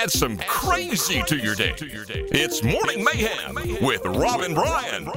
[0.00, 1.74] add some crazy to your day.
[1.78, 5.10] It's Morning Mayhem with Rob and Brian.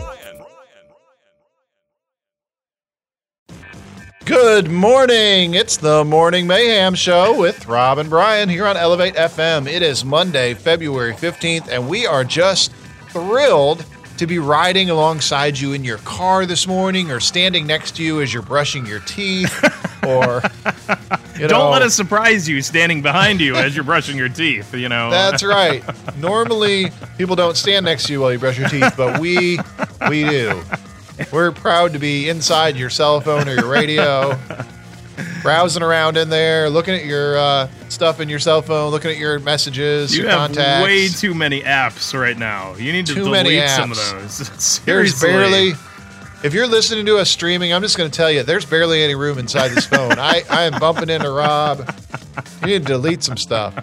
[4.26, 5.54] Good morning.
[5.54, 9.68] It's the Morning Mayhem Show with Rob and Brian here on Elevate FM.
[9.68, 12.74] It is Monday, February 15th, and we are just
[13.08, 13.86] thrilled
[14.18, 18.20] to be riding alongside you in your car this morning or standing next to you
[18.20, 19.64] as you're brushing your teeth
[20.06, 20.42] or
[21.40, 24.74] you Don't know, let us surprise you standing behind you as you're brushing your teeth,
[24.74, 25.10] you know.
[25.10, 25.84] That's right.
[26.18, 29.60] Normally people don't stand next to you while you brush your teeth, but we
[30.10, 30.62] we do.
[31.32, 34.38] We're proud to be inside your cell phone or your radio,
[35.42, 39.18] browsing around in there, looking at your uh, stuff in your cell phone, looking at
[39.18, 40.84] your messages, you your have contacts.
[40.84, 42.74] way too many apps right now.
[42.76, 44.38] You need to Too delete some of those.
[44.86, 45.30] There's Seriously.
[45.30, 45.72] barely.
[46.44, 49.16] If you're listening to us streaming, I'm just going to tell you, there's barely any
[49.16, 50.20] room inside this phone.
[50.20, 51.90] I, I am bumping into Rob.
[52.62, 53.74] You need to delete some stuff.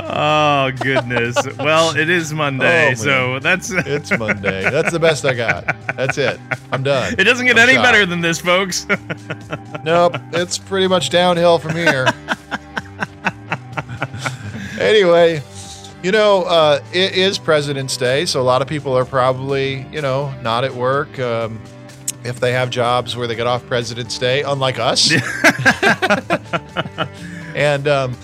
[0.00, 1.36] Oh goodness.
[1.58, 4.62] well, it is Monday, Oh, so that's It's Monday.
[4.70, 5.64] That's the best I got.
[5.96, 6.40] That's it.
[6.72, 7.14] I'm done.
[7.18, 7.84] it doesn't get I'm any shot.
[7.84, 8.86] better than this, folks.
[9.84, 12.06] Nope, it's pretty much downhill from here.
[14.80, 15.40] anyway,
[16.02, 20.00] you know, uh, it is President's Day, so a lot of people are probably, you
[20.00, 21.18] know, not at work.
[21.18, 21.60] Um,
[22.24, 25.12] if they have jobs where they get off President's Day, unlike us,
[27.54, 28.16] and um,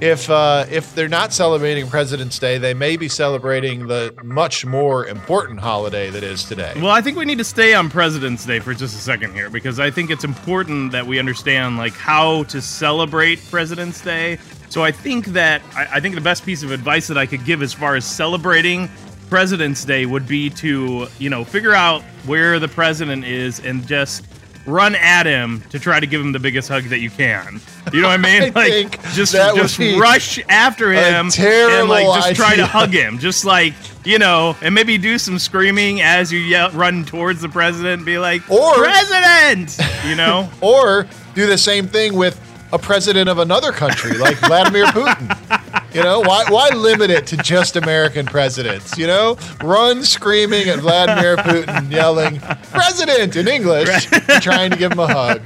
[0.00, 5.06] if uh, if they're not celebrating President's Day, they may be celebrating the much more
[5.06, 6.72] important holiday that is today.
[6.76, 9.50] Well, I think we need to stay on President's Day for just a second here
[9.50, 14.38] because I think it's important that we understand like how to celebrate President's Day.
[14.74, 17.44] So I think that I, I think the best piece of advice that I could
[17.44, 18.90] give as far as celebrating
[19.30, 24.26] President's Day would be to you know figure out where the president is and just
[24.66, 27.60] run at him to try to give him the biggest hug that you can.
[27.92, 28.42] You know what I mean?
[28.42, 33.20] I like think just just rush after him and like just try to hug him.
[33.20, 37.48] Just like, you know, and maybe do some screaming as you yell, run towards the
[37.48, 39.78] president and be like, Or- President!
[40.04, 40.50] You know?
[40.60, 42.40] or do the same thing with
[42.74, 45.94] a president of another country like Vladimir Putin.
[45.94, 48.98] You know, why why limit it to just American presidents?
[48.98, 52.40] You know, run screaming at Vladimir Putin, yelling
[52.72, 55.40] "President" in English, and trying to give him a hug.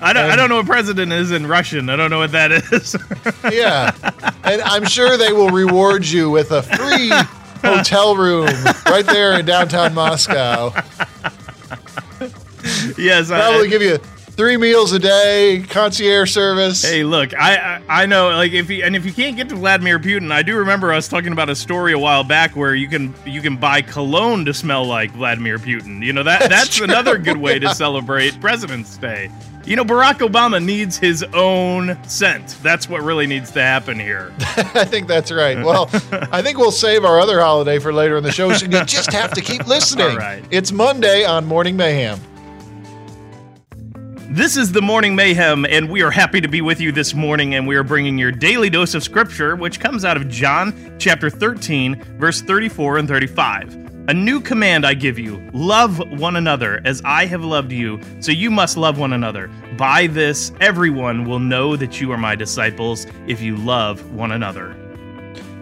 [0.00, 1.90] I don't, I don't know what president is in Russian.
[1.90, 2.96] I don't know what that is.
[3.52, 3.90] Yeah,
[4.44, 7.10] and I'm sure they will reward you with a free
[7.60, 8.46] hotel room
[8.86, 10.70] right there in downtown Moscow.
[12.96, 13.30] yes.
[13.30, 13.98] I, Probably give you
[14.32, 16.82] three meals a day, concierge service.
[16.82, 17.56] Hey, look, I,
[17.88, 20.42] I I know, like if you and if you can't get to Vladimir Putin, I
[20.42, 23.56] do remember us talking about a story a while back where you can you can
[23.56, 26.04] buy cologne to smell like Vladimir Putin.
[26.04, 29.30] You know that that's, true, another good way to celebrate President's Day.
[29.64, 32.56] You know, Barack Obama needs his own scent.
[32.64, 34.32] That's what really needs to happen here.
[34.40, 35.56] I think that's right.
[35.64, 35.88] Well,
[36.32, 38.52] I think we'll save our other holiday for later in the show.
[38.54, 40.10] So you just have to keep listening.
[40.10, 40.44] All right.
[40.50, 42.20] It's Monday on Morning Mayhem.
[44.32, 47.54] This is the Morning Mayhem, and we are happy to be with you this morning.
[47.54, 51.28] And we are bringing your daily dose of scripture, which comes out of John chapter
[51.28, 53.74] 13, verse 34 and 35.
[54.08, 58.32] A new command I give you love one another as I have loved you, so
[58.32, 59.48] you must love one another.
[59.76, 64.74] By this, everyone will know that you are my disciples if you love one another.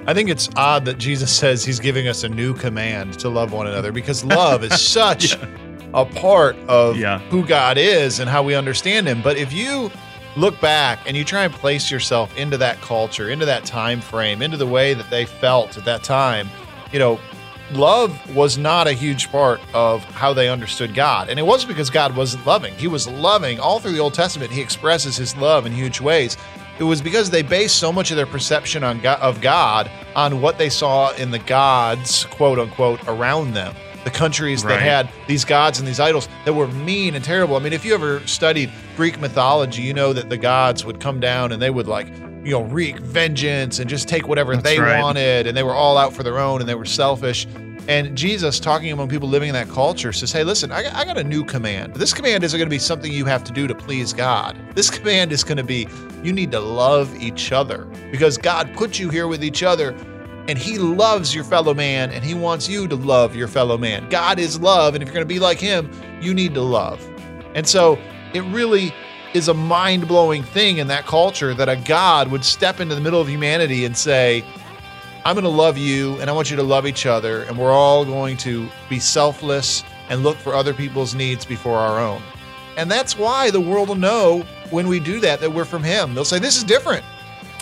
[0.06, 3.52] I think it's odd that Jesus says he's giving us a new command to love
[3.52, 5.36] one another because love is such
[5.94, 7.18] a part of Yeah.
[7.30, 9.20] who God is and how we understand him.
[9.22, 9.90] But if you
[10.36, 14.42] look back and you try and place yourself into that culture, into that time frame,
[14.42, 16.48] into the way that they felt at that time,
[16.92, 17.18] you know,
[17.72, 21.28] love was not a huge part of how they understood God.
[21.28, 22.74] And it wasn't because God wasn't loving.
[22.74, 23.58] He was loving.
[23.60, 26.36] All through the Old Testament, he expresses his love in huge ways.
[26.78, 30.40] It was because they based so much of their perception on God, of God on
[30.40, 33.74] what they saw in the gods, quote unquote, around them.
[34.04, 37.56] The countries that had these gods and these idols that were mean and terrible.
[37.56, 41.20] I mean, if you ever studied Greek mythology, you know that the gods would come
[41.20, 42.08] down and they would like,
[42.42, 45.02] you know, wreak vengeance and just take whatever That's they right.
[45.02, 47.46] wanted, and they were all out for their own and they were selfish.
[47.88, 51.18] And Jesus, talking among people living in that culture, says, Hey, listen, I, I got
[51.18, 51.94] a new command.
[51.94, 54.56] This command isn't going to be something you have to do to please God.
[54.74, 55.88] This command is going to be
[56.22, 59.92] you need to love each other because God put you here with each other
[60.50, 64.08] and He loves your fellow man and He wants you to love your fellow man.
[64.10, 64.94] God is love.
[64.94, 65.88] And if you're going to be like Him,
[66.20, 67.08] you need to love.
[67.54, 68.00] And so
[68.34, 68.92] it really
[69.32, 73.00] is a mind blowing thing in that culture that a God would step into the
[73.00, 74.44] middle of humanity and say,
[75.24, 77.44] I'm going to love you and I want you to love each other.
[77.44, 82.00] And we're all going to be selfless and look for other people's needs before our
[82.00, 82.20] own.
[82.76, 86.12] And that's why the world will know when we do that that we're from Him.
[86.12, 87.04] They'll say, This is different.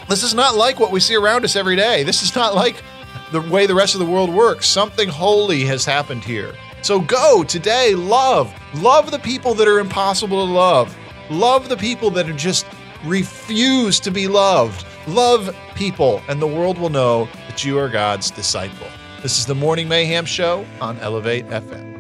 [0.09, 2.03] This is not like what we see around us every day.
[2.03, 2.83] This is not like
[3.31, 4.67] the way the rest of the world works.
[4.67, 6.55] Something holy has happened here.
[6.81, 8.53] So go today, love.
[8.77, 10.97] Love the people that are impossible to love.
[11.29, 12.65] Love the people that are just
[13.05, 14.87] refuse to be loved.
[15.07, 18.87] Love people, and the world will know that you are God's disciple.
[19.23, 21.98] This is the Morning Mayhem Show on Elevate FM.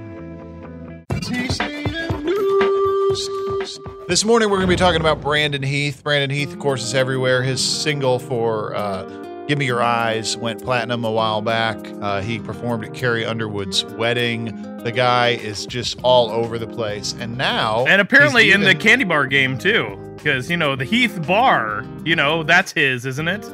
[4.08, 6.02] This morning, we're going to be talking about Brandon Heath.
[6.02, 7.42] Brandon Heath, of course, is everywhere.
[7.42, 9.02] His single for uh,
[9.48, 11.76] Give Me Your Eyes went platinum a while back.
[12.00, 14.78] Uh, he performed at Carrie Underwood's wedding.
[14.82, 17.14] The guy is just all over the place.
[17.20, 17.84] And now.
[17.84, 19.98] And apparently in the candy bar game, too.
[20.16, 23.44] Because, you know, the Heath bar, you know, that's his, isn't it?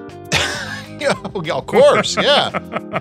[1.55, 2.51] Of course, yeah.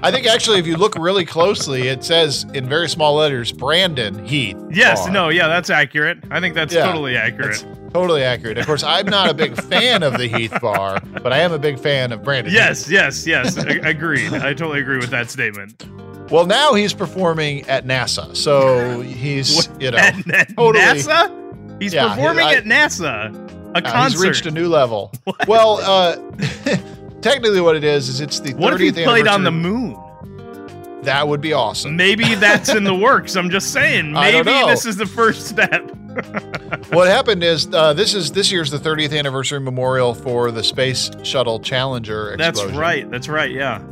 [0.04, 4.24] I think actually, if you look really closely, it says in very small letters, Brandon
[4.26, 4.58] Heath.
[4.72, 6.20] Yes, no, yeah, that's accurate.
[6.32, 7.64] I think that's Yeah, totally accurate.
[7.66, 8.58] That's totally accurate.
[8.58, 11.60] Of course, I'm not a big fan of the Heath Bar, but I am a
[11.60, 12.52] big fan of Brandon.
[12.52, 12.60] Heath.
[12.60, 13.58] Yes, yes, yes.
[13.58, 14.34] a- agreed.
[14.34, 15.86] I totally agree with that statement.
[16.32, 21.82] Well, now he's performing at NASA, so he's you know at, at totally- NASA?
[21.82, 23.40] He's Yeah, performing I- at NASA.
[23.76, 24.18] A uh, concert.
[24.20, 25.12] he's reached a new level.
[25.48, 26.16] Well, uh,
[27.24, 29.98] technically, what it is is it's the 30th what if he played on the moon?
[31.04, 31.98] That would be awesome.
[31.98, 33.36] Maybe that's in the works.
[33.36, 34.14] I'm just saying.
[34.14, 35.92] Maybe this is the first step.
[36.92, 41.12] what happened is uh, this is this year's the 30th anniversary memorial for the Space
[41.24, 42.68] Shuttle Challenger explosion.
[42.68, 43.12] That's right.
[43.12, 43.52] That's right.
[43.52, 43.84] Yeah.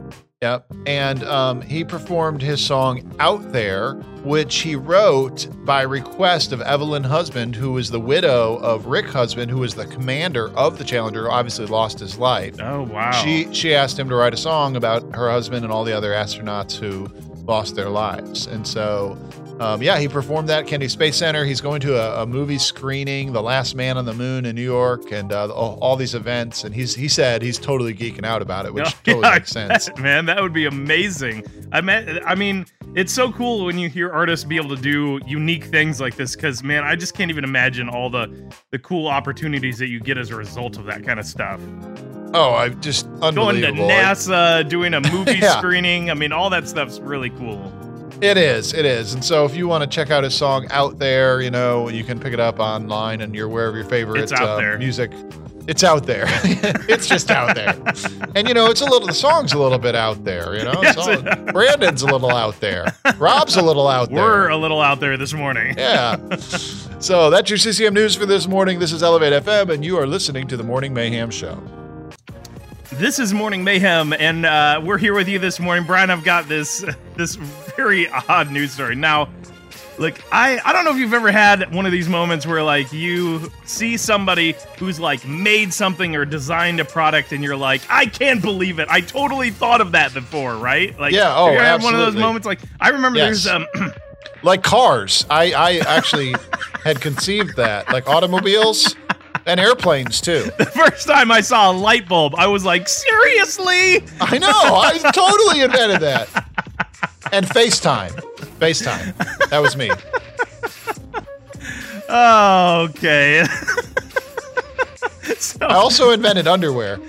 [0.42, 0.74] Yep.
[0.88, 3.94] And um, he performed his song Out There,
[4.24, 9.52] which he wrote by request of Evelyn Husband, who was the widow of Rick Husband,
[9.52, 12.56] who was the commander of the Challenger, who obviously lost his life.
[12.60, 13.12] Oh wow.
[13.12, 16.12] She she asked him to write a song about her husband and all the other
[16.12, 17.08] astronauts who
[17.46, 18.48] lost their lives.
[18.48, 19.16] And so,
[19.62, 21.46] um, yeah, he performed that at Kennedy Space Center.
[21.46, 24.62] He's going to a, a movie screening, The Last Man on the Moon in New
[24.64, 26.64] York, and uh, all, all these events.
[26.64, 29.90] And he's he said he's totally geeking out about it, which totally Yeah, makes sense.
[29.98, 31.44] Man, that would be amazing.
[31.72, 32.66] I mean, I mean,
[32.96, 36.36] it's so cool when you hear artists be able to do unique things like this.
[36.36, 40.18] Because man, I just can't even imagine all the the cool opportunities that you get
[40.18, 41.62] as a result of that kind of stuff.
[42.34, 43.72] Oh, I just Going to.
[43.74, 45.58] NASA, doing a movie Yeah.
[45.58, 46.10] screening.
[46.10, 47.72] I mean, all that stuff's really cool.
[48.22, 49.16] It is, it is.
[49.16, 52.04] And so if you want to check out his song out there, you know, you
[52.04, 54.78] can pick it up online and you're wherever your favorite It's out uh, there.
[54.78, 55.12] music.
[55.68, 56.26] It's out there.
[56.88, 57.76] it's just out there.
[58.34, 60.80] And you know, it's a little the song's a little bit out there, you know.
[60.82, 60.96] Yes.
[60.98, 62.96] All- Brandon's a little out there.
[63.18, 64.24] Rob's a little out there.
[64.24, 65.76] We're a little out there this morning.
[65.78, 66.16] yeah.
[66.38, 68.80] So that's your CCM news for this morning.
[68.80, 71.62] This is Elevate FM, and you are listening to the Morning Mayhem Show.
[72.94, 75.86] This is Morning Mayhem, and uh, we're here with you this morning.
[75.86, 76.84] Brian, I've got this
[77.16, 78.96] this very odd news story.
[78.96, 79.30] Now,
[79.98, 82.92] look, I, I don't know if you've ever had one of these moments where like
[82.92, 88.08] you see somebody who's like made something or designed a product, and you're like, I
[88.08, 88.88] can't believe it.
[88.90, 90.98] I totally thought of that before, right?
[91.00, 92.46] Like, Yeah, oh, you had one of those moments.
[92.46, 93.46] Like, I remember Yes.
[93.46, 93.68] there's um.
[94.44, 95.24] Like cars.
[95.30, 96.34] I, I actually
[96.84, 97.92] had conceived that.
[97.94, 98.96] Like automobiles
[99.46, 100.52] and airplanes too.
[100.58, 104.04] the first time I saw a light bulb, I was like, seriously?
[104.20, 104.50] I know.
[104.52, 106.28] I totally invented that.
[107.32, 108.12] And FaceTime.
[108.60, 109.50] FaceTime.
[109.50, 109.90] That was me.
[112.14, 113.46] Oh, okay.
[115.38, 116.96] so, I also invented underwear.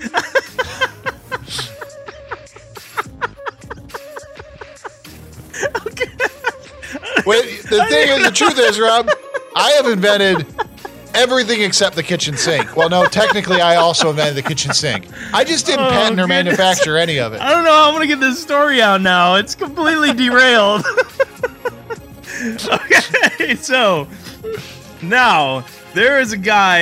[5.87, 6.09] okay.
[7.25, 9.09] Wait, the thing is, the truth is, Rob,
[9.55, 10.47] I have invented
[11.13, 12.75] everything except the kitchen sink.
[12.75, 15.07] Well, no, technically, I also invented the kitchen sink.
[15.33, 16.45] I just didn't Oh, patent or goodness.
[16.57, 17.41] manufacture any of it.
[17.41, 19.35] I don't know how I'm gonna get this story out now.
[19.35, 20.85] It's completely derailed.
[22.67, 24.07] okay, so
[25.01, 26.79] now there is a guy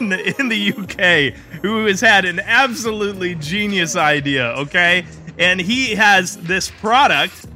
[0.00, 4.48] in the, in the UK who has had an absolutely genius idea.
[4.58, 5.04] Okay,
[5.38, 7.46] and he has this product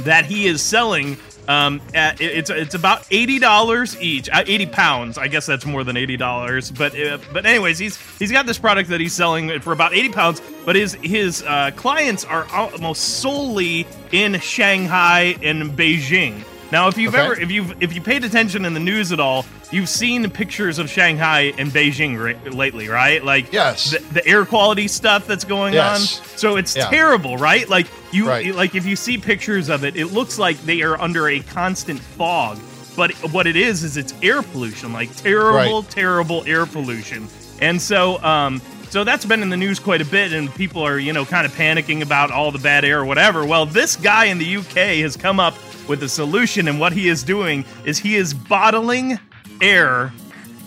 [0.00, 1.16] that he is selling.
[1.48, 5.18] Um, at, it's it's about eighty dollars each, uh, eighty pounds.
[5.18, 6.70] I guess that's more than eighty dollars.
[6.70, 10.08] But uh, but anyways, he's he's got this product that he's selling for about eighty
[10.08, 10.40] pounds.
[10.64, 16.44] But his his uh, clients are almost solely in Shanghai and Beijing.
[16.72, 17.22] Now, if you've Okay.
[17.22, 20.78] ever if you've if you paid attention in the news at all, you've seen pictures
[20.78, 23.22] of Shanghai and Beijing lately, right?
[23.22, 23.90] Like Yes.
[23.90, 26.18] the, the air quality stuff that's going Yes.
[26.18, 26.38] on.
[26.38, 26.88] So it's Yeah.
[26.88, 27.68] terrible, right?
[27.68, 28.54] Like you, Right.
[28.54, 32.00] like if you see pictures of it, it looks like they are under a constant
[32.00, 32.58] fog.
[32.96, 35.90] But what it is is it's air pollution, like terrible, Right.
[35.90, 37.28] terrible air pollution.
[37.60, 40.98] And so, um, so that's been in the news quite a bit, and people are,
[40.98, 43.44] you know, kind of panicking about all the bad air or whatever.
[43.44, 45.54] Well, this guy in the UK has come up
[45.88, 49.18] with a solution, and what he is doing is he is bottling
[49.60, 50.12] air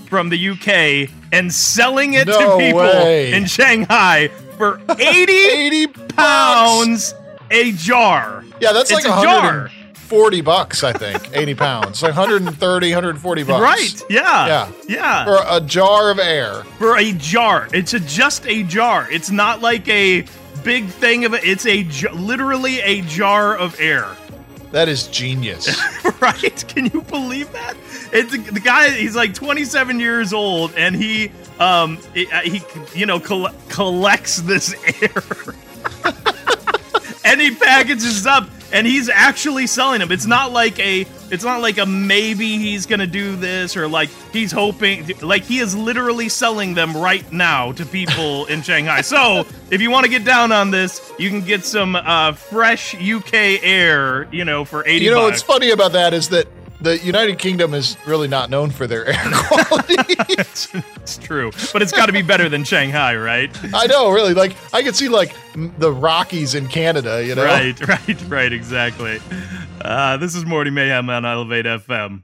[0.08, 3.34] from the UK and selling it No to people way.
[3.34, 7.14] in Shanghai for 80 80 pounds
[7.52, 8.44] a jar.
[8.62, 9.42] Yeah, that's It's like a jar.
[9.42, 11.30] 140 bucks, I think.
[11.36, 12.02] 80 pounds.
[12.04, 13.62] Like 130, 140 bucks.
[13.62, 14.04] Right.
[14.10, 14.48] Yeah.
[14.48, 14.72] Yeah.
[14.88, 15.26] Yeah.
[15.26, 16.64] For a jar of air.
[16.78, 17.68] for a jar.
[17.74, 19.08] It's a, just a jar.
[19.12, 20.26] It's not like a
[20.64, 21.44] big thing of it.
[21.44, 24.08] It's a literally a jar of air.
[24.72, 25.70] That is genius.
[26.22, 26.68] right?
[26.68, 27.76] Can you believe that?
[28.12, 28.90] It's the guy.
[28.92, 32.62] He's like 27 years old, and he, um, he, he
[32.94, 35.24] you know, coll- collects this air,
[37.26, 40.12] and he packages up, and he's actually selling them.
[40.12, 44.10] It's not like a, it's not like a maybe he's gonna do this or like
[44.34, 45.08] he's hoping.
[45.22, 49.00] Like he is literally selling them right now to people in Shanghai.
[49.00, 52.94] So if you want to get down on this, you can get some uh, fresh
[52.96, 55.32] UK air, you know, for 80 you know bucks.
[55.32, 56.48] what's funny about that is that
[56.82, 59.96] the United Kingdom is really not known for their air quality.
[60.30, 63.52] It's true, but it's got to be better than Shanghai, right?
[63.74, 64.34] I know, really.
[64.34, 65.36] Like I could see like
[65.78, 67.46] the Rockies in Canada, you know.
[67.46, 69.20] Right, right, right, exactly.
[69.82, 72.24] Uh, this is Morty Mayhem on Elevate FM.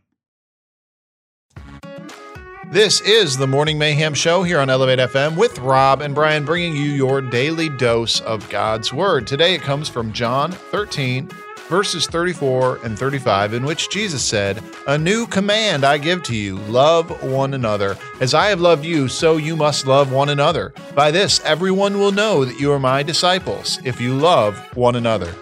[2.71, 6.73] This is the Morning Mayhem Show here on Elevate FM with Rob and Brian bringing
[6.73, 9.27] you your daily dose of God's Word.
[9.27, 11.29] Today it comes from John 13,
[11.71, 16.57] verses 34 and 35, in which Jesus said, A new command I give to you
[16.57, 17.97] love one another.
[18.19, 20.73] As I have loved you, so you must love one another.
[20.95, 25.33] By this, everyone will know that you are my disciples, if you love one another.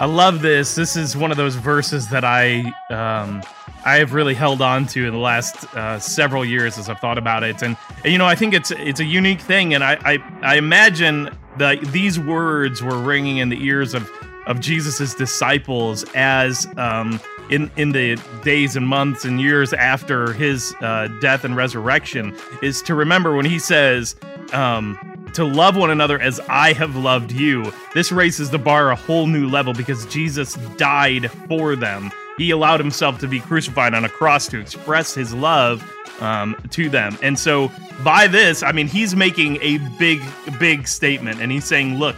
[0.00, 0.74] I love this.
[0.74, 3.42] This is one of those verses that I um,
[3.84, 7.18] I have really held on to in the last uh, several years as I've thought
[7.18, 9.98] about it, and, and, you know I think it's it's a unique thing, and I
[10.02, 14.10] I, I imagine that these words were ringing in the ears of
[14.48, 20.74] of Jesus's disciples as um, in in the days and months and years after his
[20.80, 24.16] uh, death and resurrection is to remember when he says.
[24.52, 24.98] Um,
[25.34, 27.70] to love one another as I have loved you.
[27.94, 32.10] This raises the bar a whole new level because Jesus died for them.
[32.38, 35.84] He allowed himself to be crucified on a cross to express his love
[36.20, 37.18] um, to them.
[37.22, 37.70] And so,
[38.02, 40.22] by this, I mean, he's making a big,
[40.58, 42.16] big statement and he's saying, look,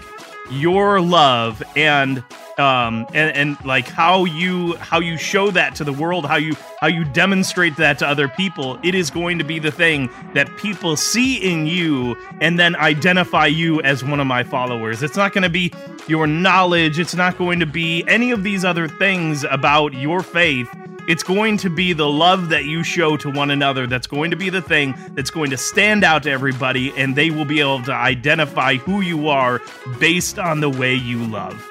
[0.51, 2.23] your love and
[2.59, 6.55] um and and like how you how you show that to the world how you
[6.81, 10.49] how you demonstrate that to other people it is going to be the thing that
[10.57, 15.03] people see in you and then identify you as one of my followers.
[15.03, 15.73] It's not going to be
[16.07, 16.99] your knowledge.
[16.99, 20.69] It's not going to be any of these other things about your faith
[21.09, 24.37] it's going to be the love that you show to one another that's going to
[24.37, 27.83] be the thing that's going to stand out to everybody, and they will be able
[27.85, 29.61] to identify who you are
[29.99, 31.67] based on the way you love.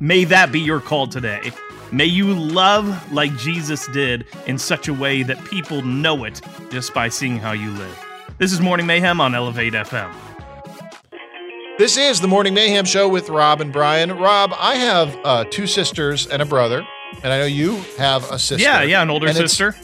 [0.00, 1.52] May that be your call today.
[1.92, 6.92] May you love like Jesus did in such a way that people know it just
[6.92, 8.04] by seeing how you live.
[8.38, 10.12] This is Morning Mayhem on Elevate FM.
[11.78, 14.10] This is the Morning Mayhem Show with Rob and Brian.
[14.18, 16.86] Rob, I have uh, two sisters and a brother,
[17.22, 18.62] and I know you have a sister.
[18.62, 19.74] Yeah, yeah, an older And it's- sister.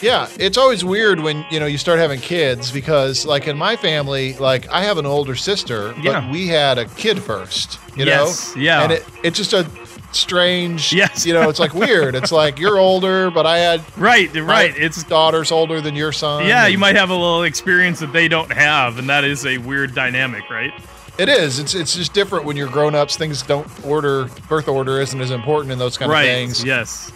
[0.00, 3.76] Yeah, it's always weird when you know you start having kids because, like in my
[3.76, 6.30] family, like I have an older sister, but Yeah.
[6.32, 7.78] we had a kid first.
[7.94, 8.82] You Yes, know, yeah.
[8.82, 9.64] and it, it's just a
[10.10, 10.92] strange.
[10.92, 11.24] Yes.
[11.24, 12.14] you know, it's like weird.
[12.16, 14.74] It's like you're older, but I had Right, right.
[14.76, 16.46] It's daughter's older than your son.
[16.48, 19.58] yeah, you might have a little experience that they don't have, and that is a
[19.58, 20.72] weird dynamic, right?
[21.18, 21.58] It is.
[21.58, 23.16] It's it's just different when you're grown ups.
[23.16, 24.26] Things don't order.
[24.48, 26.22] Birth order isn't as important in those kind right.
[26.22, 26.64] of things.
[26.64, 27.12] Yes.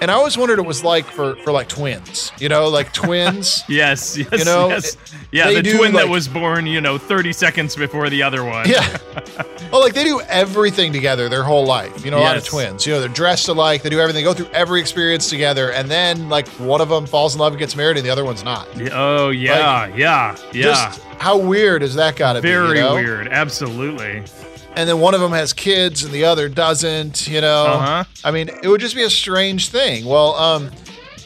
[0.00, 2.32] And I always wondered what it was like for for like twins.
[2.38, 3.62] You know, like twins.
[3.68, 4.96] Yes, yes, You know, yes.
[5.30, 8.68] Yeah, the twin that was born, you know, 30 seconds before the other one.
[8.68, 8.96] Yeah.
[9.72, 12.04] well, like they do everything together their whole life.
[12.04, 12.86] You know, a lot of twins.
[12.86, 13.82] You know, they're dressed alike.
[13.82, 14.24] They do everything.
[14.24, 17.52] They go through every experience together, and then like one of them falls in love
[17.52, 18.68] and gets married, and the other one's not.
[18.92, 20.62] Oh, yeah, yeah, yeah.
[20.62, 22.48] Just how weird is that got to be?
[22.48, 22.94] you Very know?
[22.94, 23.28] weird.
[23.28, 24.22] Absolutely.
[24.76, 27.26] And then one of them has kids, and the other doesn't.
[27.28, 27.66] You know.
[27.66, 28.04] Uh-huh.
[28.24, 30.04] I mean, it would just be a strange thing.
[30.06, 30.70] Well, um,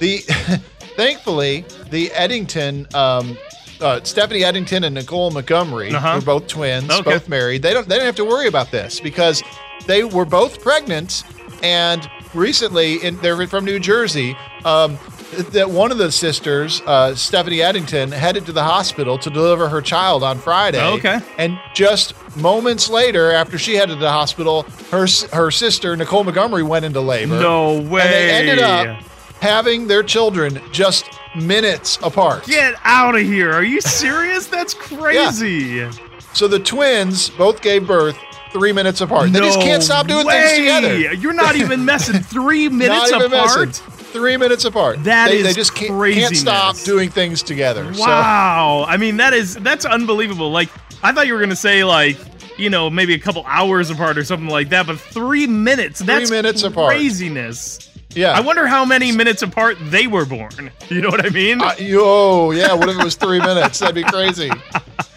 [0.00, 0.18] the
[0.96, 3.36] thankfully the Eddington, um,
[3.80, 6.16] uh, Stephanie Eddington and Nicole Montgomery Uh-huh.
[6.16, 7.02] were both twins, Okay.
[7.12, 7.62] both married.
[7.62, 9.42] They don't they didn't have to worry about this because
[9.86, 11.22] they were both pregnant,
[11.62, 14.36] and recently, in, they're from New Jersey.
[14.64, 14.98] Um,
[15.36, 19.80] that one of the sisters, uh, Stephanie Eddington, headed to the hospital to deliver her
[19.80, 20.82] child on Friday.
[20.82, 21.20] Okay.
[21.38, 26.62] And just moments later, after she headed to the hospital, her her sister Nicole Montgomery
[26.62, 27.38] went into labor.
[27.40, 28.30] No way.
[28.30, 29.02] And they ended up
[29.40, 31.04] having their children just
[31.36, 32.46] minutes apart.
[32.46, 33.52] Get out of here.
[33.52, 34.46] Are you serious?
[34.46, 34.74] That's
[35.18, 35.88] crazy.
[36.32, 38.16] So the twins both gave birth
[38.52, 39.32] three minutes apart.
[39.32, 40.40] They just can't stop doing way.
[40.40, 41.12] things together.
[41.14, 43.30] You're not even messing three minutes apart.
[43.30, 43.93] messing.
[44.14, 45.02] Three minutes apart.
[45.02, 47.92] That they, is they just can't, can't stop doing things together.
[47.92, 48.84] So- Wow.
[48.86, 50.52] I mean, that is that's unbelievable.
[50.52, 50.68] Like,
[51.02, 52.16] I thought you were gonna say like,
[52.56, 55.98] you know, maybe a couple hours apart or something like that, but three minutes.
[55.98, 56.94] That's minutes apart.
[56.94, 57.90] Craziness.
[58.14, 58.30] yeah.
[58.30, 60.70] I wonder how many minutes apart they were born.
[60.90, 61.60] You know what I mean?
[61.60, 62.72] Uh, yo, yeah.
[62.74, 63.80] What if it was three minutes?
[63.80, 64.50] That'd be crazy.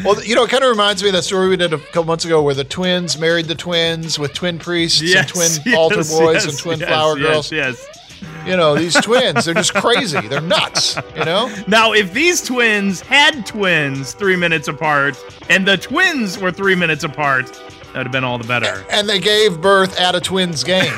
[0.03, 2.03] Well, you know, it kind of reminds me of that story we did a couple
[2.05, 5.95] months ago where the twins married the twins with twin priests and twin yes, altar
[5.97, 7.51] boys yes, and twin yes, flower yes, girls.
[7.51, 7.96] Yes.
[8.45, 10.25] You know, these twins, they're just crazy.
[10.27, 11.53] They're nuts, you know?
[11.67, 15.17] Now, if these twins had twins three minutes apart,
[15.49, 18.85] and the twins were three minutes apart, that would have been all the better.
[18.89, 20.93] And they gave birth at a twins game.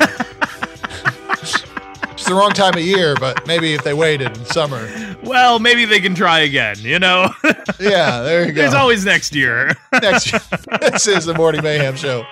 [2.12, 4.88] it's the wrong time of year, but maybe if they waited in summer.
[5.24, 6.78] Well, maybe they can try again.
[6.80, 7.34] You know,
[7.80, 8.62] Yeah, there you go.
[8.62, 9.76] there's always next year.
[9.92, 10.42] Next, year.
[10.82, 12.26] this is the Morning Mayhem Show.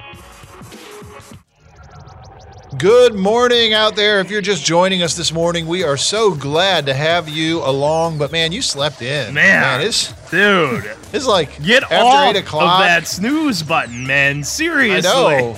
[2.77, 4.19] Good morning out there.
[4.19, 8.17] If you're just joining us this morning, we are so glad to have you along.
[8.17, 9.33] But man, you slept in.
[9.33, 9.81] Man.
[9.81, 12.81] it's, Dude, it's like get after off 8 o'clock.
[12.81, 14.39] of that snooze button, man.
[14.39, 15.01] I Seriously.
[15.09, 15.57] know.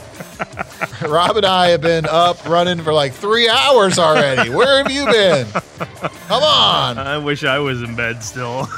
[1.09, 4.49] Rob and I have been up running for like three hours already.
[4.51, 5.47] Where have you been?
[5.47, 6.99] Come on.
[6.99, 8.67] I wish I was in bed still.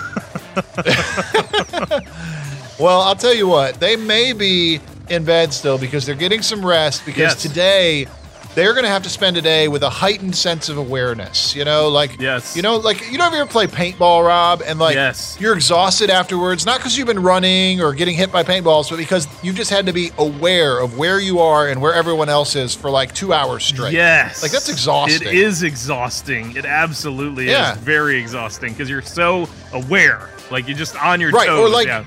[2.79, 6.65] Well, I'll tell you what, they may be in bed still because they're getting some
[6.65, 7.41] rest because Yes.
[7.43, 8.07] today
[8.55, 11.55] they're going to have to spend a day with a heightened sense of awareness.
[11.55, 12.55] You know, like, Yes.
[12.55, 15.37] you know, like, you you ever play paintball, Rob, and like Yes.
[15.39, 19.27] you're exhausted afterwards, not because you've been running or getting hit by paintballs, but because
[19.43, 22.73] you've just had to be aware of where you are and where everyone else is
[22.75, 23.93] for like two hours straight.
[23.93, 24.41] Yes.
[24.41, 25.27] Like, that's exhausting.
[25.27, 26.55] It is exhausting.
[26.57, 27.73] It absolutely Yeah.
[27.73, 30.29] is very exhausting because you're so aware.
[30.49, 31.71] Like you're just on your Right, or toes.
[31.73, 32.03] like- yeah.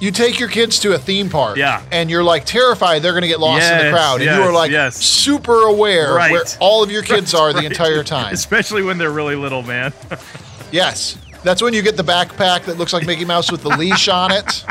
[0.00, 1.82] You take your kids to a theme park Yeah.
[1.90, 4.42] and you're like terrified they're going to get lost in the Yes, crowd and you
[4.42, 4.96] are like yes.
[4.96, 6.30] super aware Right.
[6.32, 7.66] where all of your kids are the Right.
[7.66, 9.92] entire time Especially when they're really little, man.
[10.72, 14.08] yes that's when you get the backpack that looks like mickey mouse with the leash
[14.08, 14.64] on it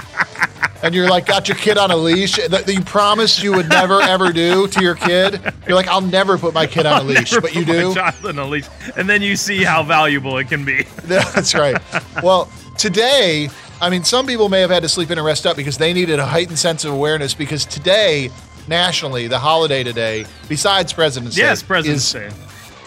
[0.84, 4.02] and you're like got your kid on a leash that you promised you would never
[4.02, 7.32] ever do to your kid you're like i'll never put my kid on a leash
[7.40, 8.66] but you do child on a leash.
[8.96, 10.84] And then you see how valuable it can be.
[11.06, 11.78] That's right.
[12.24, 15.56] Well, today, I mean, some people may have had to sleep in and rest up
[15.56, 18.32] because they needed a heightened sense of awareness because today,
[18.68, 22.30] nationally, the holiday today, besides President's Day, Yes, President's is, Day.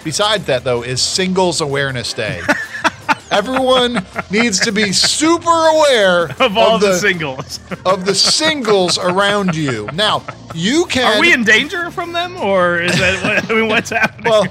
[0.03, 2.41] besides that though, is Singles Awareness Day.
[3.31, 7.61] Everyone needs to be super aware Of all the, the singles.
[7.87, 9.89] of the singles around you.
[9.95, 13.23] Now, you can Are we in danger from them, or is that?
[13.23, 14.29] What, I mean, what's happening?
[14.29, 14.49] well,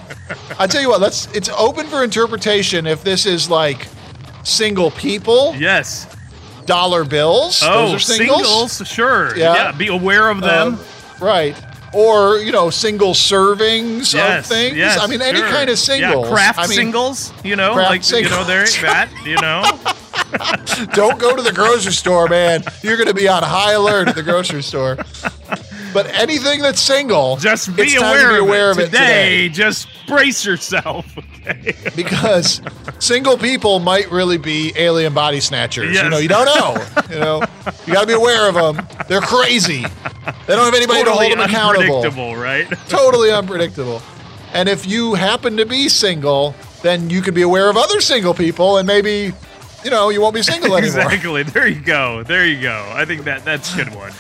[0.58, 3.88] I tell you what, let's it's open for interpretation if this is like
[4.46, 6.08] single people, yes.
[6.70, 7.62] Dollar bills.
[7.66, 8.74] Oh, Those are singles.
[8.74, 8.88] singles.
[8.88, 9.36] Sure.
[9.36, 9.56] Yeah.
[9.56, 9.72] Yeah.
[9.74, 10.76] Be aware of them.
[10.76, 10.80] Um,
[11.20, 11.62] right.
[11.92, 14.40] Or, you know, single servings yes.
[14.40, 14.78] of things.
[14.78, 15.00] Yes.
[15.00, 15.50] I mean, any sure.
[15.50, 16.26] kind of singles.
[16.28, 17.34] Yeah, craft I mean, singles.
[17.44, 18.94] You know, like you know, there singles.
[18.94, 19.10] that.
[19.26, 19.64] You know.
[20.94, 22.64] Don't go to the grocery store, man.
[22.84, 24.98] You're going to be on high alert at the grocery store.
[25.94, 29.50] But anything that's single, Just be aware, be aware of, of, it it today.
[29.50, 31.06] Just brace yourself.
[31.50, 31.74] Okay.
[31.96, 32.62] because
[33.00, 35.96] single people might really be alien body snatchers.
[35.98, 36.86] You know, you don't know.
[37.10, 37.42] You know,
[37.88, 38.86] you got to be aware of them.
[39.08, 39.82] They're crazy.
[39.82, 42.04] They don't have anybody to hold them accountable.
[42.04, 42.68] unpredictable, right?
[42.90, 44.02] totally unpredictable.
[44.54, 48.34] And if you happen to be single, then you could be aware of other single
[48.34, 49.32] people and maybe,
[49.84, 51.12] you know, you won't be single anymore.
[51.12, 51.44] exactly.
[51.44, 52.22] There you go.
[52.24, 52.92] There you go.
[52.94, 54.12] I think that that's a good one.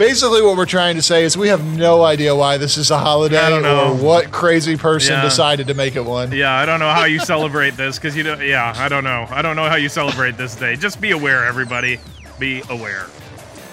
[0.00, 2.96] Basically, what we're trying to say is we have no idea why this is a
[2.96, 3.90] holiday I don't know.
[3.90, 5.22] or what crazy person Yeah.
[5.22, 6.32] decided to make it one.
[6.32, 8.40] Yeah, I don't know how you celebrate this because you don't.
[8.40, 9.26] Yeah, I don't know.
[9.30, 10.74] I don't know how you celebrate this day.
[10.76, 12.00] Just be aware, everybody.
[12.38, 13.08] Be aware.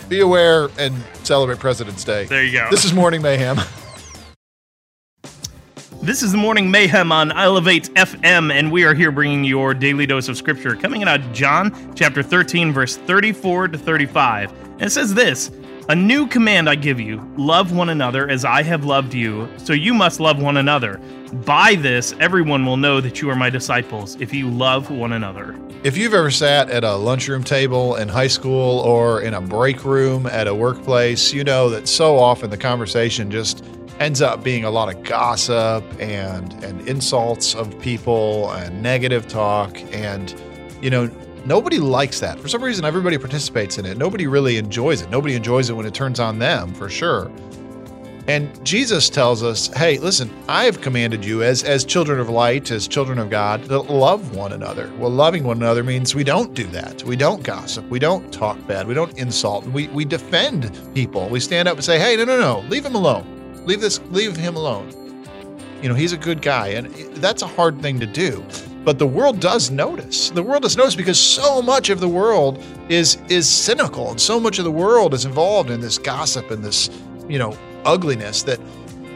[0.09, 2.25] Be aware and celebrate President's Day.
[2.25, 2.67] There you go.
[2.69, 3.59] This is Morning Mayhem.
[5.99, 9.73] This is the Morning Mayhem on Elevate FM, and we are here bringing you your
[9.73, 14.51] daily dose of scripture, coming out of John chapter 13, verse 34 to 35.
[14.73, 15.49] And it says this
[15.89, 19.71] A new command I give you love one another as I have loved you, so
[19.71, 20.97] you must love one another.
[21.45, 25.57] By this, everyone will know that you are my disciples, if you love one another.
[25.85, 29.85] If you've ever sat at a lunchroom table in high school or in a break
[29.85, 33.63] room at a workplace, you know that so often the conversation just
[34.01, 39.79] ends up being a lot of gossip and and insults of people and negative talk
[39.93, 40.35] and
[40.81, 41.09] you know
[41.47, 42.39] nobody likes that.
[42.39, 43.97] For some reason everybody participates in it.
[43.97, 45.09] Nobody really enjoys it.
[45.09, 47.31] Nobody enjoys it when it turns on them, for sure.
[48.27, 52.71] And Jesus tells us, "Hey, listen, I have commanded you as as children of light,
[52.71, 56.53] as children of God, to love one another." Well, loving one another means we don't
[56.53, 57.05] do that.
[57.05, 57.89] We don't gossip.
[57.89, 58.85] We don't talk bad.
[58.85, 59.65] We don't insult.
[59.67, 61.29] We we defend people.
[61.29, 63.23] We stand up and say, "Hey, no, no, no, leave him alone.
[63.65, 64.01] Leave this.
[64.11, 64.89] Leave him alone."
[65.81, 66.69] You know, he's a good guy.
[66.69, 68.43] And that's a hard thing to do.
[68.87, 70.29] But the world does notice.
[70.29, 74.39] The world does notice because so much of the world is is cynical and so
[74.39, 76.89] much of the world is involved in this gossip and this,
[77.27, 78.61] you know, ugliness that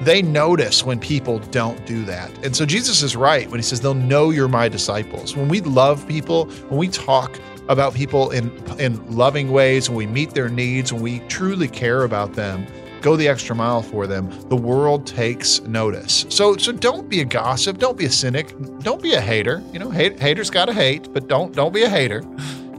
[0.01, 2.29] they notice when people don't do that.
[2.43, 5.37] And so Jesus is right when he says they'll know you're my disciples.
[5.37, 10.05] When we love people, when we talk about people in in loving ways, when we
[10.05, 12.67] meet their needs, when we truly care about them,
[13.01, 16.25] go the extra mile for them, the world takes notice.
[16.29, 19.63] So so don't be a gossip, don't be a cynic, don't be a hater.
[19.73, 22.23] You know, hate, haters got to hate, but don't don't be a hater.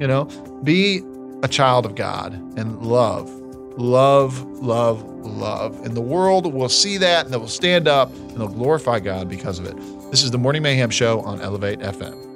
[0.01, 0.25] You know,
[0.65, 1.03] be
[1.43, 3.31] a child of God and love
[3.79, 5.81] love, love, love.
[5.85, 9.29] And the world will see that and they will stand up and they'll glorify God
[9.29, 9.77] because of it.
[10.11, 12.32] This is the Morning Mayhem Show on Elevate FM.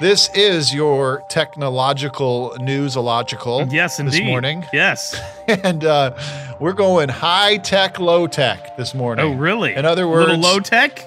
[0.00, 3.70] This is your technological newsological.
[3.72, 4.12] Yes, indeed.
[4.12, 4.64] This morning.
[4.72, 5.20] Yes.
[5.46, 6.16] And uh,
[6.58, 9.26] we're going high tech, low tech this morning.
[9.26, 9.74] Oh, really?
[9.74, 11.06] In other words, little low tech.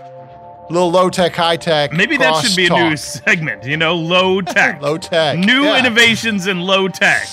[0.69, 1.91] little low tech, high tech.
[1.91, 3.63] Maybe that should be a new segment.
[3.63, 4.79] You know, low tech.
[4.79, 5.39] low tech.
[5.39, 5.79] New Yeah.
[5.79, 7.27] innovations in low tech.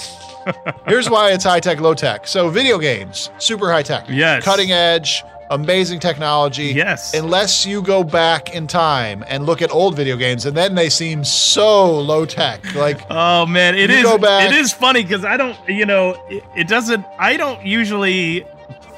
[0.88, 2.26] Here's why it's high tech, low tech.
[2.26, 4.06] So, video games, super high tech.
[4.08, 4.42] Yes.
[4.42, 6.66] Cutting edge, amazing technology.
[6.66, 7.14] Yes.
[7.14, 10.88] Unless you go back in time and look at old video games, and then they
[10.88, 12.74] seem so low tech.
[12.74, 14.04] Like, Oh man, it is.
[14.18, 15.56] back- It is funny because I don't.
[15.68, 17.04] You know, it, it doesn't.
[17.18, 18.46] I don't usually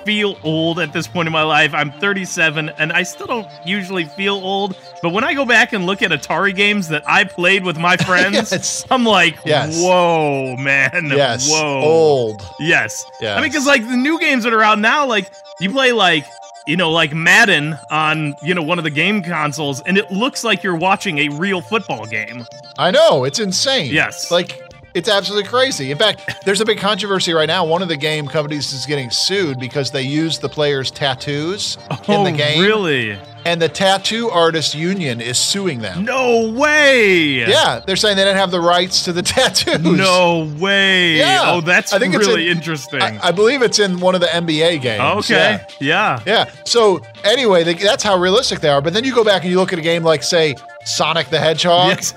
[0.05, 1.75] feel old at this point in my life.
[1.75, 4.77] I'm 37 and I still don't usually feel old.
[5.03, 7.97] But when I go back and look at Atari games that I played with my
[8.07, 8.87] friends, Yes.
[8.89, 9.77] I'm like, Yes.
[9.83, 11.07] whoa, man.
[11.13, 11.81] yes, Whoa.
[11.83, 12.41] old.
[12.61, 13.05] Yes.
[13.21, 13.37] Yes.
[13.37, 15.29] I mean, because like the new games that are out now, like
[15.61, 16.25] you play like
[16.67, 20.45] you know like Madden on you know one of the game consoles, and it looks
[20.45, 22.47] like you're watching a real football game.
[22.79, 23.91] I know, it's insane.
[23.93, 24.31] Yes.
[24.31, 24.61] Like,
[24.97, 25.91] it's absolutely crazy.
[25.91, 27.65] In fact, there's a big controversy right now.
[27.67, 31.99] One of the game companies is getting sued because they use the players' tattoos in
[32.09, 32.63] oh, the game.
[32.63, 33.19] really?
[33.45, 36.05] And the tattoo artist union is suing them.
[36.05, 37.27] No way.
[37.49, 39.83] Yeah, they're saying they didn't have the rights to the tattoos.
[39.83, 41.17] No way.
[41.19, 41.43] Yeah.
[41.45, 43.01] Oh, that's I think really in- interesting.
[43.03, 45.01] I, I believe it's in one of the NBA games.
[45.25, 45.65] okay.
[45.79, 46.19] Yeah.
[46.19, 46.23] Yeah.
[46.27, 46.51] Yeah.
[46.65, 48.81] So anyway, they, that's how realistic they are.
[48.81, 51.39] But then you go back and you look at a game like, say, Sonic the
[51.39, 52.15] Hedgehog, Yes.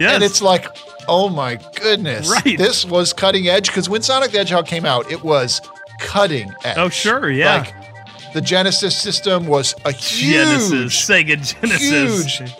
[0.00, 0.14] Yes.
[0.14, 0.66] and it's like,
[1.08, 2.56] oh my goodness, Right.
[2.58, 5.60] This was cutting edge because when Sonic the Hedgehog came out, it was
[6.00, 6.76] cutting edge.
[6.78, 7.58] Oh, sure, yeah.
[7.58, 7.74] Like
[8.34, 12.38] the Genesis system was a huge, Genesis, Sega Genesis.
[12.38, 12.52] huge,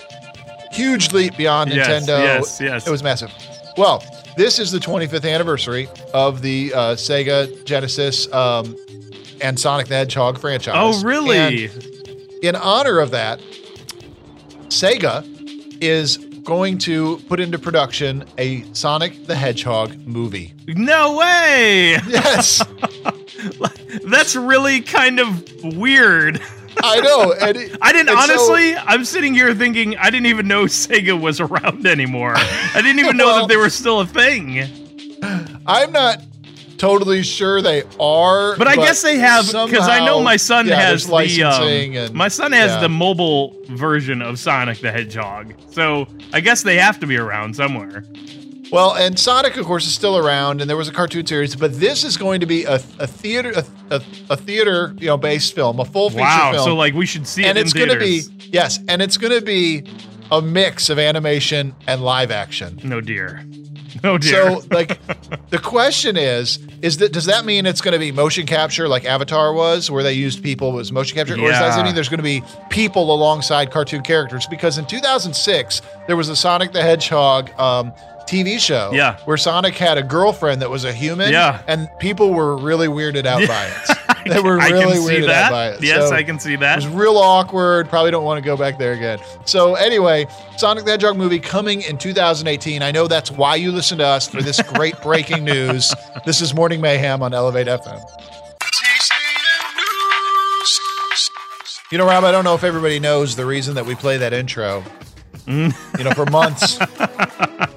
[0.73, 2.23] huge leap beyond Yes, Nintendo.
[2.23, 2.87] yes, yes.
[2.87, 3.33] It was massive.
[3.77, 4.05] Well,
[4.37, 8.77] this is the 25th anniversary of the uh, Sega Genesis um,
[9.41, 10.75] and Sonic the Hedgehog franchise.
[10.77, 11.67] Oh, really?
[11.67, 11.87] And
[12.43, 13.41] in honor of that,
[14.69, 15.25] Sega
[15.83, 20.55] is going to put into production a Sonic the Hedgehog movie.
[20.67, 21.99] no way.
[22.09, 22.63] Yes,
[24.07, 25.45] That's really kind of
[25.77, 26.41] weird.
[26.83, 27.33] I know.
[27.41, 28.75] And it- I didn't and so- honestly.
[28.77, 32.35] I'm sitting here thinking I didn't even know Sega was around anymore.
[32.37, 34.63] I didn't even know Well- that they were still a thing.
[35.67, 36.23] I'm not
[36.83, 40.75] totally sure they are, But I guess they have because I know my son yeah,
[40.81, 41.63] has the um,
[41.97, 42.81] and- my son has yeah.
[42.81, 45.55] the mobile version of Sonic the Hedgehog.
[45.71, 48.05] So I guess they have to be around somewhere.
[48.73, 51.79] Well, and Sonic, of course, is still around, and there was a cartoon series, but
[51.79, 53.65] this is going to be a, a theater a,
[53.97, 56.53] a, a theater you know based film, a full feature Wow.
[56.53, 59.01] film, So like we should see and it in it's going to be yes, and
[59.01, 59.85] it's going to be
[60.33, 62.81] a mix of animation and live action.
[62.83, 63.45] No dear.
[64.03, 64.61] No dear.
[64.61, 64.99] So, like,
[65.51, 69.05] the question is: is that does that mean it's going to be motion capture like
[69.05, 71.85] Avatar was, where they used people as motion capture, or does that Yeah.
[71.85, 74.47] mean there's going to be people alongside cartoon characters?
[74.47, 77.93] Because in 2006 there was a Sonic the Hedgehog um,
[78.29, 79.19] TV show, Yeah.
[79.25, 81.61] where Sonic had a girlfriend that was a human, Yeah.
[81.67, 83.99] and people were really weirded out by it.
[84.27, 85.45] They were I really can see weirded that.
[85.47, 85.83] out by it.
[85.83, 86.83] Yes, So- I can see that.
[86.83, 87.89] it was real awkward.
[87.89, 89.19] Probably don't want to go back there again.
[89.45, 92.83] So anyway, Sonic the Hedgehog movie coming in 2018.
[92.83, 95.93] I know that's why you listen to us for this great breaking news.
[96.25, 98.01] This is Morning Mayhem on Elevate FM.
[101.91, 104.33] You know, Rob, I don't know if everybody knows the reason that we play that
[104.33, 104.83] intro.
[105.47, 105.99] Mm.
[105.99, 106.79] You know, for months,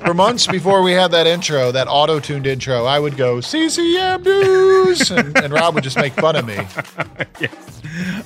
[0.06, 5.12] for months before we had that intro, that auto-tuned intro, I would go CCM News,
[5.12, 6.58] and, and Rob would just make fun of me.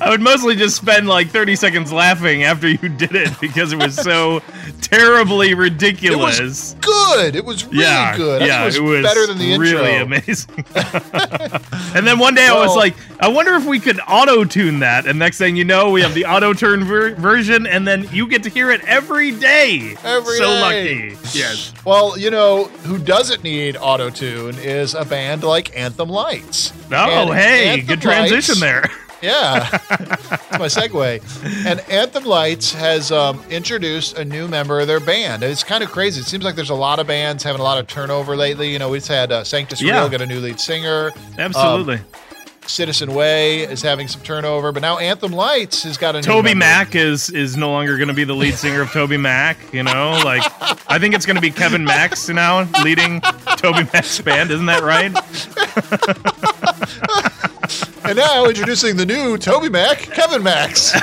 [0.02, 3.78] I would mostly just spend like 30 seconds laughing after you did it because it
[3.78, 4.40] was so
[4.82, 6.40] terribly ridiculous.
[6.40, 7.36] It was good.
[7.36, 8.42] It was really yeah, good.
[8.42, 9.66] I yeah, think it was better than the intro.
[9.68, 10.66] really amazing.
[11.96, 15.06] and then one day I was like, I wonder if we could auto tune that.
[15.06, 18.28] And next thing you know, we have the auto tune ver- version, and then you
[18.28, 19.96] get to hear it every day.
[20.04, 21.10] Every so day.
[21.12, 21.38] lucky.
[21.38, 21.74] Yes.
[21.86, 26.74] Well, you know who doesn't need auto tune is a band like Anthem Lights.
[26.92, 26.96] Oh,
[27.32, 28.92] And hey, Anthem good transition Lights- there.
[29.22, 31.66] Yeah, that's my segue.
[31.66, 35.44] And Anthem Lights has um, introduced a new member of their band.
[35.44, 36.22] It's kind of crazy.
[36.22, 38.72] It seems like there's a lot of bands having a lot of turnover lately.
[38.72, 40.00] You know, we just had uh, Sanctus Yeah.
[40.00, 41.12] Real get a new lead singer.
[41.38, 41.96] Absolutely.
[41.96, 42.06] Um,
[42.66, 46.50] Citizen Way is having some turnover, but now Anthem Lights has got a new Toby
[46.50, 46.60] member.
[46.60, 49.58] Mac is is no longer going to be the lead singer of Toby Mac.
[49.74, 50.44] You know, like
[50.88, 53.22] I think it's going to be Kevin Max now leading
[53.58, 54.52] Toby Mac's band.
[54.52, 55.12] Isn't that right?
[58.10, 60.92] And now introducing the new Toby Mac, Kevin Max.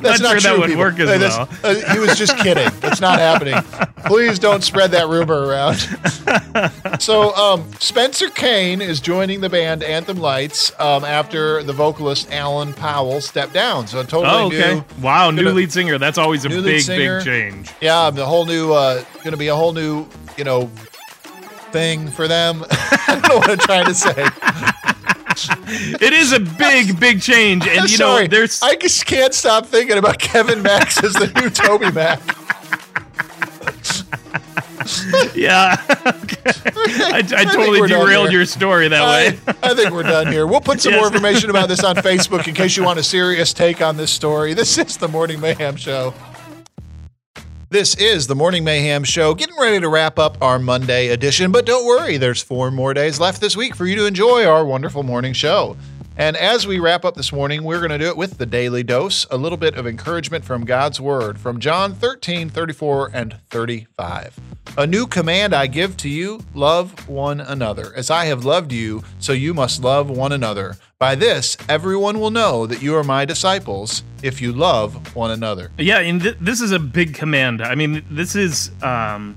[0.00, 0.80] That's Not sure that would people.
[0.82, 2.68] work as Hey, that's- uh, he was just kidding.
[2.78, 3.60] That's not happening.
[4.06, 5.74] Please don't spread that rumor around.
[7.00, 12.74] so, um, Spencer Kane is joining the band Anthem Lights um, after the vocalist Alan
[12.74, 13.88] Powell stepped down.
[13.88, 14.74] So, totally Oh, okay.
[14.76, 14.84] new.
[15.02, 15.98] Wow, new gonna- lead singer.
[15.98, 17.72] That's always a big, big change.
[17.80, 20.06] Yeah, the whole new, uh, going to be a whole new,
[20.36, 20.70] you know,
[21.72, 22.64] thing for them.
[22.70, 24.14] I don't know what I'm trying to say.
[26.04, 28.26] It is a big, big change, and I'm you know, sorry.
[28.26, 32.20] there's I just can't stop thinking about Kevin Max as the new Toby Mac.
[35.36, 35.76] yeah.
[35.88, 39.38] I, I think totally derailed your story that I, way.
[39.62, 40.46] I think we're done here.
[40.46, 41.00] We'll put some Yes.
[41.00, 44.10] more information about this on Facebook in case you want a serious take on this
[44.10, 44.54] story.
[44.54, 46.14] This is the Morning Mayhem Show.
[47.70, 51.66] This is the Morning Mayhem Show, getting ready to wrap up our Monday edition, but
[51.66, 55.02] don't worry, there's four more days left this week for you to enjoy our wonderful
[55.02, 55.76] morning show.
[56.16, 58.82] And as we wrap up this morning, we're going to do it with the daily
[58.82, 64.40] dose, a little bit of encouragement from God's word from John 13, 34, and 35.
[64.78, 67.92] A new command I give to you love one another.
[67.94, 70.78] As I have loved you, so you must love one another.
[71.00, 75.70] By this, everyone will know that you are my disciples if you love one another.
[75.78, 77.62] Yeah, and th- this is a big command.
[77.62, 79.36] I mean, this is um,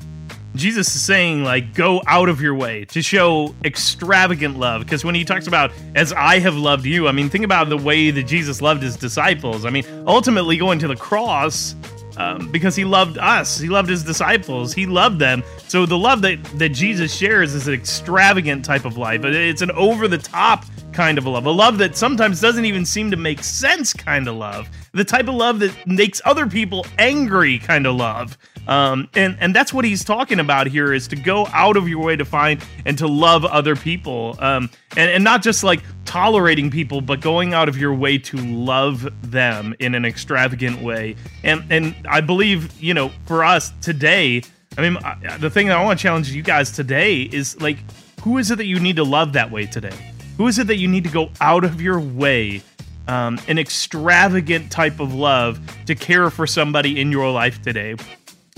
[0.56, 4.82] Jesus is saying like, go out of your way to show extravagant love.
[4.84, 7.78] Because when he talks about as I have loved you, I mean, think about the
[7.78, 9.64] way that Jesus loved his disciples.
[9.64, 11.76] I mean, ultimately going to the cross.
[12.18, 15.44] Um, because he loved us, he loved his disciples, he loved them.
[15.70, 19.24] So the love that that Jesus shares is an extravagant type of life.
[19.24, 22.86] It's an over the top kind of a love, a love that sometimes doesn't even
[22.86, 26.86] seem to make sense kind of love, the type of love that makes other people
[27.00, 28.38] angry kind of love.
[28.68, 32.00] Um, and and that's what he's talking about here is to go out of your
[32.04, 36.70] way to find and to love other people, um, and and not just like tolerating
[36.70, 41.16] people, but going out of your way to love them in an extravagant way.
[41.44, 44.44] And and I believe you know for us today,
[44.78, 47.78] I mean I- the thing that I want to challenge you guys today is like
[48.22, 50.11] who is it that you need to love that way today?
[50.38, 52.62] Who is it that you need to go out of your way
[53.08, 57.96] um, an extravagant type of love to care for somebody in your life today.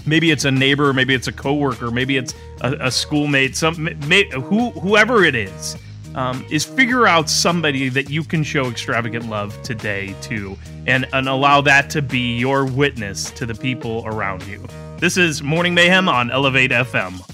[0.06, 4.30] Maybe it's a neighbor, maybe it's a coworker, maybe it's a, a schoolmate, some may,
[4.30, 5.78] who whoever it is.
[6.16, 10.56] Um, is figure out somebody that you can show extravagant love today to,
[10.86, 14.64] and and allow that to be your witness to the people around you.
[15.00, 17.28] This is Morning Mayhem on Elevate FM.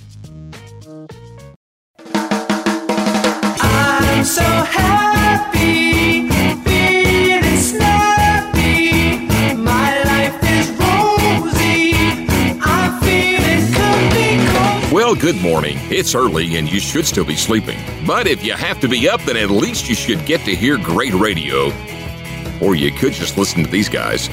[14.91, 15.77] Well, good morning.
[15.89, 17.79] It's early and you should still be sleeping.
[18.05, 20.77] But if you have to be up, then at least you should get to hear
[20.77, 21.71] great radio.
[22.61, 24.29] Or you could just listen to these guys.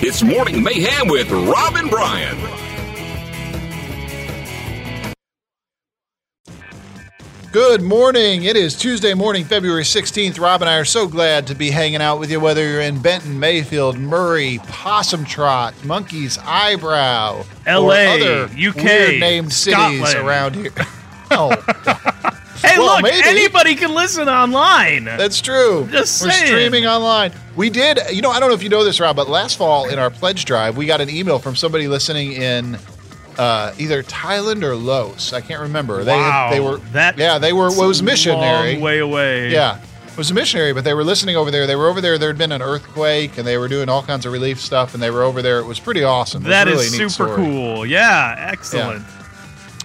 [0.00, 2.67] It's Morning Mayhem with Robin and
[7.50, 8.44] Good morning.
[8.44, 10.38] It is Tuesday morning, February 16th.
[10.38, 13.00] Rob and I are so glad to be hanging out with you, whether you're in
[13.00, 19.76] Benton, Mayfield, Murray, Possum Trot, Monkey's Eyebrow, or LA, other UK, weird named cities
[20.08, 20.26] Scotland.
[20.28, 20.72] around here.
[21.30, 21.50] Oh,
[22.62, 23.20] Hey, Well, look, maybe.
[23.28, 25.04] anybody can listen online.
[25.04, 25.86] that's true.
[25.92, 26.46] Just We're saying.
[26.46, 27.32] streaming online.
[27.54, 29.88] We did, you know, I don't know if you know this, Rob, but last fall
[29.90, 32.78] in our pledge drive, we got an email from somebody listening in
[33.38, 35.32] uh, either Thailand or Laos.
[35.32, 36.04] I can't remember.
[36.04, 38.74] They wow, they were that yeah they were well, it was missionary.
[38.74, 39.50] long way away.
[39.50, 39.80] Yeah.
[40.08, 41.68] It was a missionary, but they were listening over there.
[41.68, 42.18] They were over there.
[42.18, 45.00] There had been an earthquake, and they were doing all kinds of relief stuff, and
[45.00, 45.60] they were over there.
[45.60, 46.42] It was pretty awesome.
[46.42, 47.36] That really is super story.
[47.36, 47.86] cool.
[47.86, 49.04] Yeah, excellent.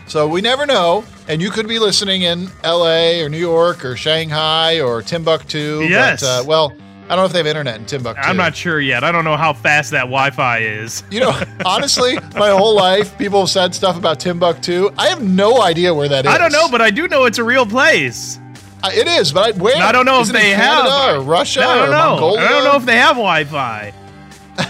[0.08, 1.06] So we never know.
[1.28, 3.22] and you could be listening in L.A.
[3.22, 5.86] or New York or Shanghai or Timbuktu.
[5.88, 6.22] Yes.
[6.22, 8.22] But, uh, well, I don't know if they have internet in Timbuktu.
[8.22, 9.04] I'm not sure yet.
[9.04, 11.04] I don't know how fast that Wi-Fi is.
[11.12, 14.90] You know, honestly, my whole life, people have said stuff about Timbuktu.
[14.98, 16.32] I have no idea where that is.
[16.32, 18.40] I don't know, but I do know it's a real place.
[18.84, 19.32] Uh, it is.
[19.32, 19.82] But I, where?
[19.84, 22.10] I don't know Is if they Canada have or Russia I don't or know.
[22.12, 22.42] Mongolia.
[22.46, 23.94] I don't know if they have Wi-Fi.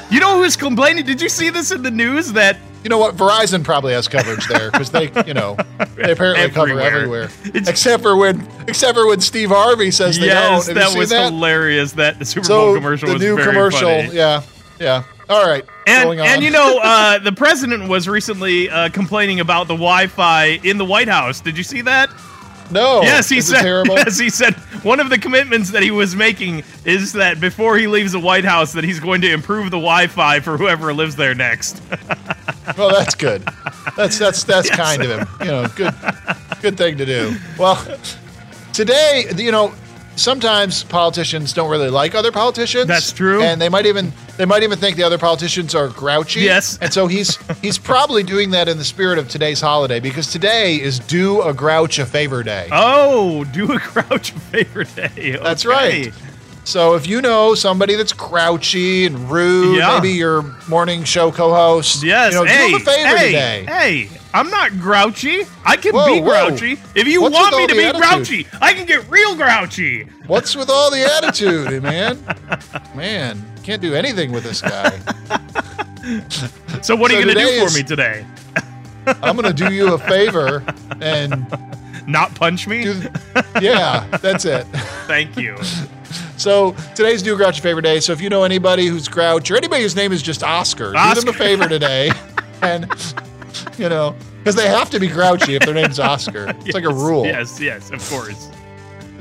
[0.09, 1.05] You know who's complaining?
[1.05, 3.15] Did you see this in the news that You know what?
[3.15, 5.55] Verizon probably has coverage there because they, you know,
[5.95, 7.29] they apparently cover Everywhere.
[7.45, 10.77] It's- Except for when, except for when Steve Harvey says they yes, don't.
[10.77, 11.31] Have that was that?
[11.31, 11.93] hilarious.
[11.93, 14.13] That the Super Bowl So commercial the was new very commercial, funny.
[14.15, 14.41] yeah,
[14.79, 15.03] yeah.
[15.29, 19.73] All right, And, and you know, uh, the president was recently uh, complaining about the
[19.73, 21.39] Wi-Fi in the White House.
[21.39, 22.09] Did you see that?
[22.69, 23.63] no, yes, he said.
[23.87, 27.87] Yes, he said one of the commitments that he was making is that before he
[27.87, 31.33] leaves the White House, that he's going to improve the Wi-Fi for whoever lives there
[31.33, 31.81] next.
[32.77, 33.43] Well, that's good.
[33.97, 35.27] That's that's that's kind of him.
[35.41, 35.93] You know, good
[36.61, 37.35] good thing to do.
[37.57, 37.75] Well,
[38.73, 39.73] today, you know,
[40.15, 42.87] sometimes politicians don't really like other politicians.
[42.87, 43.41] That's true.
[43.41, 46.41] And they might even they might even think the other politicians are grouchy.
[46.41, 46.77] Yes.
[46.81, 50.79] And so he's he's probably doing that in the spirit of today's holiday because today
[50.81, 52.67] is do a grouch a favor day.
[52.71, 55.37] oh, do a Crouch a favor day.
[55.41, 56.13] That's right.
[56.65, 59.95] So if you know somebody that's grouchy and rude, Yeah.
[59.99, 62.31] maybe your morning show co-host, Yes.
[62.33, 63.65] you know, hey, do him a favor hey, today.
[63.67, 65.41] hey, I'm not grouchy.
[65.65, 66.47] I can Whoa, be whoa.
[66.49, 66.79] grouchy.
[66.95, 68.01] If you What's want me to be attitude?
[68.09, 70.07] grouchy, I can get real grouchy.
[70.27, 72.17] What's with all the attitude, eh, man?
[72.95, 74.99] Man, can't do anything with this guy.
[76.81, 78.25] So what are So you going to do is- for me today?
[79.21, 80.63] I'm gonna do you a favor
[81.01, 81.45] and
[82.07, 82.85] Not punch me?
[82.85, 83.01] do.
[83.59, 84.65] Yeah, that's it.
[85.07, 85.57] Thank you.
[86.43, 88.01] So today's Do Grouch Favor Day.
[88.01, 91.21] So if you know anybody who's grouch or anybody whose name is just Oscar, do
[91.21, 92.11] them a favor today,
[92.61, 92.85] and
[93.77, 96.53] you know because they have to be grouchy if their name's Oscar.
[96.65, 97.25] It's like a rule.
[97.25, 98.49] Yes, yes, of course.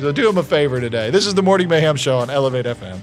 [0.00, 1.10] So do them a favor today.
[1.10, 3.00] This is the Morning Mayhem Show on Elevate FM.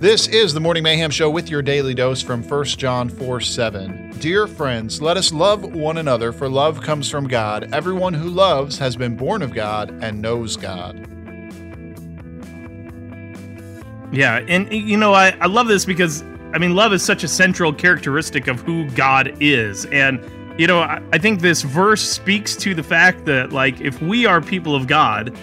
[0.00, 4.16] This is the Morning Mayhem Show with your daily dose from 1 John 4 7.
[4.20, 7.74] Dear friends, let us love one another, for love comes from God.
[7.74, 11.06] Everyone who loves has been born of God and knows God.
[14.12, 16.22] Yeah, and you know, I, I love this because
[16.54, 19.86] I mean, love is such a central characteristic of who God is.
[19.86, 20.22] And,
[20.58, 24.26] you know, I, I think this verse speaks to the fact that, like, if we
[24.26, 25.36] are people of God,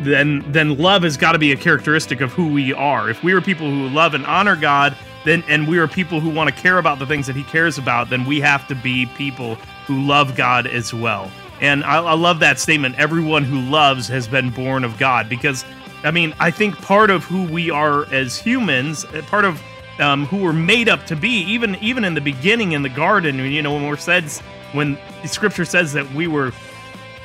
[0.00, 3.08] then then love has got to be a characteristic of who we are.
[3.08, 6.30] If we are people who love and honor God, then and we are people who
[6.30, 9.06] want to care about the things that He cares about, then we have to be
[9.16, 9.54] people
[9.86, 11.30] who love God as well.
[11.60, 12.98] And I, I love that statement.
[12.98, 15.64] Everyone who loves has been born of God, because
[16.04, 19.62] I mean, I think part of who we are as humans, uh, part of
[19.98, 23.38] um, who we're made up to be, even even in the beginning in the garden,
[23.38, 24.24] you know, when we're said
[24.72, 26.52] when Scripture says that we were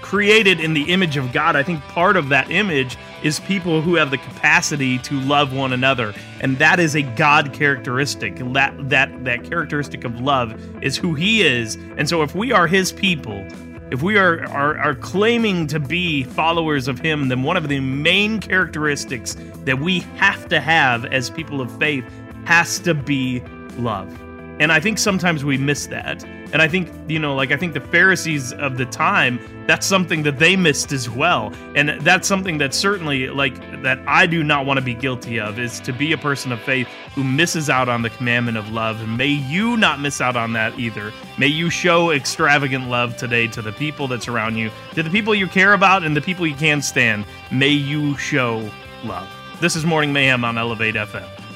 [0.02, 3.96] created in the image of God, I think part of that image is people who
[3.96, 8.36] have the capacity to love one another, and that is a God characteristic.
[8.54, 12.68] That that that characteristic of love is who He is, and so if we are
[12.68, 13.48] His people,
[13.92, 17.80] if we are, are are claiming to be followers of Him, then one of the
[17.80, 22.06] main characteristics that we have to have as people of faith
[22.46, 23.42] has to be
[23.78, 24.27] love.
[24.60, 26.24] And I think sometimes we miss that.
[26.52, 30.24] And I think, you know, like I think the Pharisees of the time, that's something
[30.24, 31.54] that they missed as well.
[31.76, 35.60] And that's something that certainly, like, that I do not want to be guilty of
[35.60, 39.08] is to be a person of faith who misses out on the commandment of love.
[39.08, 41.12] May you not miss out on that either.
[41.38, 45.36] May you show extravagant love today to the people that surround you, to the people
[45.36, 47.26] you care about, and the people you can't stand.
[47.52, 48.70] May you show
[49.04, 49.28] love.
[49.60, 51.47] This is Morning Mayhem on Elevate FM.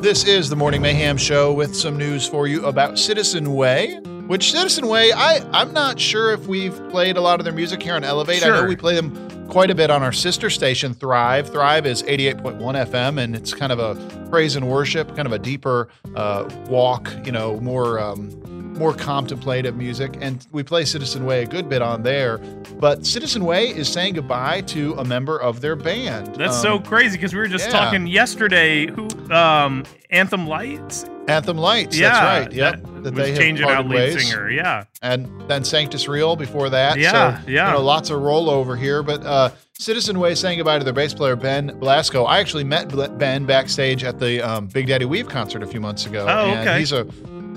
[0.00, 3.96] This is the Morning Mayhem Show with some news for you about Citizen Way.
[4.28, 7.82] Which Citizen Way, I, I'm not sure if we've played a lot of their music
[7.82, 8.46] here on Elevate.
[8.46, 9.12] I know we play them
[9.48, 11.48] quite a bit on our sister station, Thrive.
[11.50, 13.94] Thrive is 88.1 FM, and it's kind of a
[14.30, 18.30] praise and worship, kind of a deeper uh, walk, you know, more um,
[18.78, 20.16] more contemplative music.
[20.20, 22.38] And we play Citizen Way a good bit on there.
[22.78, 26.36] But Citizen Way is saying goodbye to a member of their band.
[26.36, 27.72] That's Um, so crazy because we were just yeah.
[27.72, 28.86] talking yesterday.
[28.86, 31.04] Who, um, Anthem Lights?
[31.28, 31.98] Anthem Lights.
[31.98, 32.52] yeah, that's right.
[32.52, 32.82] Yep.
[33.02, 34.28] That, they was have changing out lead ways.
[34.28, 34.50] singer.
[34.50, 36.98] Yeah, and then Sanctus Real before that.
[36.98, 37.68] Yeah, so, yeah.
[37.68, 41.12] You know, lots of rollover here, but uh, Citizen Way saying goodbye to their bass
[41.12, 42.24] player Ben Blasco.
[42.24, 46.06] I actually met Ben backstage at the um, Big Daddy Weave concert a few months
[46.06, 46.26] ago.
[46.28, 46.78] Oh, okay.
[46.78, 47.06] He's a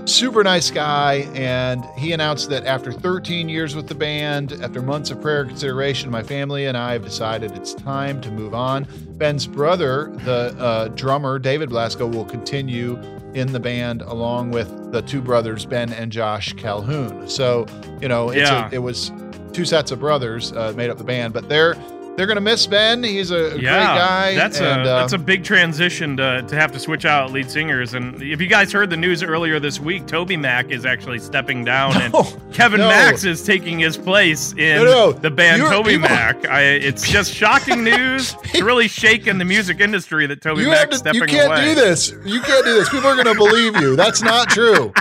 [0.06, 5.12] super nice guy, and he announced that after 13 years with the band, after months
[5.12, 8.88] of prayer and consideration, my family and I have decided it's time to move on.
[9.18, 12.98] Ben's brother, the uh, drummer David Blasco, will continue
[13.34, 17.28] in the band along with the two brothers Ben and Josh Calhoun.
[17.30, 17.66] So
[18.02, 18.70] you know, it's Yeah.
[18.70, 19.12] a, it was
[19.54, 21.76] two sets of brothers uh, made up the band, but they're
[22.18, 23.04] they're gonna miss Ben.
[23.04, 24.36] He's a, a great guy.
[24.36, 27.50] That's and, a uh, that's a big transition to, to have to switch out lead
[27.50, 27.94] singers.
[27.94, 31.64] And if you guys heard the news earlier this week, Toby Mac is actually stepping
[31.64, 32.90] down, No, and Kevin no.
[32.90, 36.46] Max is taking his place in No, the band you're- Toby people- Mac.
[36.48, 38.36] I, it's just shocking news.
[38.46, 41.66] It's really shaking the music industry that Toby you to, stepping you can't away.
[41.66, 42.12] do this.
[42.26, 42.90] You can't do this.
[42.90, 43.96] People are gonna believe you.
[43.96, 44.94] That's not true.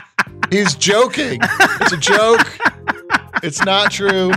[0.50, 1.40] He's joking.
[1.42, 2.40] It's a joke.
[3.42, 4.32] It's not true.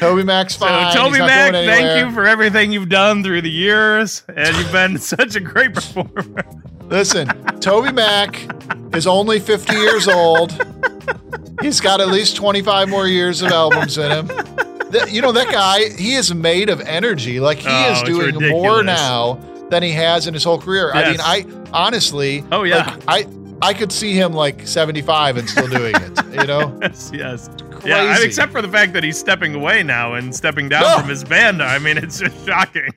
[0.00, 0.66] Toby Mac's So.
[0.94, 5.36] Toby Mac, thank you for everything you've done through the years, and you've been such
[5.36, 6.42] a great performer.
[6.84, 7.28] Listen,
[7.60, 8.40] Toby Mac
[8.94, 10.52] is only 50 years old.
[11.62, 14.28] He's got at least 25 more years of albums in him.
[14.92, 17.40] Th- You know, that guy, he is made of energy.
[17.40, 19.34] Like, he Oh, is doing more now
[19.70, 20.92] than he has in his whole career.
[20.92, 22.78] I mean, I honestly, Oh, yeah.
[22.78, 23.26] like, I,
[23.62, 26.76] I could see him like 75 and still doing it, you know?
[26.82, 27.50] yes, yes.
[27.84, 30.98] Yeah, except for the fact that he's stepping away now and stepping down No.
[31.00, 31.62] from his band.
[31.62, 32.90] I mean, it's just shocking.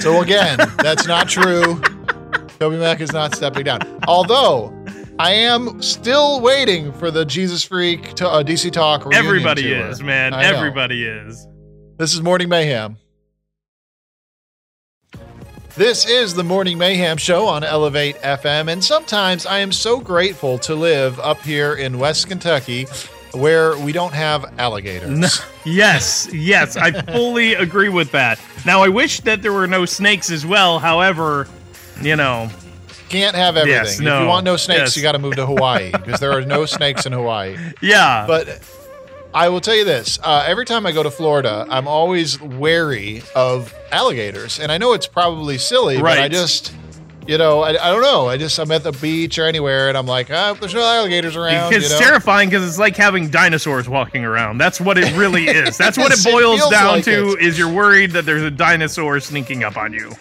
[0.00, 1.80] So again, that's not true.
[2.58, 3.80] Toby Mac is not stepping down.
[4.06, 4.72] Although
[5.18, 9.04] I am still waiting for the Jesus Freak to, uh, DC Talk.
[9.04, 10.34] reunion Everybody is, man.
[10.34, 10.56] I know.
[10.56, 11.46] Everybody is.
[11.98, 12.96] This is Morning Mayhem.
[15.74, 20.58] This is the Morning Mayhem show on Elevate FM, and sometimes I am so grateful
[20.58, 22.86] to live up here in West Kentucky
[23.32, 25.40] where we don't have alligators.
[25.64, 28.40] Yes, yes, I fully agree with that.
[28.66, 30.80] Now, I wish that there were no snakes as well.
[30.80, 31.46] However,
[32.00, 32.50] you know,
[33.08, 33.84] Can't have everything.
[33.84, 34.96] Yes, if you want no snakes, yes.
[34.96, 37.56] you got to move to Hawaii because there are no snakes in Hawaii.
[37.80, 38.26] yeah.
[38.26, 38.60] But
[39.34, 43.22] I will tell you this: uh, every time I go to Florida, I'm always wary
[43.34, 46.74] of alligators, and I know it's probably silly, but I just,
[47.26, 48.28] you know, I, I don't know.
[48.28, 51.34] I just I'm at the beach or anywhere, and I'm like, ah, there's no alligators
[51.36, 51.72] around.
[51.72, 51.98] it's you know?
[51.98, 54.58] terrifying because it's like having dinosaurs walking around.
[54.58, 55.78] That's what it really is.
[55.82, 57.32] That's what it Yes, it boils down like to.
[57.32, 57.42] it.
[57.42, 60.12] Is you're worried that there's a dinosaur sneaking up on you.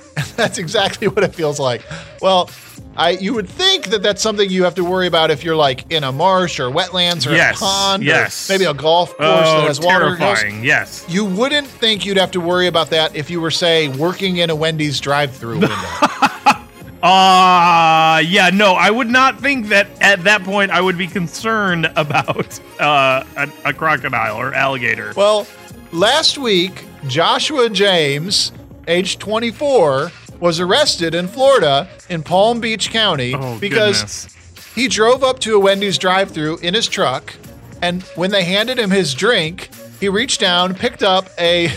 [0.42, 1.84] That's exactly what it feels like.
[2.22, 2.50] Well.
[2.98, 5.90] I, you would think that that's something you have to worry about if you're like
[5.94, 8.50] in a marsh or wetlands or Yes, a pond, or yes.
[8.50, 10.18] maybe a golf course that Oh, has water.
[10.18, 10.62] terrifying!
[10.62, 11.06] Yes.
[11.08, 14.50] You wouldn't think you'd have to worry about that if you were, say, working in
[14.50, 15.76] a Wendy's drive-through window.
[17.04, 21.86] Uh yeah, no, I would not think that at that point I would be concerned
[21.96, 25.14] about uh, a, a crocodile or alligator.
[25.16, 25.48] Well,
[25.92, 28.52] last week, Joshua James,
[28.88, 30.12] age 24,
[30.42, 34.74] was arrested in Florida in Palm Beach County oh because goodness.
[34.76, 37.34] he drove up to a Wendy's drive through in his truck.
[37.82, 39.70] And when they handed him his drink,
[40.00, 41.72] he reached down, picked up a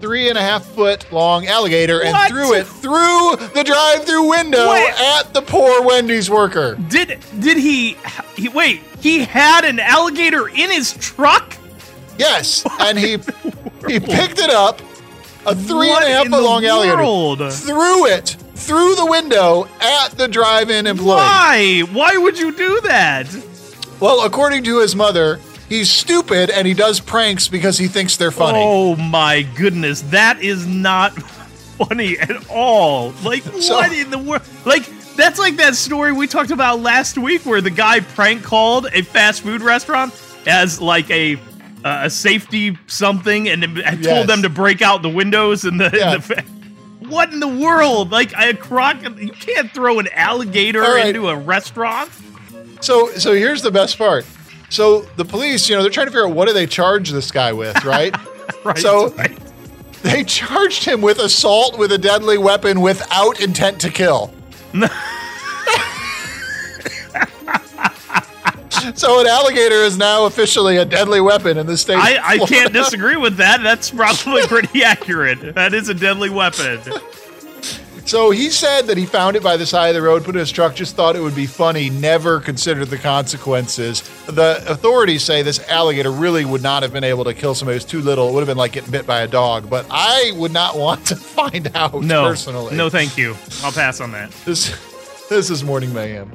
[0.00, 2.06] three and a half foot long alligator, What?
[2.14, 4.92] and threw it through the drive through window Wait.
[4.98, 6.74] at the poor Wendy's worker.
[6.88, 7.96] Did did he,
[8.34, 8.82] he wait?
[9.00, 11.56] He had an alligator in his truck.
[12.18, 13.12] Yes, and he
[13.88, 14.80] he picked it up,
[15.46, 17.52] a three and a half foot long alligator, world?
[17.52, 21.16] threw it through the window at the drive-in employee.
[21.16, 21.80] Why?
[21.92, 23.26] Why would you do that?
[24.00, 28.30] Well, according to his mother, he's stupid and he does pranks because he thinks they're
[28.30, 28.58] funny.
[28.62, 31.12] Oh my goodness, that is not
[31.78, 33.12] funny at all.
[33.22, 34.42] Like So- what in the world?
[34.64, 34.84] Like
[35.16, 39.02] that's like that story we talked about last week where the guy prank called a
[39.02, 40.12] fast food restaurant
[40.46, 41.36] as like a
[41.86, 44.04] uh, a safety something and Yes.
[44.04, 46.16] told them to break out the windows and the, Yeah.
[46.16, 46.42] the
[47.08, 48.10] what in the world?
[48.10, 51.06] Like a croc you can't throw an alligator All right.
[51.14, 52.10] into a restaurant.
[52.80, 54.26] So so here's the best part.
[54.68, 57.30] So the police, you know, they're trying to figure out what do they charge this
[57.30, 58.14] guy with, right?
[58.64, 58.78] Right.
[58.78, 59.38] So- right.
[60.02, 64.32] they charged him with assault with a deadly weapon without intent to kill.
[68.94, 71.96] so an alligator is now officially a deadly weapon in the state.
[71.96, 73.62] I, I can't disagree with that.
[73.62, 75.54] That's probably pretty accurate.
[75.54, 76.80] That is a deadly weapon.
[78.06, 80.38] So he said that he found it by the side of the road, put it
[80.38, 84.02] in his truck, just thought it would be funny, never considered the consequences.
[84.26, 87.84] The authorities say this alligator really would not have been able to kill somebody who's
[87.84, 88.28] too little.
[88.28, 89.68] It would have been like getting bit by a dog.
[89.68, 92.76] But I would not want to find out No, personally.
[92.76, 93.34] no, thank you.
[93.64, 94.30] I'll pass on that.
[94.44, 94.70] This,
[95.28, 96.30] this is Morning Mayhem.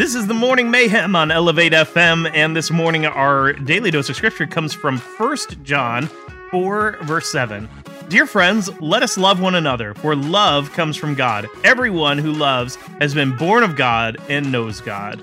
[0.00, 4.16] This is the Morning Mayhem on Elevate FM, and this morning our daily dose of
[4.16, 6.06] scripture comes from 1 John
[6.52, 7.68] 4, verse 7.
[8.08, 11.48] Dear friends, let us love one another, for love comes from God.
[11.64, 15.20] Everyone who loves has been born of God and knows God.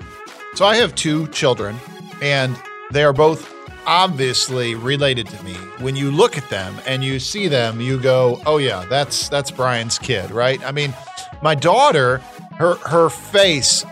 [0.54, 1.74] So I have two children,
[2.22, 2.56] and
[2.92, 3.52] they are both
[3.84, 5.54] obviously related to me.
[5.80, 9.50] When you look at them and you see them, you go, "Oh yeah, that's that's
[9.50, 10.62] Brian's kid," right?
[10.62, 10.94] I mean,
[11.42, 12.18] My daughter,
[12.58, 13.84] her her face,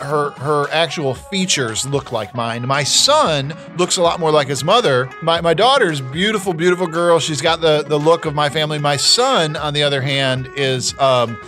[0.00, 2.66] her her actual features look like mine.
[2.66, 5.10] My son looks a lot more like his mother.
[5.22, 7.18] My my daughter's beautiful, beautiful girl.
[7.18, 8.78] She's got the the look of my family.
[8.78, 11.38] My son, on the other hand, is um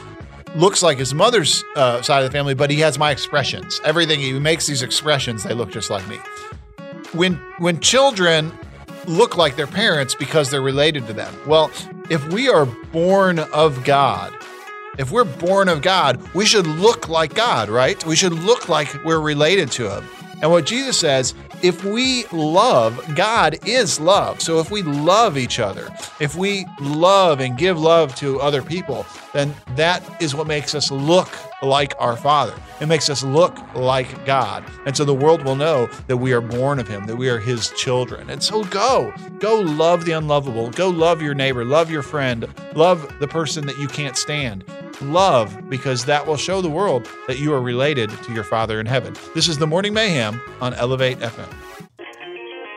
[0.54, 3.80] looks like his mother's uh, side of the family, but he has my expressions.
[3.84, 6.16] Everything he makes these expressions, they look just like me.
[7.12, 8.52] When when children
[9.06, 11.34] look like their parents because they're related to them.
[11.46, 11.70] Well,
[12.10, 14.32] if we are born of God,
[14.98, 18.04] if we're born of God, we should look like God, right?
[18.04, 20.04] We should look like we're related to Him.
[20.42, 24.40] And what Jesus says, if we love, God is love.
[24.40, 25.88] So if we love each other,
[26.18, 30.90] if we love and give love to other people, then that is what makes us
[30.90, 31.28] look
[31.62, 32.54] like our Father.
[32.80, 34.64] It makes us look like God.
[34.84, 37.38] And so the world will know that we are born of Him, that we are
[37.38, 38.28] His children.
[38.28, 40.70] And so go, go love the unlovable.
[40.72, 44.64] Go love your neighbor, love your friend, love the person that you can't stand.
[45.02, 48.86] Love, because that will show the world that you are related to your Father in
[48.86, 49.14] heaven.
[49.34, 51.52] This is the Morning Mayhem on Elevate FM.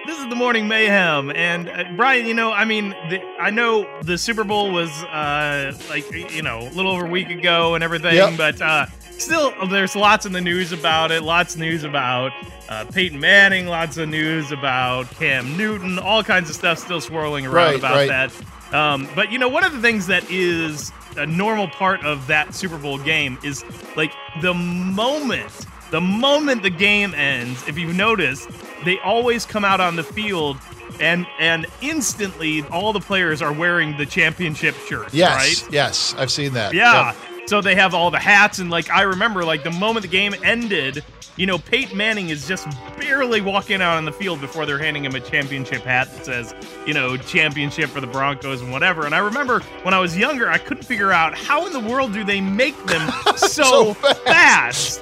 [0.08, 3.88] This is the morning mayhem, and uh, Brian, you know, I mean, the, I know
[4.04, 7.84] the Super Bowl was uh, like you know a little over a week ago and
[7.84, 8.38] everything, Yep.
[8.38, 8.86] but uh,
[9.18, 11.24] still, there's lots in the news about it.
[11.24, 12.32] Lots of news about
[12.70, 17.46] uh, Peyton Manning, lots of news about Cam Newton, all kinds of stuff still swirling
[17.48, 18.08] around Right, about right.
[18.08, 18.76] that.
[18.76, 22.54] Um, but you know, one of the things that is a normal part of that
[22.56, 23.64] Super Bowl game is
[23.96, 24.12] like
[24.42, 27.68] the moment, the moment the game ends.
[27.68, 28.50] If you've noticed,
[28.84, 30.58] they always come out on the field.
[31.00, 35.74] And and instantly, all the players are wearing the championship shirts, Yes, right?
[35.74, 36.74] yes, I've seen that.
[36.74, 37.08] Yeah.
[37.08, 37.50] Yep.
[37.50, 40.34] So they have all the hats and like I remember like the moment the game
[40.44, 41.04] ended,
[41.38, 42.68] you know, Peyton Manning is just
[42.98, 46.56] barely walking out on the field before they're handing him a championship hat that says,
[46.88, 49.06] you know, championship for the Broncos and whatever.
[49.06, 52.14] And I remember when I was younger, I couldn't figure out how in the world
[52.14, 54.24] do they make them so, So fast.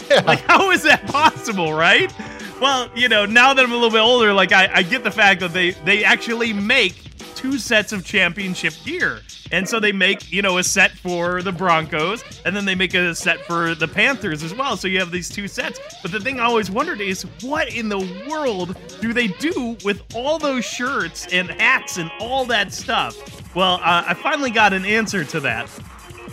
[0.02, 0.06] fast?
[0.10, 0.22] Yeah.
[0.26, 2.12] Like how is that possible, right?
[2.60, 5.12] Well, you know, now that I'm a little bit older, like I, I get the
[5.12, 7.12] fact that they they actually make
[7.44, 9.20] two sets of championship gear.
[9.52, 12.94] And so they make, you know, a set for the Broncos and then they make
[12.94, 14.78] a set for the Panthers as well.
[14.78, 15.78] So you have these two sets.
[16.02, 20.02] But the thing I always wondered is what in the world do they do with
[20.16, 23.54] all those shirts and hats and all that stuff?
[23.54, 25.70] Well, uh, I finally got an answer to that.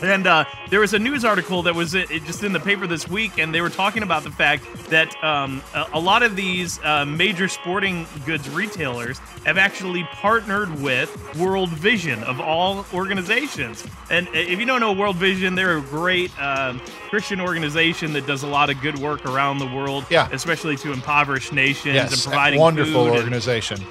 [0.02, 3.08] And uh, there was a news article that was uh, just in the paper this
[3.08, 7.04] week, and they were talking about the fact that um, a, lot of these uh,
[7.04, 13.84] major sporting goods retailers have actually partnered with World Vision of all organizations.
[14.10, 16.80] And uh, if you don't know World Vision, they're a great um,
[17.10, 20.28] Christian organization that does a lot of good work around the world, Yeah.
[20.32, 23.84] especially to impoverished nations and Yes, providing wonderful food and- organization.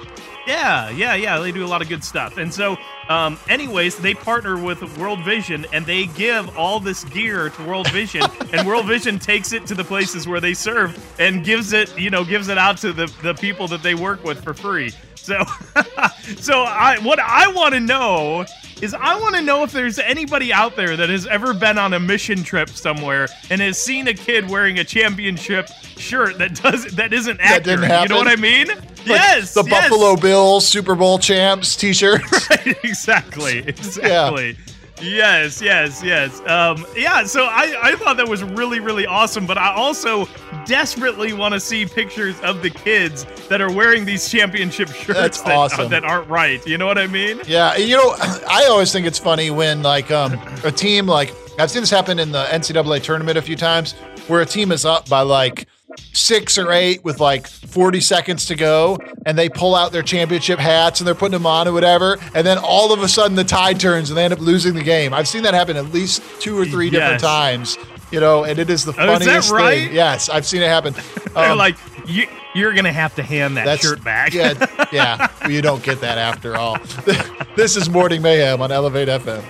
[0.46, 1.38] Yeah, yeah, yeah.
[1.38, 2.36] They do a lot of good stuff.
[2.36, 2.76] And so,
[3.08, 7.90] um, anyways, they partner with World Vision and they give all this gear to World
[7.90, 8.22] Vision,
[8.52, 12.10] and World Vision takes it to the places where they serve and gives it, you
[12.10, 14.92] know, gives it out to the, the people that they work with for free.
[15.14, 15.42] So,
[16.38, 18.46] so I what I want to know
[18.82, 21.92] is I want to know if there's anybody out there that has ever been on
[21.94, 26.86] a mission trip somewhere and has seen a kid wearing a championship shirt that does
[26.96, 27.64] that isn't That accurate.
[27.64, 28.02] didn't happen.
[28.02, 28.68] You know what I mean?
[28.68, 29.54] Like yes.
[29.54, 29.88] the yes.
[29.90, 32.22] Buffalo Bills Super Bowl champs T-shirt.
[32.50, 33.58] Right, exactly.
[33.60, 34.56] Exactly.
[35.02, 36.40] Yes, yes, yes.
[36.46, 40.26] Um, yeah, so I, I thought that was really, really awesome, but I also
[40.66, 45.42] desperately want to see pictures of the kids that are wearing these championship shirts That's
[45.42, 45.90] that, awesome.
[45.90, 46.64] that aren't right.
[46.66, 47.40] You know what I mean?
[47.46, 48.14] Yeah, you know,
[48.48, 50.34] I always think it's funny when like um,
[50.64, 53.92] a team like I've seen this happen in the NCAA tournament a few times,
[54.28, 55.66] where a team is up by like
[56.12, 60.58] six or eight with like 40 seconds to go, and they pull out their championship
[60.58, 63.44] hats and they're putting them on or whatever, and then all of a sudden the
[63.44, 65.12] tide turns and they end up losing the game.
[65.14, 67.76] I've seen that happen at least two or three different times.
[68.12, 69.86] You know, and it is the Oh, is that funniest right?
[69.86, 69.94] thing.
[69.94, 70.94] Yes, I've seen it happen.
[71.34, 71.76] They're Um, like,
[72.06, 72.26] you,
[72.56, 74.34] you're going to have to hand that that's shirt back.
[74.34, 74.54] Yeah,
[74.90, 75.28] yeah.
[75.42, 76.76] Well, you don't get that after all.
[77.56, 79.44] this is Morning Mayhem on Elevate FM.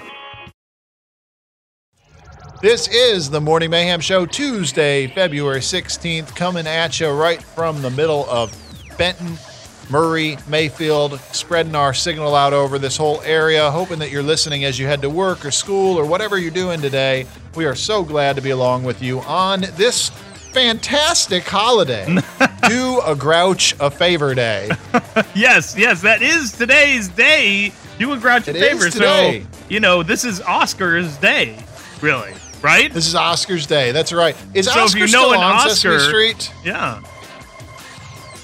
[2.63, 7.89] This is the Morning Mayhem Show, Tuesday, February 16th, coming at you right from the
[7.89, 8.55] middle of
[8.99, 9.39] Benton,
[9.89, 14.79] Murray, Mayfield, spreading our signal out over this whole area, hoping that you're listening as
[14.79, 17.27] you head to work or school or whatever you're doing today.
[17.57, 20.11] We are so glad to be along with you on this
[20.53, 22.05] fantastic holiday.
[22.69, 24.71] Do a grouch a favor day.
[25.35, 27.73] Yes, yes, that is today's day.
[27.99, 28.87] Do a grouch a It favor.
[28.87, 29.43] is today.
[29.43, 31.63] So, you know, this is Oscar's day,
[32.01, 32.33] really,
[32.63, 32.93] right?
[32.93, 33.93] This is Oscar's day.
[33.93, 34.37] That's right.
[34.55, 36.53] Is So if Oscar you know still an on Sesame Street?
[36.65, 37.01] Yeah.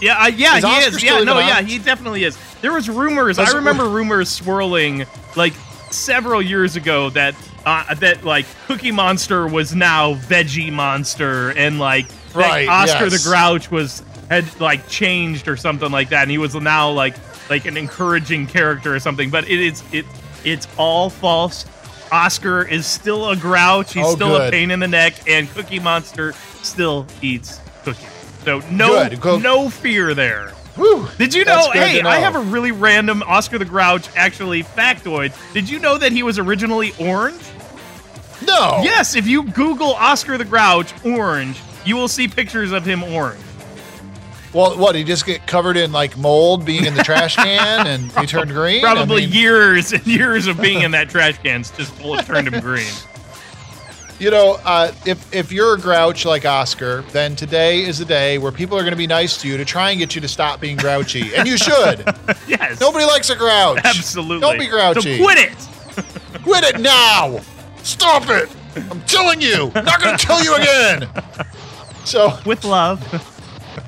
[0.00, 1.02] Yeah, uh, yeah, Is he Oscar is.
[1.02, 2.36] Yeah, no, even yeah, he definitely is.
[2.60, 3.36] There was rumors.
[3.38, 5.06] Does- I remember rumors swirling
[5.36, 5.54] like
[5.90, 12.06] several years ago that uh, that like Cookie Monster was now Veggie Monster, and like
[12.34, 13.22] Right, Oscar yes.
[13.22, 17.16] the Grouch was had like changed or something like that, and he was now like
[17.48, 19.30] like an encouraging character or something.
[19.30, 20.04] But it is it
[20.44, 21.64] it's all false.
[22.12, 23.92] Oscar is still a grouch.
[23.94, 26.32] He's Oh, still a pain in the neck, and Cookie Monster
[26.62, 28.04] still eats cookies.
[28.44, 30.50] So no Go- no fear there.
[30.76, 31.70] Whew, Did you know?
[31.72, 35.32] Hey, to I have a really random Oscar the Grouch actually factoid.
[35.54, 37.40] Did you know that he was originally orange?
[38.46, 38.80] no.
[38.82, 43.40] Yes, if you Google Oscar the Grouch orange, you will see pictures of him orange.
[44.56, 44.94] Well, what?
[44.94, 48.50] He just get covered in like mold, being in the trash can, and he turned
[48.52, 48.78] green.
[48.82, 51.94] I Probably mean, years and years of being in that trash can's just
[52.24, 52.90] turned him green.
[54.18, 58.38] You know, uh, if if you're a grouch like Oscar, then today is the day
[58.38, 60.28] where people are going to be nice to you to try and get you to
[60.28, 62.02] stop being grouchy, and you should.
[62.48, 62.80] Yes.
[62.80, 63.80] Nobody likes a grouch.
[63.84, 64.40] Absolutely.
[64.40, 65.18] Don't be grouchy.
[65.18, 66.42] So quit it.
[66.44, 67.40] Quit it now.
[67.82, 68.48] Stop it.
[68.90, 69.70] I'm killing you.
[69.74, 71.10] I'm not going to kill you again.
[72.06, 73.35] So, With love.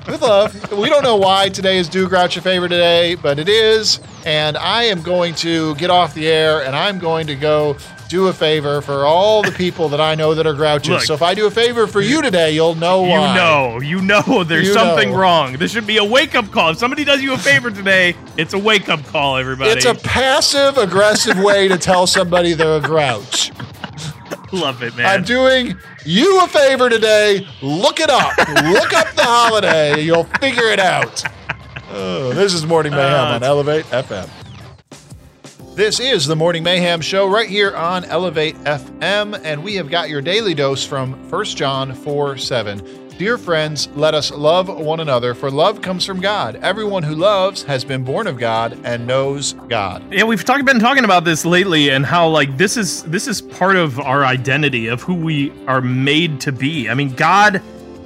[0.07, 3.49] With love, we don't know why today is Do Grouch a Favor today, but it
[3.49, 3.99] is.
[4.25, 7.77] And I am going to get off the air and I'm going to go
[8.09, 10.89] do a favor for all the people that I know that are grouches.
[10.89, 11.01] Look.
[11.03, 13.29] so if I do a favor for you today, you'll know You why.
[13.29, 15.17] You know, you know there's You something know.
[15.17, 15.53] wrong.
[15.53, 16.71] This should be a wake up call.
[16.71, 19.69] If somebody does you a favor today, it's a wake up call, everybody.
[19.69, 23.51] It's a passive aggressive way to tell somebody they're a grouch.
[24.51, 25.05] Love it, man.
[25.05, 25.77] I'm doing
[26.09, 27.45] you a favor today.
[27.61, 28.35] Look it up.
[28.37, 30.01] Look up the holiday.
[30.01, 31.23] You'll figure it out.
[31.91, 34.27] Oh, this is Morning Mayhem Uh, on Elevate FM.
[35.75, 40.09] This is the Morning Mayhem show right here on Elevate FM, and we have got
[40.09, 42.98] your daily dose from 1 John 4 7.
[43.19, 46.55] Dear friends, let us love one another, for love comes from God.
[46.61, 50.01] Everyone who loves has been born of God and knows God.
[50.09, 53.41] Yeah, we've talked been talking about this lately and how like this is this is
[53.41, 56.89] part of our identity of who we are made to be.
[56.89, 57.57] I mean, God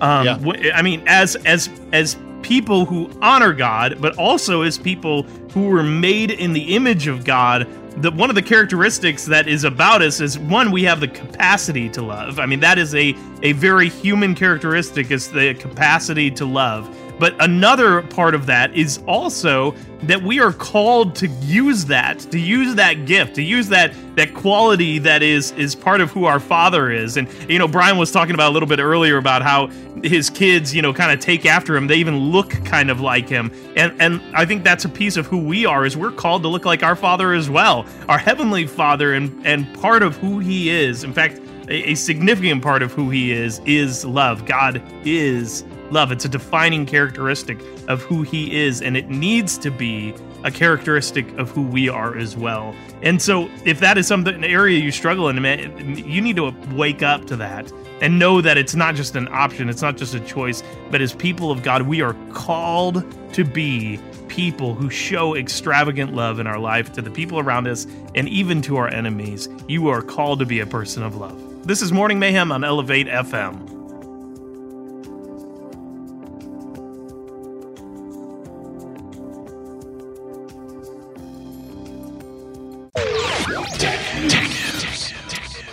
[0.01, 0.37] um Yeah.
[0.39, 5.67] w- I mean as as as people who honor God, but also as people who
[5.67, 7.67] were made in the image of God.
[7.97, 11.89] The, one of the characteristics that is about us is one we have the capacity
[11.89, 12.39] to love.
[12.39, 16.89] I mean that is a a very human characteristic is the capacity to love.
[17.19, 22.39] But another part of that is also that we are called to use that, to
[22.39, 26.39] use that gift, to use that that quality that is is part of who our
[26.39, 27.17] father is.
[27.17, 29.67] And you know, Brian was talking about a little bit earlier about how
[30.03, 31.87] his kids, you know, kind of take after him.
[31.87, 33.51] They even look kind of like him.
[33.75, 36.49] And and I think that's a piece of who we are is we're called to
[36.49, 37.85] look like our father as well.
[38.09, 41.03] Our heavenly father and and part of who he is.
[41.03, 41.39] In fact,
[41.69, 44.45] a, a significant part of who he is is love.
[44.45, 46.11] God is love.
[46.11, 50.13] It's a defining characteristic of who he is, and it needs to be
[50.43, 52.75] a characteristic of who we are as well.
[53.01, 56.53] And so, if that is something an area you struggle in, man, you need to
[56.71, 57.71] wake up to that
[58.01, 61.13] and know that it's not just an option, it's not just a choice, but as
[61.13, 66.59] people of God, we are called to be people who show extravagant love in our
[66.59, 67.85] life to the people around us
[68.15, 69.47] and even to our enemies.
[69.67, 71.67] You are called to be a person of love.
[71.67, 73.72] This is Morning Mayhem on Elevate FM.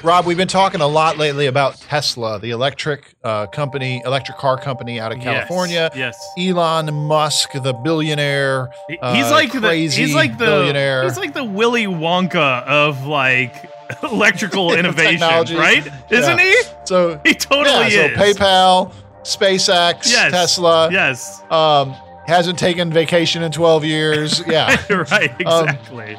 [0.02, 4.56] Rob, we've been talking a lot lately about Tesla, the electric uh, company, electric car
[4.58, 5.90] company out of California.
[5.94, 6.18] yes.
[6.38, 8.70] Elon Musk, the billionaire.
[8.88, 11.04] He's uh, like the crazy he's like the billionaire.
[11.04, 13.70] he's like the Willy Wonka of like
[14.02, 15.20] electrical innovation,
[15.56, 15.86] right?
[16.10, 16.54] Isn't he?
[16.86, 18.16] So He totally yeah, is.
[18.16, 18.92] so PayPal,
[19.22, 20.30] SpaceX, Yes.
[20.32, 20.90] Tesla.
[20.90, 21.42] Yes.
[21.50, 21.94] Um,
[22.26, 24.42] hasn't taken vacation in 12 years.
[24.46, 24.76] Yeah.
[25.10, 25.30] right.
[25.46, 26.16] Um, Exactly.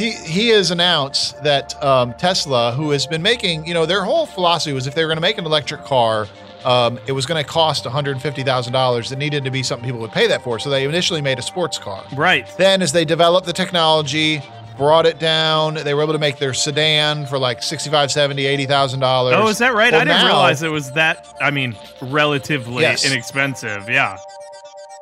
[0.00, 4.26] He, he has announced that um, Tesla, who has been making, you know, their whole
[4.26, 6.26] philosophy was if they were going to make an electric car,
[6.64, 9.12] um, it was going to cost $150,000.
[9.12, 10.58] It needed to be something people would pay that for.
[10.58, 12.04] So they initially made a sports car.
[12.14, 12.46] right.
[12.58, 14.42] Then, as they developed the technology,
[14.76, 19.00] brought it down, they were able to make their sedan for like 65, 70, 80,000
[19.00, 19.34] dollars.
[19.36, 19.92] Oh, is that right?
[19.92, 21.26] Well, I didn't now- realize it was that.
[21.40, 23.04] I mean, relatively Yes.
[23.10, 23.88] inexpensive.
[23.88, 24.16] Yeah.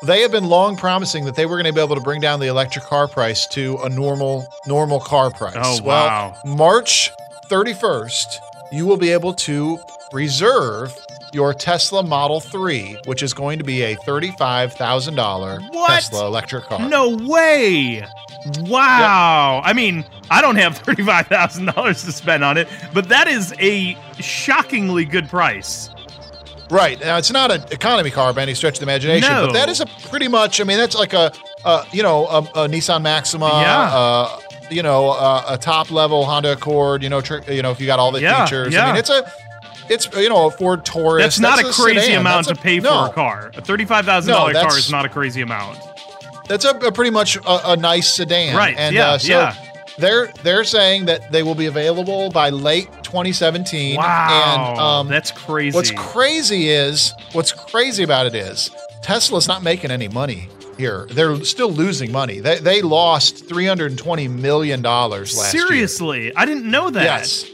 [0.03, 2.39] They have been long promising that they were going to be able to bring down
[2.39, 5.57] the electric car price to a normal normal car price.
[5.57, 6.37] Oh, well, wow.
[6.45, 7.11] March
[7.51, 8.37] 31st,
[8.71, 9.79] you will be able to
[10.13, 10.97] reserve
[11.33, 16.89] your Tesla Model 3, which is going to be a $35,000 Tesla electric car.
[16.89, 18.07] No way.
[18.61, 19.61] Wow.
[19.65, 25.05] I mean, I don't have $35,000 to spend on it, but that is a shockingly
[25.05, 25.91] good price.
[26.71, 27.01] Right.
[27.01, 29.47] Now, it's not an economy car by any stretch of the imagination, No.
[29.47, 31.33] but that is a pretty much, I mean, that's like a,
[31.65, 33.81] uh, you know, a, a Nissan Maxima, Yeah.
[33.93, 34.39] uh,
[34.71, 37.03] you know, uh, a top level Honda Accord.
[37.03, 38.75] You know, tr- you know, if you got all the Yeah, features.
[38.75, 38.85] yeah.
[38.85, 39.31] I mean, it's a,
[39.89, 41.23] it's you know, a Ford Taurus.
[41.25, 42.21] That's not a crazy sedan.
[42.21, 43.51] amount That's to pay no, for a car.
[43.57, 45.79] A thirty-five thousand No, dollar car is not a crazy amount.
[46.49, 49.55] That's a, a pretty much a, a nice sedan, Right, And yeah, uh, so yeah.
[49.99, 53.97] They're they're saying that they will be available by late 2017.
[53.97, 55.75] Wow, and um, that's crazy.
[55.75, 58.71] What's crazy is what's crazy about it is
[59.03, 61.07] Tesla's not making any money here.
[61.11, 62.41] They're still losing money.
[62.41, 65.67] They they lost 320 million dollars last year.
[65.67, 67.03] Seriously, I didn't know that.
[67.05, 67.45] Yes.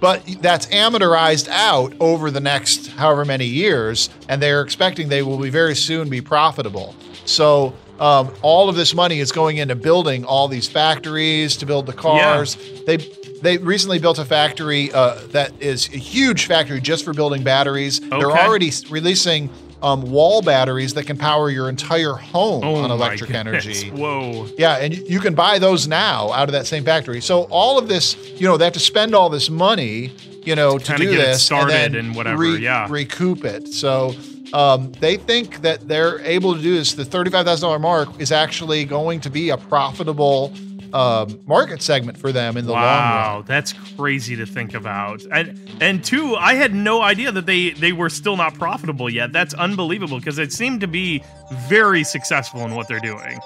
[0.00, 5.38] But that's amortized out over the next however many years, and they're expecting they will
[5.38, 6.94] be very soon be profitable.
[7.24, 11.86] So um, all of this money is going into building all these factories to build
[11.86, 12.56] the cars.
[12.86, 12.96] They
[13.42, 18.00] they recently built a factory uh, that is a huge factory just for building batteries.
[18.00, 19.48] They're already releasing
[19.82, 23.90] um, wall batteries that can power your entire home Oh on electric energy.
[23.90, 24.48] Whoa.
[24.58, 27.20] Yeah, and you- can buy those now out of that same factory.
[27.20, 30.12] So all of this, you know, they have to spend all this money,
[30.44, 32.86] you know, to Kinda do get it this started and, then and whatever, yeah.
[32.88, 33.68] recoup it.
[33.68, 34.14] So
[34.52, 36.94] um, they think that they're able to do this.
[36.94, 40.52] The thirty-five thousand dollar mark is actually going to be a profitable
[40.94, 42.92] um, market segment for them in the long run.
[42.92, 45.22] Wow, that's crazy to think about.
[45.32, 49.32] And and two, I had no idea that they they were still not profitable yet.
[49.32, 51.22] That's unbelievable because it seemed to be
[51.68, 53.38] very successful in what they're doing.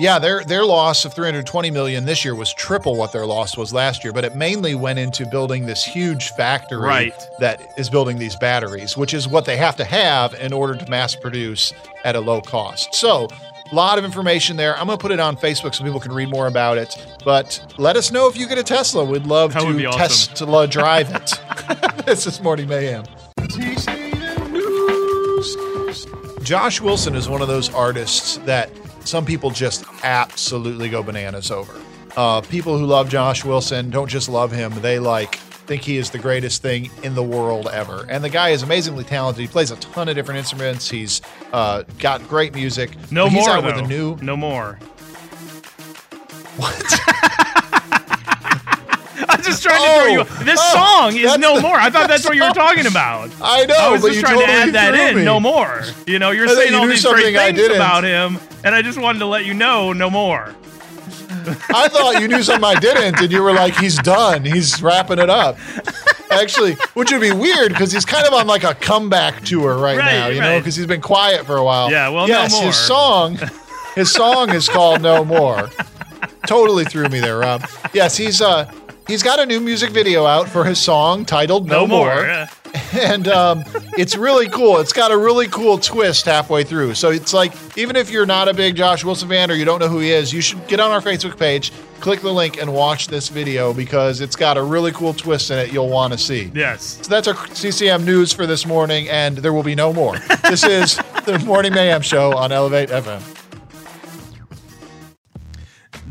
[0.00, 3.72] Yeah, their their loss of 320 million this year was triple what their loss was
[3.74, 7.28] last year, but it mainly went into building this huge factory Right.
[7.40, 10.90] that is building these batteries, which is what they have to have in order to
[10.90, 11.72] mass produce
[12.04, 12.94] at a low cost.
[12.94, 13.28] So,
[13.72, 14.76] a lot of information there.
[14.78, 16.94] I'm going to put it on Facebook so people can read more about it.
[17.24, 19.02] But let us know if you get a Tesla.
[19.04, 20.34] We'd love That to awesome.
[20.34, 21.32] Tesla drive it.
[22.06, 23.04] this is Morning Mayhem.
[26.42, 28.70] Josh Wilson is one of those artists that
[29.04, 31.72] some people just absolutely go bananas over.
[32.16, 36.10] Uh, people who love Josh Wilson don't just love him; they like think he is
[36.10, 38.04] the greatest thing in the world ever.
[38.08, 39.40] And the guy is amazingly talented.
[39.40, 40.90] He plays a ton of different instruments.
[40.90, 42.90] He's uh, got great music.
[43.12, 43.66] No But he's more out though.
[43.76, 44.16] with a new.
[44.20, 44.78] No more.
[46.56, 46.74] What?
[49.28, 50.44] I'm just trying to Oh, throw you.
[50.44, 50.72] This oh,
[51.10, 51.76] song is no the- more.
[51.76, 53.30] I thought that's what you were talking about.
[53.40, 55.16] I know, I was just trying totally to add that in.
[55.18, 55.24] me.
[55.24, 55.82] No more.
[56.06, 59.20] You know, you're saying you all these great things about him, and I just wanted
[59.20, 60.54] to let you know, no more.
[61.74, 64.44] I thought you knew something I didn't, and you were like, "He's done.
[64.44, 65.58] He's wrapping it up."
[66.30, 69.98] Actually, which would be weird because he's kind of on like a comeback tour right,
[69.98, 71.90] Right, now, you know, because he's been quiet for a while.
[71.90, 72.64] Yeah, well, no yes, more.
[72.64, 73.38] his song,
[73.94, 75.68] his song is called "No More."
[76.46, 77.64] Totally threw me there, Rob.
[77.92, 78.70] Yes, he's uh,
[79.06, 82.22] he's got a new music video out for his song titled "No, No, more.
[82.24, 82.48] Yeah.
[82.94, 83.64] and um,
[83.98, 84.78] it's really cool.
[84.78, 86.94] It's got a really cool twist halfway through.
[86.94, 89.78] So it's like even if you're not a big Josh Wilson fan or you don't
[89.78, 92.72] know who he is, you should get on our Facebook page, click the link, and
[92.72, 96.18] watch this video because it's got a really cool twist in it you'll want to
[96.18, 96.50] see.
[96.54, 96.98] Yes.
[97.02, 100.18] So that's our CCM news for this morning, and there will be no more.
[100.42, 100.96] This is
[101.26, 103.41] the Morning Mayhem Show on Elevate FM.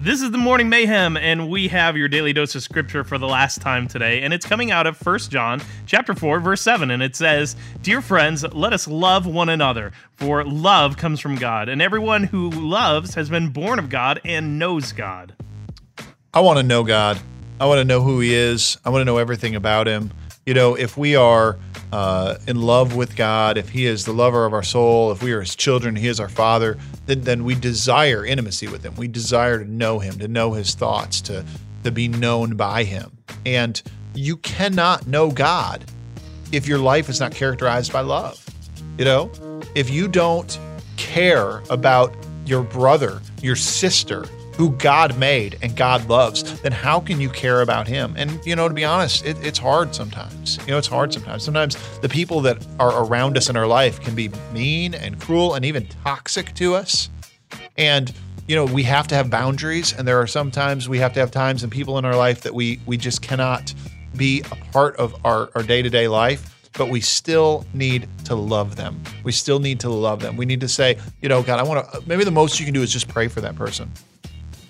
[0.04, 3.28] This is the Morning Mayhem, and we have your daily dose of scripture for the
[3.28, 7.04] last time today, and it's coming out of 1 John chapter 4, verse 7, and
[7.04, 11.84] it says, Dear friends, let us love one another, for love comes from God, and
[11.84, 15.36] everyone who loves has been born of God and knows God.
[16.34, 17.20] I want to know God.
[17.60, 18.80] I want to know who He is.
[18.84, 20.12] I want to know everything about Him.
[20.48, 21.60] You know, if we are
[21.92, 25.32] uh, in love with God, if He is the lover of our soul, if we
[25.34, 28.96] are His children, He is our Father, then then we desire intimacy with Him.
[28.96, 31.46] We desire to know Him, to know His thoughts, to
[31.84, 33.18] to be known by Him.
[33.46, 33.82] And
[34.14, 35.86] you cannot know God
[36.52, 38.46] if your life is not characterized by love.
[38.98, 39.32] You know,
[39.76, 40.60] if you don't
[40.98, 42.14] care about
[42.46, 47.62] your brother, your sister, who God made and God loves, then how can you care
[47.62, 48.14] about him?
[48.18, 50.58] And, you know, to be honest, it, it's hard sometimes.
[50.66, 51.44] You know, it's hard sometimes.
[51.44, 55.56] Sometimes the people that are around us in our life can be mean and cruel
[55.56, 57.10] and even toxic to us.
[57.78, 58.14] And,
[58.48, 59.94] you know, we have to have boundaries.
[59.94, 62.54] And there are sometimes we have to have times and people in our life that
[62.54, 63.74] we, we just cannot
[64.16, 69.02] be a part of our, our day-to-day life but we still need to love them
[69.24, 71.92] we still need to love them we need to say you know god i want
[71.92, 73.92] to maybe the most you can do is just pray for that person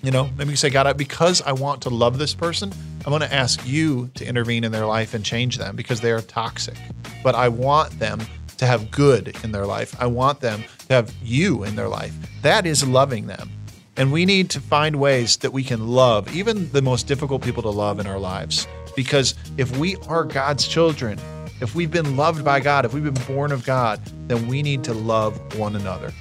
[0.02, 2.72] you know maybe you say god because i want to love this person
[3.06, 6.12] i'm going to ask you to intervene in their life and change them because they
[6.12, 6.78] are toxic
[7.24, 8.20] but i want them
[8.58, 12.14] to have good in their life i want them to have you in their life
[12.42, 13.50] that is loving them
[13.98, 17.62] and we need to find ways that we can love even the most difficult people
[17.64, 18.68] to love in our lives.
[18.96, 21.20] Because if we are God's children,
[21.60, 24.84] if we've been loved by God, if we've been born of God, then we need
[24.86, 26.14] to love one another.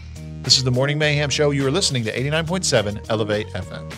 [0.42, 1.50] This is the Morning Mayhem Show.
[1.50, 3.90] You are listening to 89.7 Elevate FM.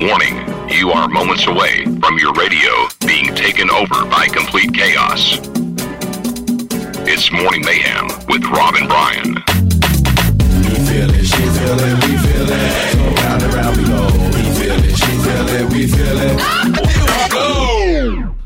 [0.00, 0.36] Warning,
[0.70, 2.70] you are moments away from your radio
[3.06, 5.38] being taken over by complete chaos.
[7.08, 9.34] It's Morning Mayhem with Rob and Brian.
[9.34, 12.92] We feel it, she feel it, we feel it.
[12.92, 14.06] So round and round we go.
[14.36, 17.30] We feel it, she feel it, we feel it.
[17.32, 18.39] Go!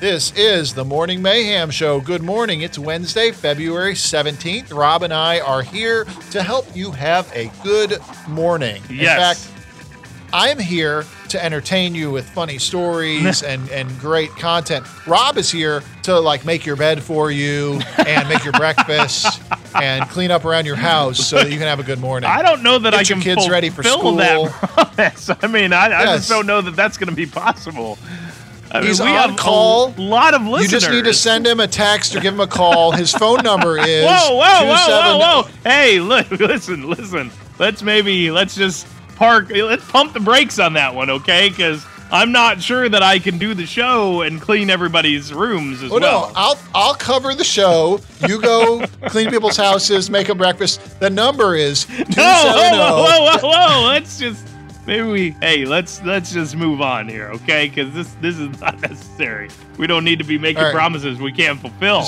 [0.00, 2.00] This is the Morning Mayhem Show.
[2.00, 2.62] Good morning.
[2.62, 4.72] It's Wednesday, February 17th.
[4.72, 8.82] Rob and I are here to help you have a good morning.
[8.88, 9.46] Yes.
[9.46, 14.86] In fact, I'm here to entertain you with funny stories and, and great content.
[15.06, 19.42] Rob is here to like make your bed for you and make your breakfast
[19.74, 22.30] and clean up around your house so that you can have a good morning.
[22.30, 24.16] I don't know that Get I your can kids ready for school.
[24.16, 24.50] that
[24.96, 25.30] promise.
[25.42, 27.98] I mean, I, I just don't know that that's going to be possible.
[28.72, 29.88] I mean, He's we on have call.
[29.96, 30.72] a lot of listeners.
[30.72, 32.92] You just need to send him a text or give him a call.
[32.92, 35.48] His phone number is Whoa, whoa, whoa, whoa, whoa!
[35.64, 37.30] Hey, look, listen, listen.
[37.58, 39.50] Let's maybe let's just park.
[39.50, 41.48] Let's pump the brakes on that one, okay?
[41.48, 45.90] Because I'm not sure that I can do the show and clean everybody's rooms as
[45.90, 46.28] Oh well.
[46.28, 48.00] no, I'll I'll cover the show.
[48.28, 51.00] You go clean people's houses, make them breakfast.
[51.00, 53.48] The number is No, whoa, whoa, whoa, whoa,
[53.78, 53.86] whoa!
[53.88, 54.46] Let's just
[54.86, 55.30] maybe we.
[55.40, 57.68] Hey, let's let's just move on here, okay?
[57.68, 59.48] Because this this is not necessary.
[59.78, 60.74] We don't need to be making right.
[60.74, 62.04] promises we can't fulfill.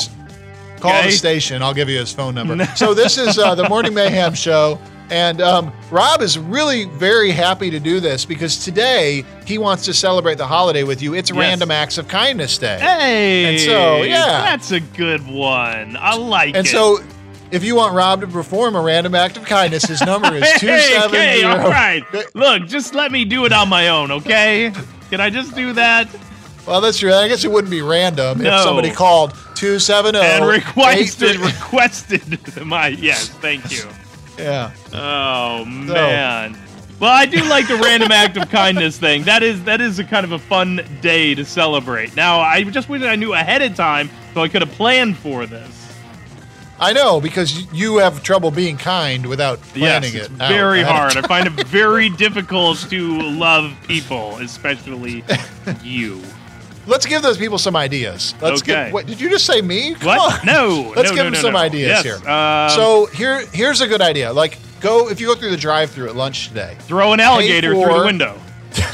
[0.81, 1.07] Call Okay.
[1.07, 1.63] the station.
[1.63, 2.65] I'll give you his phone number.
[2.77, 7.71] so this is uh, the Morning Mayhem show, and um, Rob is really very happy
[7.71, 11.15] to do this because today he wants to celebrate the holiday with you.
[11.15, 11.39] It's Yes.
[11.39, 12.79] Random Acts of Kindness Day.
[12.81, 14.43] Hey, And so, yeah.
[14.43, 15.97] that's a good one.
[16.01, 16.59] I like And it.
[16.59, 16.99] And so,
[17.53, 20.63] if you want Rob to perform a random act of kindness, his number is 270.
[21.19, 22.03] Hey, okay, all right.
[22.35, 24.73] Look, just let me do it on my own, okay?
[25.11, 26.09] Can I just do that?
[26.67, 27.13] Well, that's true.
[27.13, 28.57] I guess it wouldn't be random No.
[28.57, 33.85] if somebody called two seven zero and requested requested my yes, thank you.
[34.39, 34.73] Yeah.
[34.93, 36.57] Oh man.
[37.01, 39.25] Well, I do like the random act of kindness thing.
[39.25, 42.15] That is that is a kind of a fun day to celebrate.
[42.15, 45.45] Now, I just wish I knew ahead of time so I could have planned for
[45.47, 45.82] this.
[46.83, 50.49] I know because you have trouble being kind without planning yes, it's it.
[50.49, 51.17] very hard.
[51.17, 55.25] I find it very difficult to love people, especially
[55.83, 56.21] you.
[56.87, 58.35] Let's give those people some ideas.
[58.43, 58.87] Let's Okay.
[58.87, 58.93] give.
[58.93, 59.63] What did you just say?
[59.63, 59.95] Me?
[59.95, 60.41] Come What?
[60.41, 60.47] on.
[60.47, 60.93] No.
[60.97, 62.29] Let's no, give no, them no, some ideas Yes, here.
[62.29, 64.33] um, so here, here's a good idea.
[64.33, 66.77] Like, go if you go through the drive-through at lunch today.
[66.81, 68.37] throw an alligator through the window.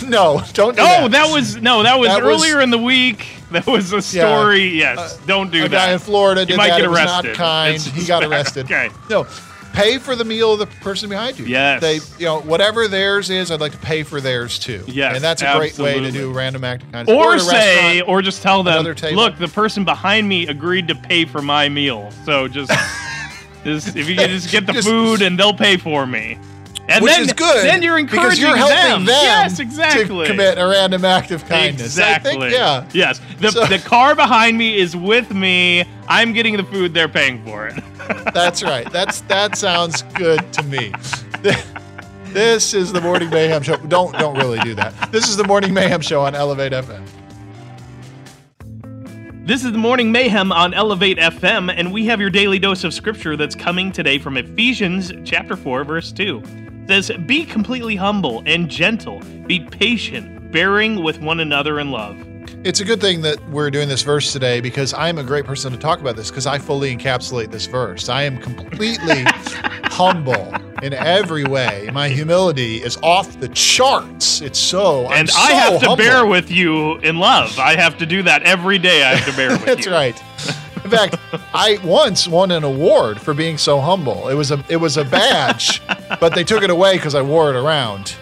[0.07, 1.11] no, don't do Oh, that.
[1.13, 3.27] that was no, that was That was- earlier in the week.
[3.51, 4.69] That was a story.
[4.79, 5.87] yes, don't do a that.
[5.87, 6.81] guy in Florida You did might that.
[6.81, 7.29] get it arrested.
[7.29, 7.75] not kind.
[7.77, 8.67] It's he got arrested.
[8.67, 8.91] Okay.
[9.09, 9.27] No,
[9.73, 11.47] pay for the meal of the person behind you.
[11.47, 11.81] Yes.
[11.81, 14.85] They, you know, whatever theirs is, I'd like to pay for theirs too.
[14.87, 17.17] Yes, And that's a great way to do random act of kindness.
[17.17, 21.25] Or a say, or just tell them, look, the person behind me agreed to pay
[21.25, 22.11] for my meal.
[22.27, 22.71] So just,
[23.65, 26.39] just if you can just get the Just- food and they'll pay for me.
[26.89, 27.65] And which then, is good.
[27.67, 30.25] Then you're because encouraging you're helping them, Yes, exactly.
[30.25, 31.85] to commit a random act of kindness.
[31.87, 32.33] Exactly.
[32.39, 32.89] Think, yeah.
[32.95, 33.21] Yes.
[33.41, 35.85] The, So- the car behind me is with me.
[36.09, 36.95] I'm getting the food.
[36.95, 37.83] They're paying for it.
[38.33, 38.91] That's right.
[38.91, 40.93] That's that sounds good to me.
[42.33, 43.77] This is the Morning Mayhem Show.
[43.77, 44.93] Don't don't really do that.
[45.11, 47.03] This is the Morning Mayhem Show on Elevate FM.
[49.47, 52.93] This is the Morning Mayhem on Elevate FM, and we have your daily dose of
[52.93, 56.43] scripture that's coming today from Ephesians chapter 4, verse 2.
[56.89, 62.17] Says, Be completely humble and gentle, be patient, bearing with one another in love.
[62.65, 65.71] It's a good thing that we're doing this verse today because I'm a great person
[65.73, 68.09] to talk about this because I fully encapsulate this verse.
[68.09, 69.23] I am completely
[69.85, 71.91] humble in every way.
[71.93, 74.41] My humility is off the charts.
[74.41, 75.97] It's so I'm And I so have to humble.
[75.97, 77.59] bear with you in love.
[77.59, 79.03] I have to do that every day.
[79.05, 79.91] I have to bear with That's you.
[79.93, 80.23] That's right.
[80.93, 81.17] In fact,
[81.53, 84.29] I once won an award for being so humble.
[84.29, 85.83] It was a it was a badge,
[86.21, 88.15] but they took it away because I wore it around.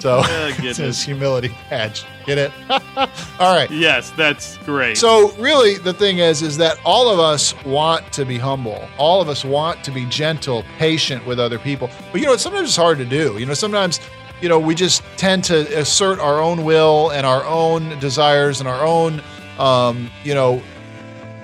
[0.00, 2.04] So Oh, it's his humility badge.
[2.26, 2.52] Get it?
[3.38, 3.70] All right.
[3.70, 4.96] Yes, that's great.
[4.96, 8.88] So really, the thing is, is that all of us want to be humble.
[8.98, 11.88] All of us want to be gentle, patient with other people.
[12.10, 13.38] But you know, sometimes it's hard to do.
[13.38, 14.00] You know, sometimes,
[14.40, 18.68] you know, we just tend to assert our own will and our own desires and
[18.68, 19.22] our own,
[19.58, 20.60] um, you know,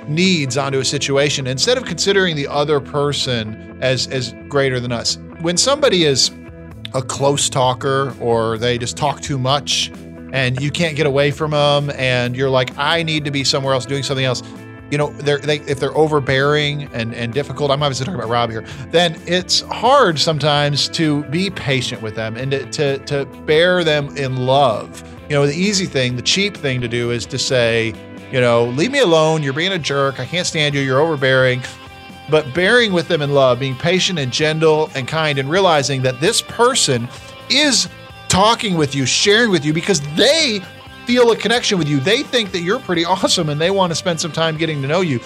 [0.09, 5.19] needs onto a situation instead of considering the other person as as greater than us.
[5.41, 6.31] When somebody is
[6.95, 9.91] a close talker or they just talk too much
[10.33, 13.75] and you can't get away from them and you're like I need to be somewhere
[13.75, 14.43] else doing something else.
[14.91, 18.51] You know, they're, they if they're overbearing and and difficult, I'm obviously talking about Rob
[18.51, 18.65] here.
[18.91, 24.17] Then it's hard sometimes to be patient with them and to to, to bear them
[24.17, 25.03] in love.
[25.29, 27.93] You know, the easy thing, the cheap thing to do is to say,
[28.33, 29.43] you know, leave me alone.
[29.43, 30.21] You're being a jerk.
[30.21, 30.81] I can't stand you.
[30.81, 31.63] You're overbearing.
[32.31, 36.21] But bearing with them in love, being patient and gentle and kind, and realizing that
[36.21, 37.09] this person
[37.49, 37.89] is
[38.29, 40.63] talking with you, sharing with you because they
[41.07, 42.01] feel a connection with you.
[42.01, 44.89] They think that you're pretty awesome and they want to spend some time getting to
[44.89, 45.21] know you.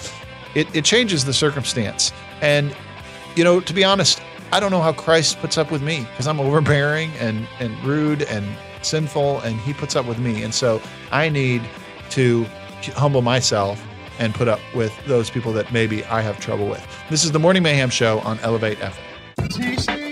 [0.55, 2.13] It, it changes the circumstance.
[2.41, 2.73] And,
[3.35, 4.21] you know, to be honest,
[4.53, 8.21] I don't know how Christ puts up with me because I'm overbearing and, and rude
[8.23, 8.45] and
[8.81, 10.43] sinful, and he puts up with me.
[10.43, 10.81] And so
[11.11, 11.63] I need
[12.11, 12.45] to
[12.91, 13.83] humble myself
[14.19, 16.85] and put up with those people that maybe I have trouble with.
[17.09, 20.03] This is the Morning Mayhem Show on Elevate FM.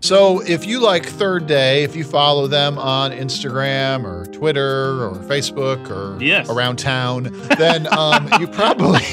[0.00, 5.14] So, if you like Third Day, if you follow them on Instagram or Twitter or
[5.26, 6.50] Facebook or Yes.
[6.50, 7.22] around town,
[7.56, 9.00] then um, you probably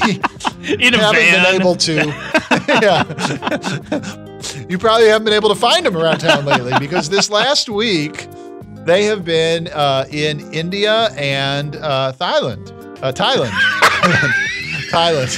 [0.62, 1.44] haven't van.
[1.44, 1.94] been able to.
[2.68, 3.06] yeah.
[4.68, 8.28] you probably haven't been able to find them around town lately because this last week
[8.86, 12.72] they have been uh, in India and uh, Thailand.
[13.02, 13.50] Uh, Thailand.
[14.92, 15.38] Thailand.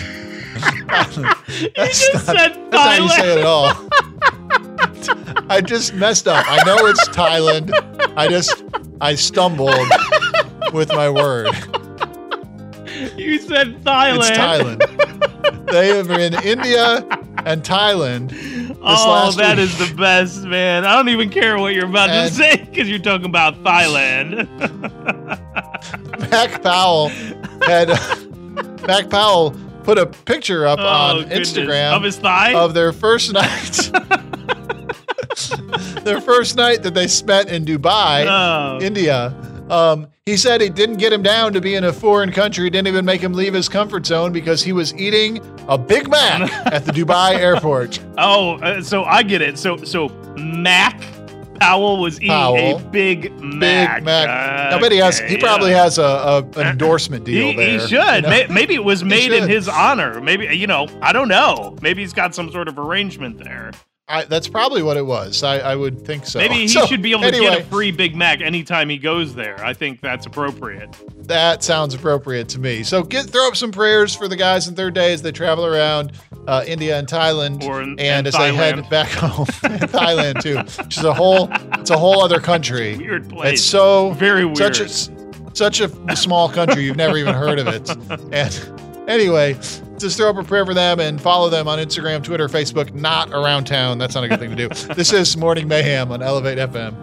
[0.87, 1.73] Thailand.
[1.75, 3.39] That's just not, said that's how you say it Thailand.
[3.39, 3.73] at all.
[5.49, 6.45] I just messed up.
[6.47, 7.71] I know it's Thailand.
[8.15, 8.63] I just
[9.01, 9.73] I stumbled
[10.73, 11.47] with my word.
[13.17, 14.19] You said Thailand.
[14.19, 14.79] It's Thailand.
[15.71, 16.97] They have been in India
[17.45, 18.29] and Thailand.
[18.31, 19.65] This Oh, that week.
[19.65, 20.85] is the best, man.
[20.85, 24.47] I don't even care what you're about And- to say because you're talking about Thailand.
[26.31, 27.09] Mac Powell
[27.65, 27.89] had
[28.87, 31.53] Mac Powell put a picture up oh, on goodness.
[31.53, 32.53] Instagram of his thigh.
[32.53, 33.91] of their first night.
[36.03, 38.79] their first night that they spent in Dubai, Oh.
[38.81, 39.33] India.
[39.69, 42.88] Um, he said it didn't get him down to be in a foreign country, didn't
[42.88, 46.86] even make him leave his comfort zone because he was eating a Big Mac at
[46.86, 47.99] the Dubai airport.
[48.17, 49.59] oh, uh, so I get it.
[49.59, 50.07] So, so
[50.38, 51.03] Mac
[51.59, 52.78] Powell was eating Powell.
[52.78, 53.97] a Big Mac.
[53.97, 54.30] Big Mac.
[54.74, 55.19] I bet he has.
[55.19, 55.84] He Okay, probably yeah.
[55.84, 57.71] has a, a an endorsement deal He, there.
[57.71, 57.89] he should.
[58.24, 58.45] you know?
[58.49, 60.21] Maybe it was made in his honor.
[60.21, 60.88] Maybe you know.
[61.01, 61.76] I don't know.
[61.82, 63.71] Maybe he's got some sort of arrangement there.
[64.09, 65.43] I, that's probably what it was.
[65.43, 66.39] I, I would think so.
[66.39, 69.33] Maybe he So, should be able to get a free Big Mac anytime he goes
[69.33, 69.57] there.
[69.63, 70.93] I think that's appropriate.
[71.27, 72.83] That sounds appropriate to me.
[72.83, 75.65] So get throw up some prayers for the guys in Third Day as they travel
[75.65, 76.11] around
[76.47, 80.97] uh, India and Thailand, in- and, and as they head back home, Thailand too, which
[80.97, 81.47] is a whole
[81.79, 82.97] it's a whole other country.
[82.97, 83.53] Weird place.
[83.53, 85.57] It's so Very such a weird.
[85.57, 87.89] such a small country you've never even heard of it.
[88.33, 89.57] And anyway,
[90.03, 92.93] just throw up a prayer for them and follow them on Instagram, Twitter, Facebook.
[92.93, 93.97] Not around town.
[93.97, 94.69] That's not a good thing to do.
[94.93, 96.93] This is Morning Mayhem on Elevate FM.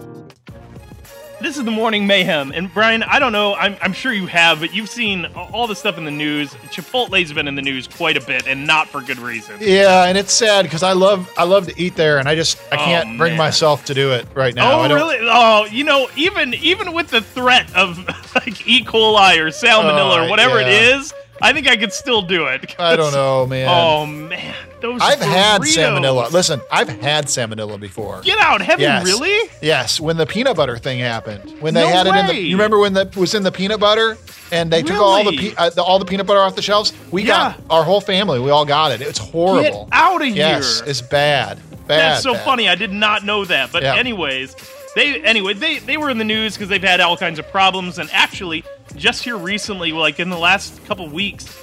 [1.40, 3.55] This is the morning mayhem, and Brian, I don't know.
[3.55, 6.51] I'm, I'm sure you have, but you've seen all the stuff in the news.
[6.70, 9.57] Chipotle's been in the news quite a bit, and not for good reason.
[9.59, 12.59] Yeah, and it's sad because I love I love to eat there, and I just
[12.70, 14.82] I Oh, can't bring myself to do it right now.
[14.82, 15.16] oh, really?
[15.22, 17.96] Oh, you know, even even with the threat of
[18.34, 18.84] like E.
[18.84, 20.66] coli or salmonella Oh, or whatever yeah.
[20.68, 22.74] it is, I think I could still do it.
[22.78, 23.68] I don't know, man.
[23.68, 25.01] Oh man, those.
[25.03, 26.30] I've had salmonella.
[26.32, 28.20] Listen, I've had salmonella before.
[28.22, 28.61] Get out!
[28.62, 29.07] Have Yes.
[29.07, 29.51] you really?
[29.62, 32.57] Yes, when the peanut butter thing happened, when they No had it in the, you
[32.57, 34.16] remember when that was in the peanut butter,
[34.53, 36.93] and they took all the, pe- uh, the all the peanut butter off the shelves.
[37.11, 38.38] We got our whole family.
[38.41, 39.01] We all got it.
[39.01, 39.84] It's horrible.
[39.86, 40.36] Get out of here!
[40.36, 41.59] Yes, it's bad.
[41.86, 41.99] Bad.
[42.12, 42.45] That's so bad.
[42.45, 42.68] funny.
[42.68, 43.72] I did not know that.
[43.72, 43.97] But Yeah.
[43.97, 44.55] anyways,
[44.95, 47.99] they anyway they they were in the news because they've had all kinds of problems.
[47.99, 48.64] And actually,
[48.97, 51.57] just here recently, like in the last couple weeks,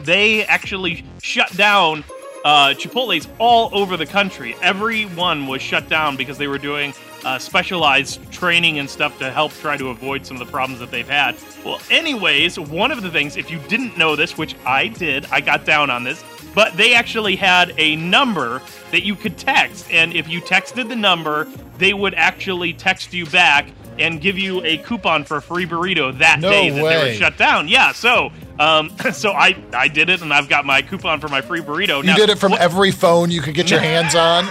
[0.00, 2.04] they actually shut down
[2.44, 4.56] uh, Chipotle's all over the country.
[4.62, 6.92] Every one was shut down because they were doing
[7.24, 10.90] uh, specialized training and stuff to help try to avoid some of the problems that
[10.90, 11.36] they've had.
[11.64, 15.40] Well, anyways, one of the things, if you didn't know this, which I did, I
[15.40, 18.60] got down on this, but they actually had a number
[18.92, 19.90] that you could text.
[19.90, 23.66] And if you texted the number, they would actually text you back
[23.98, 26.88] and give you a coupon for a free burrito that No day that they were
[26.88, 27.16] way.
[27.16, 27.68] shut down.
[27.68, 31.40] Yeah, so um, so I I did it, and I've got my coupon for my
[31.40, 32.04] free burrito.
[32.04, 34.46] You did it from every phone you could get your hands on.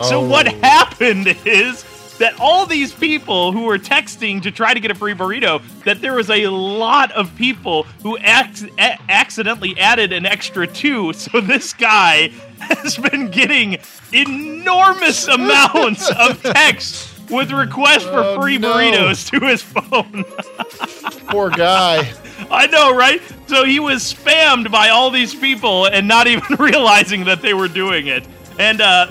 [0.02, 0.28] So Oh.
[0.28, 1.84] what happened is
[2.22, 6.00] that all these people who were texting to try to get a free burrito, that
[6.00, 11.12] there was a lot of people who ac- a- accidentally added an extra two.
[11.22, 12.28] So this guy
[12.60, 13.78] has been getting
[14.12, 18.72] enormous amounts of texts with requests for Oh, free no.
[18.74, 20.24] burritos to his phone.
[21.28, 22.12] Poor guy.
[22.50, 23.20] I know, right?
[23.46, 27.68] So he was spammed by all these people and not even realizing that they were
[27.68, 28.24] doing it.
[28.58, 29.06] And uh,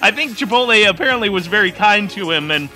[0.00, 2.68] I think Chipotle apparently was very kind to him and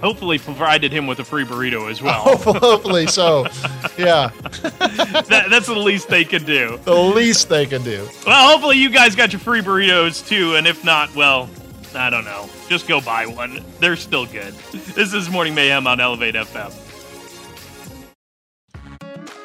[0.00, 2.12] hopefully provided him with a free burrito as well.
[2.22, 3.46] Hopefully, hopefully so.
[3.98, 6.78] Yeah, that, that's the least they could do.
[6.84, 8.08] the least they can do.
[8.24, 11.50] Well, hopefully you guys got your free burritos too, and if not, well,
[11.96, 12.48] I don't know.
[12.68, 13.64] Just go buy one.
[13.80, 14.54] They're still good.
[14.94, 16.72] This is Morning Mayhem on Elevate FM.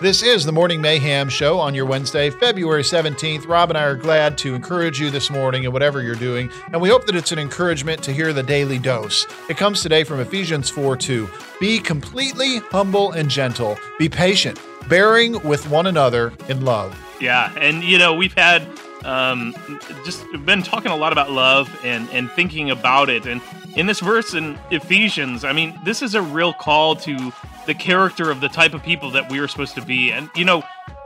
[0.04, 3.48] This is the Morning Mayhem Show on your Wednesday, February 17th.
[3.48, 6.82] Rob and I are glad to encourage you this morning in whatever you're doing, and
[6.82, 9.26] we hope that it's an encouragement to hear the daily dose.
[9.48, 11.30] It comes today from Ephesians 4 2.
[11.62, 17.02] Be completely humble and gentle, be patient, bearing with one another in love.
[17.22, 18.68] Yeah, and you know we've had
[19.06, 19.56] um,
[20.04, 23.42] just been talking a lot about love and and thinking about it, and
[23.78, 27.32] in this verse in Ephesians, I mean, this is a real call to
[27.66, 30.46] the character of the type of people that we are supposed to be, and you
[30.46, 30.64] know,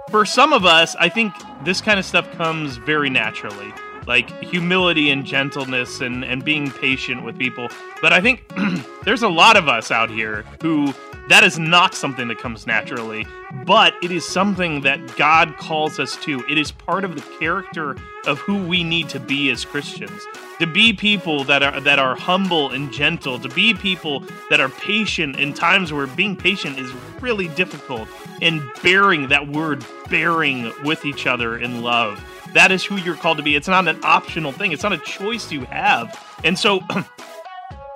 [0.10, 1.34] for some of us, I think
[1.64, 3.74] this kind of stuff comes very naturally.
[4.06, 7.68] Like humility and gentleness and, and being patient with people.
[8.02, 8.50] But I think
[9.04, 10.94] there's a lot of us out here who
[11.30, 13.28] that is not something that comes naturally,
[13.66, 16.44] but it is something that God calls us to.
[16.50, 20.22] It is part of the character of who we need to be as Christians.
[20.60, 24.70] To be people that are that are humble and gentle, to be people that are
[24.70, 28.08] patient in times where being patient is really difficult,
[28.42, 32.24] and bearing that word bearing with each other in love.
[32.54, 33.56] That is who you're called to be.
[33.56, 34.72] It's not an optional thing.
[34.72, 36.18] It's not a choice you have.
[36.44, 36.80] And so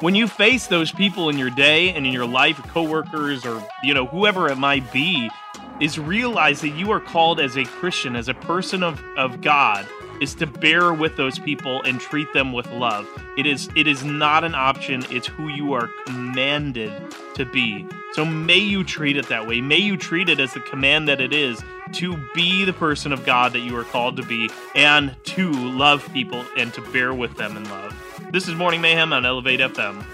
[0.01, 3.93] when you face those people in your day and in your life, coworkers or you
[3.93, 5.29] know whoever it might be,
[5.79, 9.87] is realize that you are called as a Christian, as a person of, of God,
[10.19, 13.07] is to bear with those people and treat them with love.
[13.37, 16.91] It is it is not an option, it's who you are commanded
[17.35, 17.87] to be.
[18.13, 19.61] So may you treat it that way.
[19.61, 21.61] May you treat it as the command that it is
[21.93, 26.11] to be the person of God that you are called to be and to love
[26.11, 28.10] people and to bear with them in love.
[28.31, 30.05] This is Morning Mayhem on Elevate FM.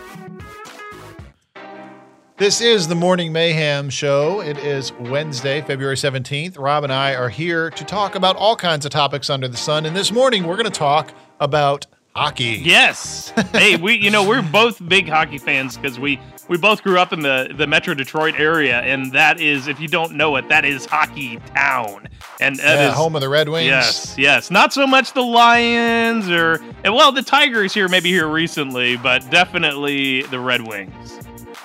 [2.38, 4.42] This is the Morning Mayhem Show.
[4.42, 6.58] It is Wednesday, February 17th.
[6.58, 9.86] Rob and I are here to talk about all kinds of topics under the sun.
[9.86, 11.86] And this morning, we're going to talk about
[12.18, 12.60] hockey.
[12.64, 13.32] Yes.
[13.54, 17.14] hey, we you know we're both big hockey fans because we we both grew up
[17.14, 20.66] in the the Metro Detroit area, and that is if you don't know it, that
[20.66, 22.08] is hockey town,
[22.40, 23.68] and Yeah, is- home of the Red Wings.
[23.68, 24.50] Yes, yes.
[24.52, 30.24] Not so much the Lions or well the Tigers here maybe here recently, but definitely
[30.24, 31.14] the Red Wings.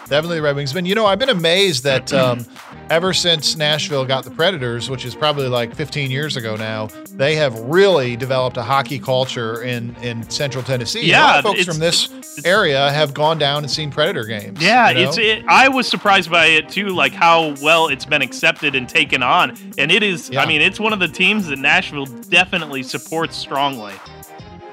[0.08, 0.72] Definitely the Red Wings.
[0.74, 2.44] But you know, I've been amazed that um,
[2.92, 7.34] ever since Nashville got the Predators, which is probably like 15 years ago now, they
[7.36, 11.10] have really developed a hockey culture in in Central Tennessee.
[11.10, 12.08] a lot Yeah, of folks from this
[12.44, 14.60] area have gone down and seen Predator games.
[14.62, 15.08] Yeah, you know?
[15.08, 18.86] it's it, I was surprised by it too, like how well it's been accepted and
[18.86, 19.56] taken on.
[19.78, 20.42] And it is Yeah.
[20.42, 23.94] I mean, it's one of the teams that Nashville definitely supports strongly.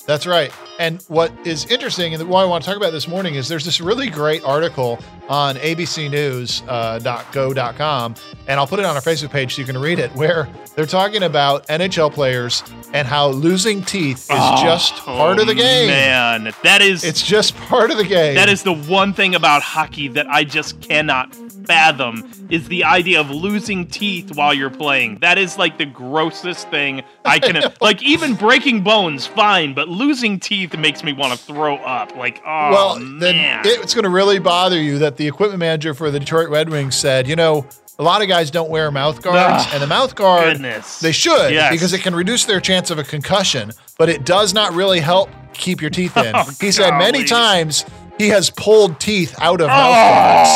[0.06, 0.52] That's right.
[0.80, 3.66] And what is interesting, and what I want to talk about this morning, is there's
[3.66, 8.16] this really great article on abcnews.go.com, uh,
[8.48, 10.86] and I'll put it on our Facebook page so you can read it, where they're
[10.86, 12.64] talking about NHL players
[12.94, 15.90] and how losing teeth is oh, just part of the Oh, game.
[15.90, 18.36] Man, that is It's just part of the game.
[18.36, 23.20] that is the one thing about hockey that I just cannot fathom is the idea
[23.20, 25.20] of losing teeth while you're playing.
[25.20, 30.40] That is like the grossest thing I can like even breaking bones fine, but losing
[30.40, 32.16] teeth makes me want to throw up.
[32.16, 33.20] Like, oh well, man.
[33.20, 36.70] then it's going to really bother you that the equipment manager for the Detroit Red
[36.70, 37.66] Wings said, you know,
[37.98, 41.00] a lot of guys don't wear mouth guards, and the mouth guard goodness.
[41.00, 41.72] they should Yes.
[41.72, 45.30] because it can reduce their chance of a concussion, but it does not really help
[45.54, 46.32] keep your teeth in.
[46.36, 47.84] Oh, he said many times
[48.18, 50.50] he has pulled teeth out of mouth guards.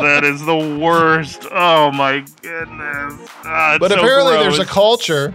[0.00, 1.46] Oh, that is the worst.
[1.50, 3.28] Oh my goodness.
[3.44, 5.34] Ah, But so apparently, there's a culture.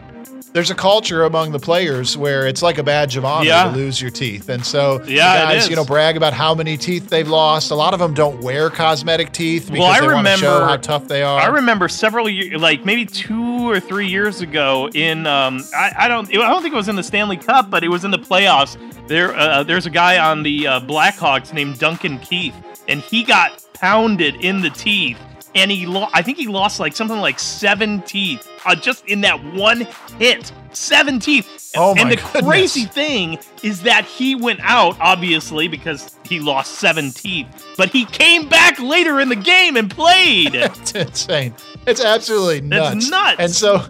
[0.54, 3.64] There's a culture among the players where it's like a badge of honor Yeah.
[3.64, 7.10] to lose your teeth, and so Yeah, guys, you know, brag about how many teeth
[7.10, 7.72] they've lost.
[7.72, 10.54] A lot of them don't wear cosmetic teeth because Well, I they want to show
[10.54, 11.42] remember- how tough they are.
[11.42, 16.08] I remember several years, like maybe two or three years ago, in um, I, I
[16.08, 18.20] don't, I don't think it was in the Stanley Cup, but it was in the
[18.20, 18.78] playoffs.
[19.08, 22.54] There, uh, there's a guy on the uh, Blackhawks named Duncan Keith,
[22.88, 25.18] and he got pounded in the teeth,
[25.56, 26.16] and he, lost.
[26.16, 29.88] I think he lost like something like seven teeth, uh, just in that one
[30.20, 31.72] hit, seven teeth.
[31.76, 32.46] Oh, my and the goodness.
[32.46, 37.48] crazy thing is that he went out, obviously, because he lost seven teeth,
[37.78, 40.54] but he came back later in the game and played.
[40.56, 41.56] it's insane.
[41.88, 43.10] It's absolutely nuts.
[43.10, 43.36] That's nuts.
[43.40, 43.86] And so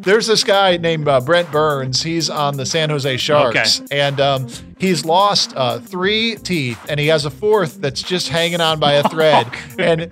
[0.00, 2.02] there's this guy named uh, Brent Burns.
[2.02, 4.48] He's on the San Jose Sharks, and um,
[4.78, 8.94] he's lost uh, three teeth, and he has a fourth that's just hanging on by
[8.94, 9.48] a thread.
[9.78, 10.10] and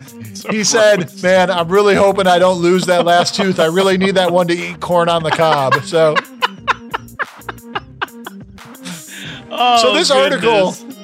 [0.51, 3.59] he said, "Man, I'm really hoping I don't lose that last tooth.
[3.61, 6.15] I really need that one to eat corn on the cob." So,
[9.59, 10.96] Oh, so this article goodness.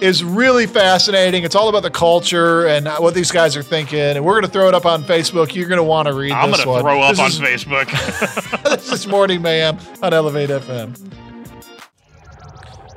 [0.00, 1.44] Is really fascinating.
[1.44, 4.50] It's all about the culture and what these guys are thinking, and we're going to
[4.50, 5.54] throw it up on Facebook.
[5.54, 6.82] You're going to want to read I'm this gonna one.
[6.82, 8.62] throw up This on is- Facebook.
[8.64, 10.96] this is Morning Mayhem on Elevate FM.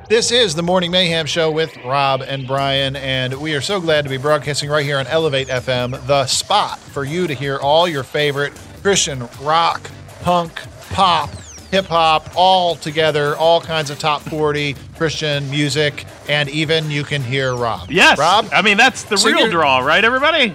[0.08, 4.02] This is the Morning Mayhem Show with Rob and Brian, and we are so glad
[4.04, 7.88] to be broadcasting right here on Elevate FM, the spot for you to hear all
[7.88, 8.52] your favorite
[8.82, 9.90] Christian rock,
[10.20, 10.60] punk,
[10.90, 11.30] pop,
[11.74, 17.20] hip hop, all together, all kinds of top 40 Christian music, and even you can
[17.20, 17.90] hear Rob.
[17.90, 20.54] yes, Rob, I mean that's the So real draw, right, everybody?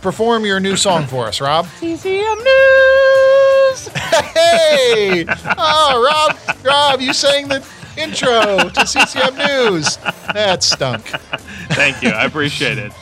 [0.00, 1.66] perform your new song for us, Rob.
[1.80, 3.88] CCM News.
[3.88, 5.26] Hey!
[5.58, 7.62] Oh, Rob, Rob, you sang the
[7.98, 9.98] intro to CCM News.
[10.32, 11.02] That stunk.
[11.72, 12.92] Thank you, I appreciate it.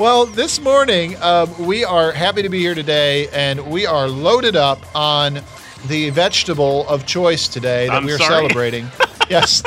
[0.00, 4.56] Well, this morning, um, we are happy to be here today, and we are loaded
[4.56, 5.40] up on
[5.86, 8.28] the vegetable of choice today that I'm we're sorry.
[8.48, 8.88] celebrating.
[9.30, 9.62] yes.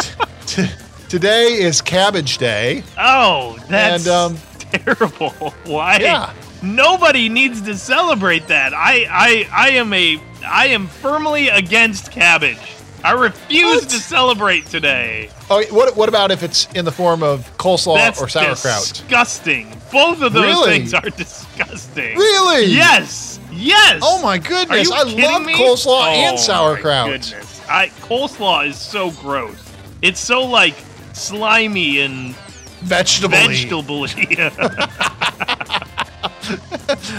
[0.46, 0.66] t-
[1.10, 2.84] today is Cabbage Day.
[2.98, 4.38] Oh, that's And, um,
[4.72, 5.30] terrible.
[5.66, 5.98] Why?
[6.00, 6.34] Yeah.
[6.62, 8.74] Nobody needs to celebrate that.
[8.74, 12.58] I, I, I am a, I am firmly against cabbage.
[13.04, 13.90] I refuse What?
[13.90, 15.30] to celebrate today.
[15.50, 18.80] Oh, what, what about if it's in the form of coleslaw That's or sauerkraut?
[18.88, 19.76] disgusting.
[19.92, 20.72] Both of those Really?
[20.72, 22.16] things are disgusting.
[22.18, 22.68] Really?
[22.68, 23.33] Yes.
[23.64, 24.02] Yes.
[24.04, 24.90] Oh my Are goodness!
[24.90, 25.54] you I love me?
[25.54, 27.08] coleslaw Oh, and sauerkraut.
[27.10, 27.62] goodness.
[27.70, 29.56] I coleslaw is so gross.
[30.02, 30.76] It's so like
[31.14, 32.36] slimy and
[32.82, 33.38] Vegetable.
[33.38, 34.06] vegetable.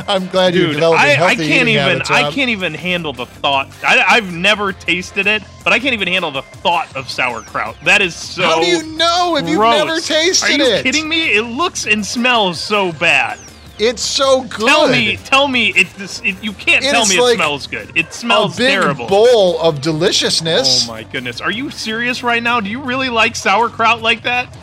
[0.06, 3.70] I'm glad you're Dude, developing I, I can't even I can't even handle the thought.
[3.82, 7.76] I, I've never tasted it, but I can't even handle the thought of sauerkraut.
[7.84, 8.42] That is so.
[8.42, 10.60] How do you know if you've never tasted it?
[10.60, 10.82] Are you it?
[10.82, 11.34] kidding me?
[11.34, 13.38] It looks and smells so bad.
[13.78, 14.66] It's so good.
[14.66, 17.90] Tell me, tell me, it, this, it you can't tell me it smells good.
[17.96, 19.08] It a smells big terrible.
[19.08, 20.88] bowl of deliciousness.
[20.88, 22.60] Oh my goodness, are you serious right now?
[22.60, 24.54] Do you really like sauerkraut like that?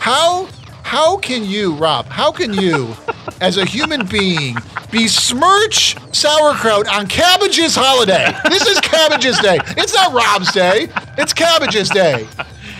[0.00, 0.48] How
[0.82, 2.06] how can you, Rob?
[2.06, 2.94] How can you,
[3.40, 4.56] as a human being,
[4.90, 8.34] besmirch sauerkraut on Cabbage's holiday?
[8.48, 9.58] This is Cabbage's day.
[9.76, 10.88] It's not Rob's day.
[11.16, 12.26] It's Cabbage's day.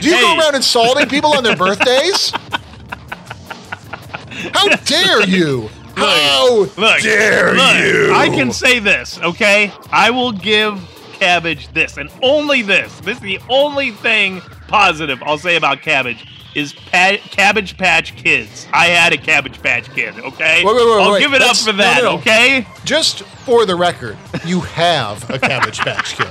[0.00, 2.32] Do you go around insulting people on their birthdays?
[4.52, 5.68] How dare you?
[5.96, 8.12] How Look, dare look, you?
[8.14, 9.72] I can say this, okay?
[9.90, 10.80] I will give
[11.14, 13.00] cabbage this, and only this.
[13.00, 16.24] This is the only thing positive I'll say about cabbage
[16.54, 18.66] is pa- Cabbage Patch Kids.
[18.72, 20.62] I had a Cabbage Patch Kid, okay?
[20.64, 22.18] Wait, wait, wait, I'll give it That's- up for that, no, no.
[22.18, 22.66] okay?
[22.84, 24.16] Just for the record,
[24.46, 26.28] you have a Cabbage Patch Kid.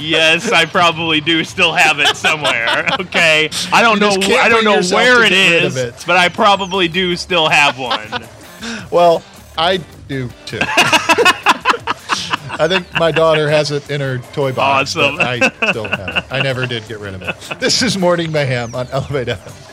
[0.00, 2.86] Yes, I probably do still have it somewhere.
[3.00, 4.10] Okay, I don't know.
[4.10, 6.04] I don't know where it is, it get rid is, of it.
[6.06, 8.24] but I probably do still have one.
[8.90, 9.22] Well,
[9.56, 10.58] I do too.
[12.60, 14.94] I think my daughter has it in her toy box.
[14.96, 15.16] Awesome.
[15.18, 16.24] I still have it.
[16.30, 17.58] I never did get rid of it.
[17.58, 19.70] This is Morning Mayhem on Elevate FM.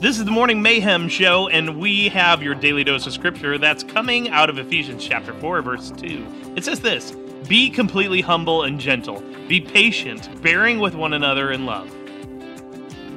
[0.00, 3.84] This is the Morning Mayhem Show, and we have your daily dose of scripture that's
[3.84, 6.54] coming out of Ephesians chapter 4, verse 2.
[6.56, 7.14] It says this
[7.46, 11.94] Be completely humble and gentle, be patient, bearing with one another in love.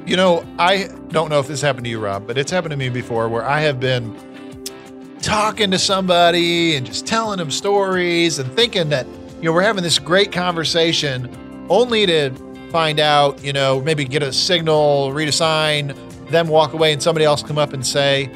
[0.06, 2.76] You know, I don't know if this happened to you, Rob, but it's happened to
[2.76, 4.16] me before where I have been
[5.20, 9.82] talking to somebody and just telling them stories and thinking that, you know, we're having
[9.82, 11.28] this great conversation
[11.68, 12.30] only to
[12.70, 15.94] find out, you know, maybe get a signal, read a sign,
[16.28, 18.30] them walk away and somebody else come up and say,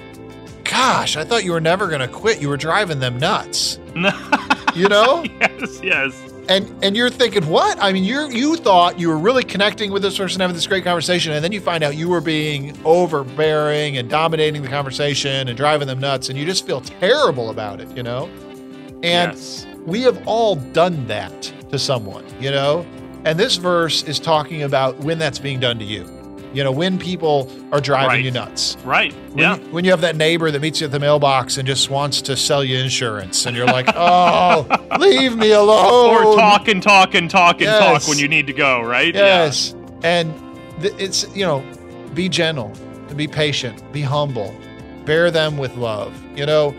[0.65, 2.41] Gosh, I thought you were never going to quit.
[2.43, 3.79] You were driving them nuts.
[4.87, 5.25] You know?
[5.41, 6.33] yes, yes.
[6.49, 10.03] and and you're thinking what i mean you you thought you were really connecting with
[10.03, 13.97] this person having this great conversation and then you find out you were being overbearing
[13.97, 17.89] and dominating the conversation and driving them nuts and you just feel terrible about it
[17.97, 18.27] you know
[19.03, 19.67] and yes.
[19.87, 22.87] we have all done that to someone you know
[23.25, 26.05] and this verse is talking about when that's being done to you
[26.55, 28.25] you know when people are driving Right.
[28.25, 29.13] you nuts Right.
[29.31, 29.57] when, Yeah.
[29.57, 32.21] you, when you have that neighbor that meets you at the mailbox and just wants
[32.23, 34.67] to sell you insurance and you're like oh
[34.99, 38.03] leave me alone Or talk and talk and talk and Yes.
[38.05, 39.15] talk when you need to go, right?
[39.15, 39.75] Yes.
[40.03, 40.33] And
[40.81, 41.63] th- it's, you know,
[42.15, 42.73] be gentle,
[43.17, 44.55] be patient, be humble,
[45.05, 46.13] bear them with love.
[46.37, 46.75] You know,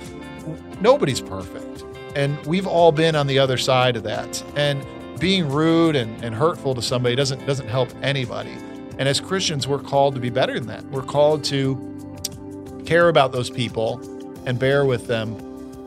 [0.82, 1.84] nobody's perfect.
[2.16, 4.44] And we've all been on the other side of that.
[4.56, 4.86] And
[5.20, 8.54] being rude and, and hurtful to somebody doesn't doesn't help anybody.
[9.00, 10.84] And as Christians, we're called to be better than that.
[10.86, 14.02] We're called to care about those people
[14.46, 15.36] and bear with them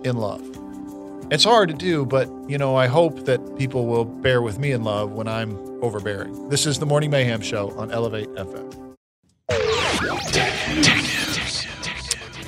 [0.05, 0.47] in love.
[1.31, 4.73] It's hard to do, but you know, I hope that people will bear with me
[4.73, 6.49] in love when I'm overbearing.
[6.49, 8.97] This is the Morning Mayhem Show on Elevate FM.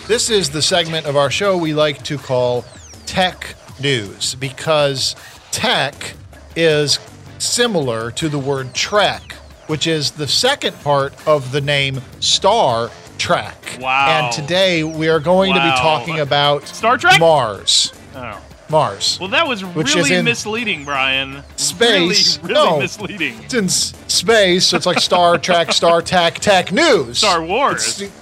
[0.09, 2.65] This is the segment of our show we like to call
[3.07, 5.17] Tech News because
[5.53, 6.15] tech
[6.57, 6.99] is
[7.39, 9.35] similar to the word Trek,
[9.67, 13.79] which is the second part of the name Star Trek.
[13.81, 14.09] Wow.
[14.25, 17.21] And today we are going to be talking about Star Trek?
[17.21, 17.93] Mars.
[18.15, 18.41] Oh.
[18.69, 19.19] Mars.
[19.21, 21.43] Well, that was really in misleading, Brian.
[21.57, 22.39] space.
[22.39, 22.79] Really, really No.
[22.81, 23.39] misleading.
[23.45, 27.19] It's in space, so it's like Star Trek, Star Tech, Tech News.
[27.19, 28.01] Star Wars.
[28.01, 28.19] It's-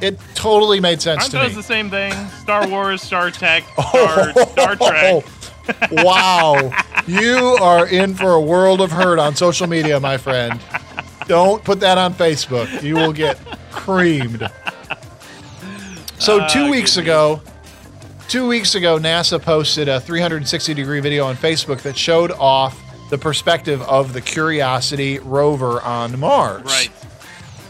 [0.00, 2.12] it totally made sense Aren't to those the same thing?
[2.42, 5.04] Star Wars, Star Tech, Star, Star Trek.
[5.14, 5.24] Oh,
[5.92, 6.70] wow.
[7.06, 10.60] You are in for a world of hurt on social media, my friend.
[11.26, 12.82] Don't put that on Facebook.
[12.82, 13.38] You will get
[13.70, 14.48] creamed.
[16.18, 16.96] So, Ah, two weeks goodness.
[16.98, 17.42] ago,
[18.28, 22.80] two weeks ago, NASA posted a 360 degree video on Facebook that showed off
[23.10, 26.62] the perspective of the Curiosity rover on Mars.
[26.64, 26.90] Right.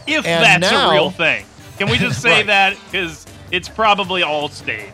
[0.07, 1.45] If And that's now- a real thing.
[1.77, 2.47] Can we just say Right.
[2.47, 2.77] that?
[2.91, 4.91] Because it's probably all staged.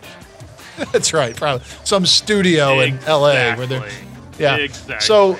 [0.91, 1.35] That's right.
[1.35, 3.89] Probably some studio in LA where they're
[4.39, 4.55] Yeah.
[4.57, 5.05] Exactly.
[5.05, 5.37] So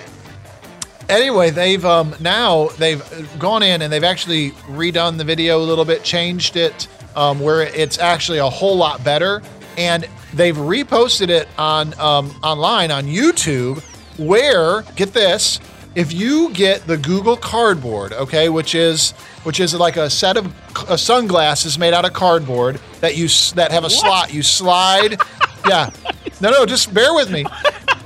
[1.09, 3.03] anyway, they've um, now they've
[3.39, 7.61] gone in and they've actually redone the video a little bit, changed it um, where
[7.63, 9.41] it's actually a whole lot better,
[9.77, 13.83] and they've reposted it on um, online on YouTube.
[14.17, 15.59] Where get this?
[15.93, 19.11] If you get the Google Cardboard, okay, which is
[19.43, 20.53] which is like a set of
[20.89, 25.19] uh, sunglasses made out of cardboard that you that have a slot you slide.
[25.68, 25.89] yeah,
[26.39, 27.45] no, no, just bear with me.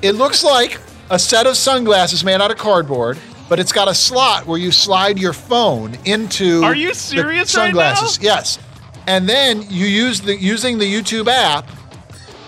[0.02, 0.80] It looks like
[1.12, 4.72] a set of sunglasses made out of cardboard, but it's got a slot where you
[4.72, 6.64] slide your phone into.
[6.64, 8.20] Are you the serious right sunglasses?
[8.20, 8.58] Yes,
[9.06, 11.70] and then you use the using the YouTube app.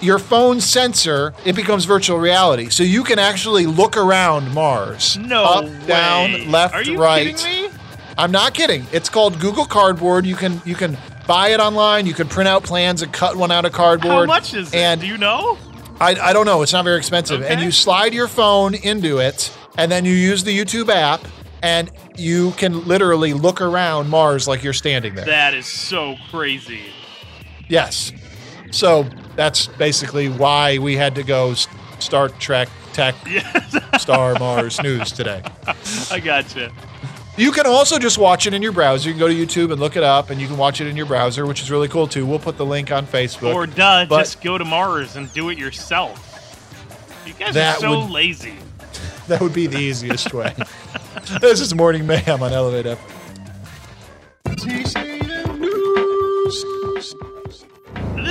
[0.01, 5.17] Your phone sensor, it becomes virtual reality, so you can actually look around Mars.
[5.17, 5.87] no up, way.
[5.87, 7.35] down, left, Are you right.
[7.35, 7.77] kidding me?
[8.17, 8.85] I'm not kidding.
[8.91, 10.25] It's called Google Cardboard.
[10.25, 10.97] You can you can
[11.27, 12.05] buy it online.
[12.05, 14.11] You can print out plans and cut one out of cardboard.
[14.29, 14.75] How much is it?
[14.77, 15.57] And Do you know?
[15.99, 16.61] I, I don't know.
[16.61, 17.41] It's not very expensive.
[17.41, 21.21] And you slide your phone into it, and then you use the YouTube app,
[21.63, 25.25] and you can literally look around Mars like you're standing there.
[25.25, 26.81] That is so crazy.
[27.67, 28.11] yes.
[28.71, 29.03] So
[29.35, 31.53] that's basically why we had to go
[31.99, 33.15] Star Trek Tech
[33.99, 35.41] Star Mars News today.
[36.11, 36.71] I gotcha.
[37.37, 39.07] You can also just watch it in your browser.
[39.09, 40.97] You can go to YouTube and look it up, and you can watch it in
[40.97, 42.25] your browser, which is really cool too.
[42.25, 43.53] We'll put the link on Facebook.
[43.53, 46.23] Or duh, But- just go to Mars and do it yourself.
[47.27, 48.55] You guys are so would- lazy.
[49.27, 50.55] That would be the easiest way.
[51.41, 52.97] this is Morning Mayhem on Elevate FM.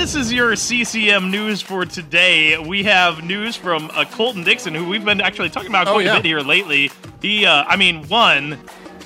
[0.06, 2.56] This is your CCM news for today.
[2.56, 6.06] We have news from uh, Colton Dixon, who we've been actually talking about Oh, quite
[6.06, 6.12] yeah.
[6.12, 6.92] a bit here lately.
[7.20, 8.56] He, uh, I mean, one,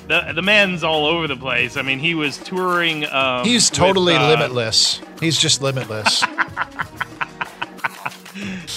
[0.07, 1.75] the the man's all over the place.
[1.75, 3.07] I mean, he was touring.
[3.07, 5.01] Um, He's with, totally uh, limitless.
[5.19, 6.23] He's just limitless.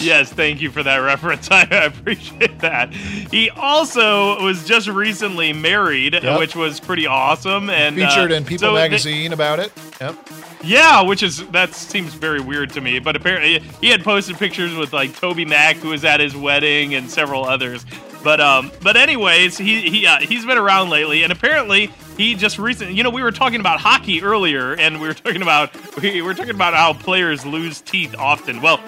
[0.05, 1.51] Yes, thank you for that reference.
[1.51, 2.93] I appreciate that.
[2.93, 6.39] He also was just recently married, Yep.
[6.39, 7.71] which was pretty awesome.
[7.71, 9.73] And uh, Featured in People so magazine about it.
[10.01, 10.17] Yep.
[10.63, 12.99] Yeah, which is that seems very weird to me.
[12.99, 17.11] But apparently, he had posted pictures with like TobyMac, who was at his wedding, and
[17.11, 17.85] several others.
[18.23, 22.59] But um, but anyways, he he uh, he's been around lately, and apparently he just
[22.59, 22.95] recently.
[22.95, 25.71] You know, we were talking about hockey earlier, and we were talking about
[26.03, 28.63] we were talking about how players lose teeth often.
[28.63, 28.81] Well,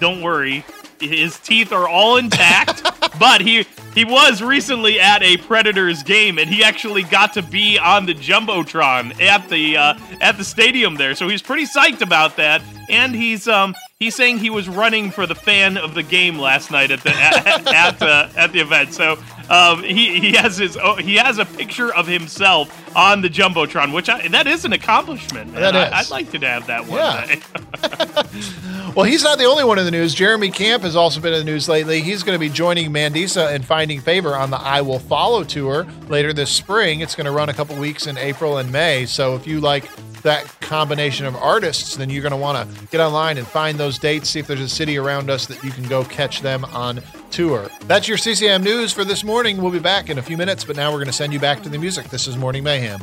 [0.00, 0.64] don't worry,
[1.00, 2.82] his teeth are all intact.
[3.18, 7.78] but he he was recently at a Predators game, and he actually got to be
[7.78, 11.14] on the jumbotron at the uh, at the stadium there.
[11.14, 15.26] So he's pretty psyched about that, and he's um he's saying he was running for
[15.26, 18.92] the fan of the game last night at the at at, uh, at the event.
[18.92, 19.18] So.
[19.48, 23.92] Um, he, he has his oh, he has a picture of himself on the jumbotron,
[23.92, 25.52] which I, that is an accomplishment.
[25.52, 25.60] Man.
[25.60, 25.92] That is.
[25.92, 28.92] I, would like to have that one Yeah.
[28.96, 30.14] Well, he's not the only one in the news.
[30.14, 32.00] Jeremy Camp has also been in the news lately.
[32.00, 35.86] He's going to be joining Mandisa and Finding Favor on the I Will Follow tour
[36.08, 37.00] later this spring.
[37.00, 39.04] It's going to run a couple weeks in April and May.
[39.04, 39.84] So if you like
[40.26, 43.98] that combination of artists, then you're going to want to get online and find those
[43.98, 47.00] dates, see if there's a city around us that you can go catch them on
[47.30, 47.68] tour.
[47.86, 49.62] That's your CCM news for this morning.
[49.62, 51.62] We'll be back in a few minutes, but now we're going to send you back
[51.62, 52.08] to the music.
[52.10, 53.00] This is Morning Mayhem.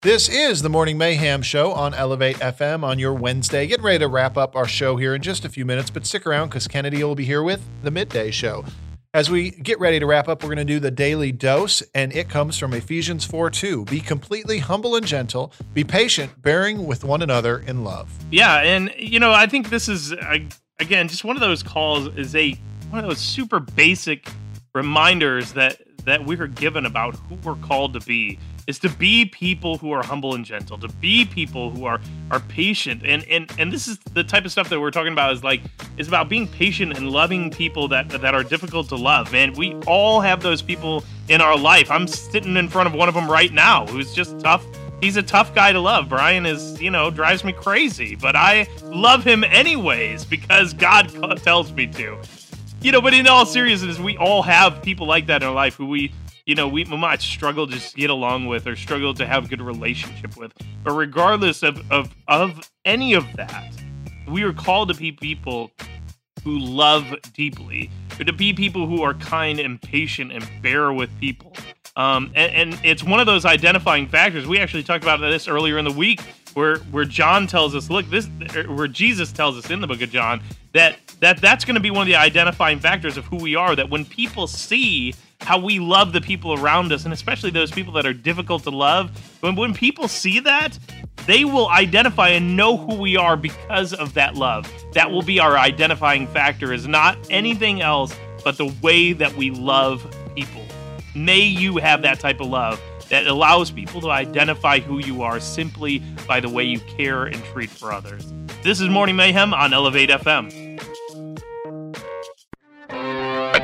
[0.00, 3.66] This is the Morning Mayhem Show on Elevate FM on your Wednesday.
[3.66, 6.26] Getting ready to wrap up our show here in just a few minutes, but stick
[6.26, 8.64] around because Kennedy will be here with the midday show.
[9.14, 12.12] As we get ready to wrap up, we're going to do the daily dose, and
[12.12, 13.84] it comes from Ephesians 4 2.
[13.84, 18.12] Be completely humble and gentle, be patient, bearing with one another in love.
[18.32, 20.44] Yeah, and you know, I think this is a
[20.80, 22.58] again, just one of those calls is a
[22.90, 24.28] one of those super basic
[24.74, 29.26] reminders that that we are given about who we're called to be is to be
[29.26, 32.00] people who are humble and gentle, to be people who are
[32.30, 33.02] are patient.
[33.04, 35.62] And and and this is the type of stuff that we're talking about is like
[35.98, 39.34] is about being patient and loving people that that are difficult to love.
[39.34, 41.90] And we all have those people in our life.
[41.90, 44.64] I'm sitting in front of one of them right now who's just tough.
[45.00, 46.08] He's a tough guy to love.
[46.08, 51.10] Brian is, you know, drives me crazy, but I love him anyways because God
[51.42, 52.18] tells me to.
[52.80, 55.74] You know, but in all seriousness, we all have people like that in our life
[55.74, 56.12] who we
[56.46, 60.36] you know, we, might struggle to get along with or struggle to have good relationship
[60.36, 60.52] with.
[60.82, 63.74] But regardless of, of, of any of that,
[64.28, 65.70] we are called to be people
[66.42, 71.54] who love deeply, to be people who are kind and patient and bear with people.
[71.96, 74.46] Um, and, and it's one of those identifying factors.
[74.46, 76.20] We actually talked about this earlier in the week,
[76.54, 78.28] where where John tells us, look, this
[78.66, 80.42] where Jesus tells us in the book of John
[80.72, 83.76] that that that's going to be one of the identifying factors of who we are.
[83.76, 85.14] That when people see
[85.44, 88.70] how we love the people around us, and especially those people that are difficult to
[88.70, 89.10] love.
[89.40, 90.78] When, when people see that,
[91.26, 94.70] they will identify and know who we are because of that love.
[94.94, 99.50] That will be our identifying factor, is not anything else but the way that we
[99.50, 100.62] love people.
[101.14, 105.40] May you have that type of love that allows people to identify who you are
[105.40, 108.32] simply by the way you care and treat for others.
[108.62, 110.74] This is Morning Mayhem on Elevate FM.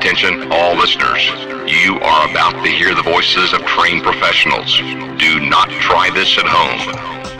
[0.01, 1.29] Attention, all listeners.
[1.71, 4.75] You are about to hear the voices of trained professionals.
[5.19, 6.79] Do not try this at home.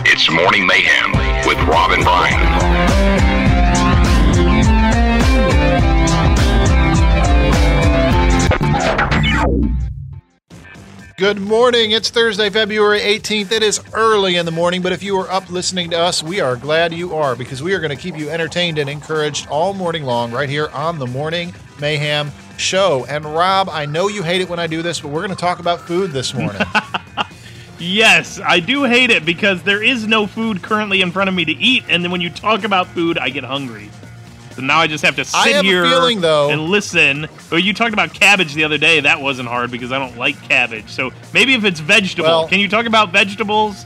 [0.06, 1.12] It's Morning Mayhem
[1.48, 2.38] with Rob and Brian.
[11.18, 11.92] Good morning.
[11.92, 13.52] It's Thursday, February 18th.
[13.52, 16.40] It is early in the morning, but if you are up listening to us, we
[16.40, 19.74] are glad you are because we are going to keep you entertained and encouraged all
[19.74, 22.32] morning long right here on the Morning Mayhem
[22.62, 23.06] Show.
[23.10, 25.42] And Rob, I know you hate it when I do this, but we're going to
[25.42, 26.62] talk about food this morning.
[27.80, 31.46] Yes, I do hate it because there is no food currently in front of me
[31.46, 33.90] to eat, and then when you talk about food, I get hungry.
[34.56, 37.28] So now I just have to sit I have a here feeling, though- and listen.
[37.50, 39.00] Well, you talked about cabbage the other day.
[39.00, 40.90] That wasn't hard because I don't like cabbage.
[40.90, 43.84] So maybe if it's vegetable, Well- can you talk about vegetables?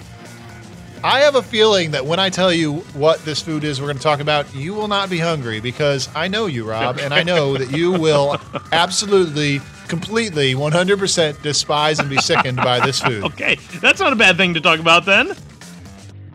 [1.05, 3.97] I have a feeling that when I tell you what this food is we're going
[3.97, 7.21] to talk about, you will not be hungry because I know you, Rob, and I
[7.21, 8.41] know that you will
[8.71, 13.23] absolutely, completely, 100% despise and be sickened by this food.
[13.35, 15.35] Okay, that's not a bad thing to talk about then.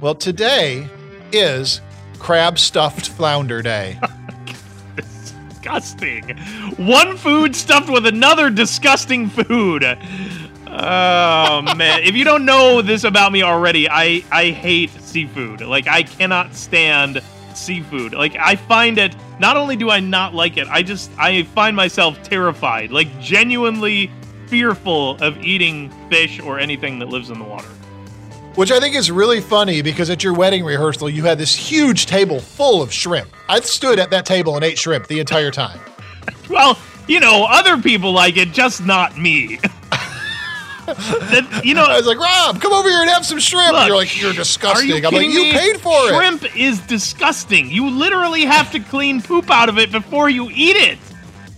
[0.00, 0.88] Well, today
[1.32, 1.80] is
[2.20, 3.98] crab stuffed flounder day.
[4.96, 6.36] Disgusting.
[6.76, 9.82] One food stuffed with another disgusting food.
[10.72, 15.62] Oh man, if you don't know this about me already, I I hate seafood.
[15.62, 17.20] Like I cannot stand
[17.54, 18.12] seafood.
[18.12, 21.74] Like I find it not only do I not like it, I just I find
[21.74, 24.12] myself terrified, like genuinely
[24.46, 27.68] fearful of eating fish or anything that lives in the water.
[28.54, 32.06] Which I think is really funny because at your wedding rehearsal, you had this huge
[32.06, 33.30] table full of shrimp.
[33.48, 35.80] I stood at that table and ate shrimp the entire time.
[36.50, 36.76] Well,
[37.06, 39.60] you know, other people like it, just not me.
[40.94, 43.72] That- you know, I was like, Rob, come over here and have some shrimp.
[43.72, 44.90] Look, you're like, you're disgusting.
[44.92, 45.52] Are you I'm like, you me?
[45.52, 46.14] paid for it.
[46.16, 47.70] Shrimp is disgusting.
[47.70, 50.98] You literally have to clean poop out of it before you eat it.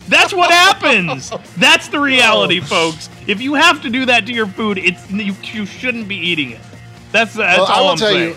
[0.09, 1.31] That's what happens.
[1.57, 3.09] That's the reality, folks.
[3.27, 6.51] If you have to do that to your food, it's you, you shouldn't be eating
[6.51, 6.61] it.
[7.13, 8.29] That's that's Well, I all will I'm tell saying.
[8.31, 8.37] you,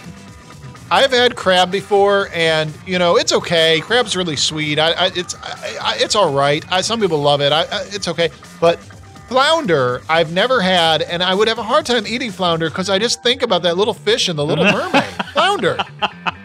[0.91, 3.79] I've had crab before, and you know it's okay.
[3.81, 4.77] Crab's really sweet.
[4.77, 6.63] I, I it's I, I, it's all right.
[6.71, 7.51] I, some people love it.
[7.51, 8.29] I, I, it's okay,
[8.61, 8.79] but
[9.27, 12.99] flounder I've never had, and I would have a hard time eating flounder because I
[12.99, 15.03] just think about that little fish in the Little Mermaid.
[15.33, 15.77] flounder,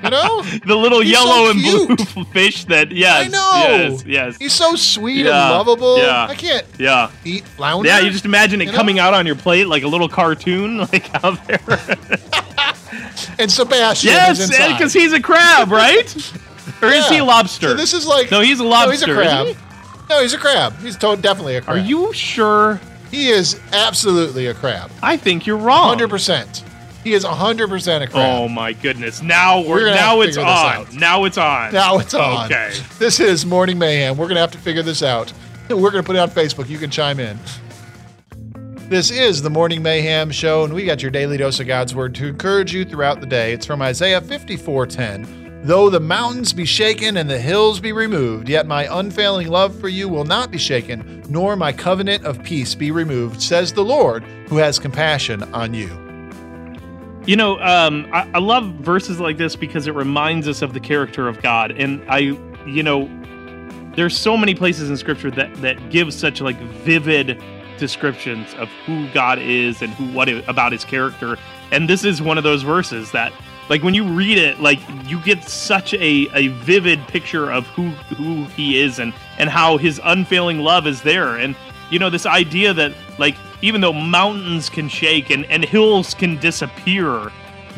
[0.02, 0.42] you know.
[0.66, 3.76] the little He's yellow so and blue fish that yes, I know.
[3.92, 5.98] yes, yes, He's so sweet Yeah, and lovable.
[5.98, 6.26] yeah.
[6.28, 7.10] I can't yeah.
[7.24, 7.88] eat flounder.
[7.88, 8.78] Yeah, you just imagine it You know?
[8.78, 11.60] coming out on your plate like a little cartoon, like out there.
[13.38, 16.14] and Sebastian yes, because he's a crab, right?
[16.82, 17.68] or is he a lobster?
[17.68, 18.92] So this is like no, he's a No, lobster.
[18.92, 19.56] he's a crab.
[20.10, 20.76] No, he's a crab.
[20.80, 21.76] He's to- definitely a crab.
[21.76, 22.80] Are you sure?
[23.12, 24.90] He is absolutely a crab.
[25.04, 25.86] I think you're wrong.
[25.88, 26.64] Hundred percent.
[27.04, 28.40] He is hundred percent a crab.
[28.42, 29.22] Oh my goodness!
[29.22, 30.88] Now we're, We're now it's on.
[30.96, 31.72] Now it's on.
[31.72, 32.46] Now it's on.
[32.46, 32.72] Okay.
[32.98, 34.16] This is Morning Mayhem.
[34.16, 35.32] We're gonna have to figure this out.
[35.70, 36.68] We're gonna put it on Facebook.
[36.68, 37.38] You can chime in.
[38.88, 42.16] This is the Morning Mayhem Show, and we got your daily dose of God's Word
[42.16, 43.52] to encourage you throughout the day.
[43.52, 45.39] It's from Isaiah 54:10.
[45.62, 49.88] Though the mountains be shaken and the hills be removed, yet my unfailing love for
[49.88, 54.22] you will not be shaken, nor my covenant of peace be removed, says the Lord,
[54.48, 55.88] who has compassion on you.
[57.26, 60.80] You know, um, I, I love verses like this because it reminds us of the
[60.80, 63.08] character of God, and I you know,
[63.96, 67.42] there's so many places in scripture that that give such like vivid
[67.78, 71.36] descriptions of who God is and who what about his character.
[71.70, 73.32] And this is one of those verses that
[73.70, 77.88] like when you read it like you get such a, a vivid picture of who
[78.16, 81.36] who he is and and how his unfailing love is there.
[81.36, 81.56] And
[81.90, 86.36] you know this idea that like even though mountains can shake and, and hills can
[86.38, 87.30] disappear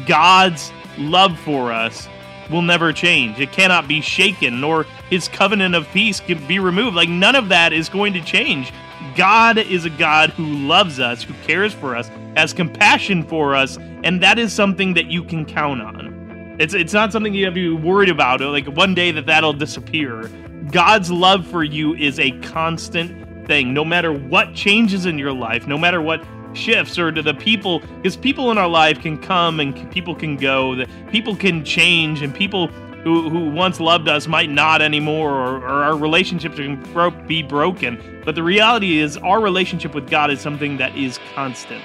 [0.07, 2.09] god's love for us
[2.51, 3.39] will never change.
[3.39, 6.97] It cannot be shaken nor his covenant of peace can be removed.
[6.97, 8.73] Like none of that is going to change.
[9.15, 13.79] God is a god who loves us who cares for us has compassion for us
[14.05, 16.57] and that is something that you can count on.
[16.59, 19.53] It's it's not something you have to be worried about like one day that that'll
[19.53, 20.31] disappear.
[20.71, 25.67] God's love for you is a constant thing no matter what changes in your life
[25.67, 26.25] no matter what
[26.55, 30.37] shifts or to the people because people in our life can come and people can
[30.37, 32.69] go that people can change and people
[33.03, 37.43] who, who once loved us might not anymore or, or our relationships can bro- be
[37.43, 38.23] broken.
[38.25, 41.83] But the reality is our relationship with god is something that is constant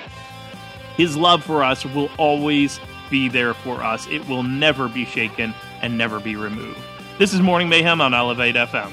[0.97, 2.79] his love for us will always
[3.09, 4.07] be there for us.
[4.07, 6.79] It will never be shaken and never be removed.
[7.17, 8.91] This is morning mayhem on Elevate FM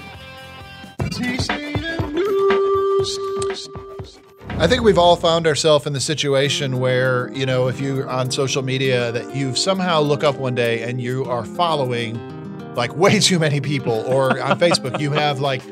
[4.56, 8.31] I think we've all found ourselves in the situation where, you know, if you're on
[8.31, 12.18] social media, that you somehow look up one day and you are following
[12.74, 15.62] like way too many people, or on Facebook, you have like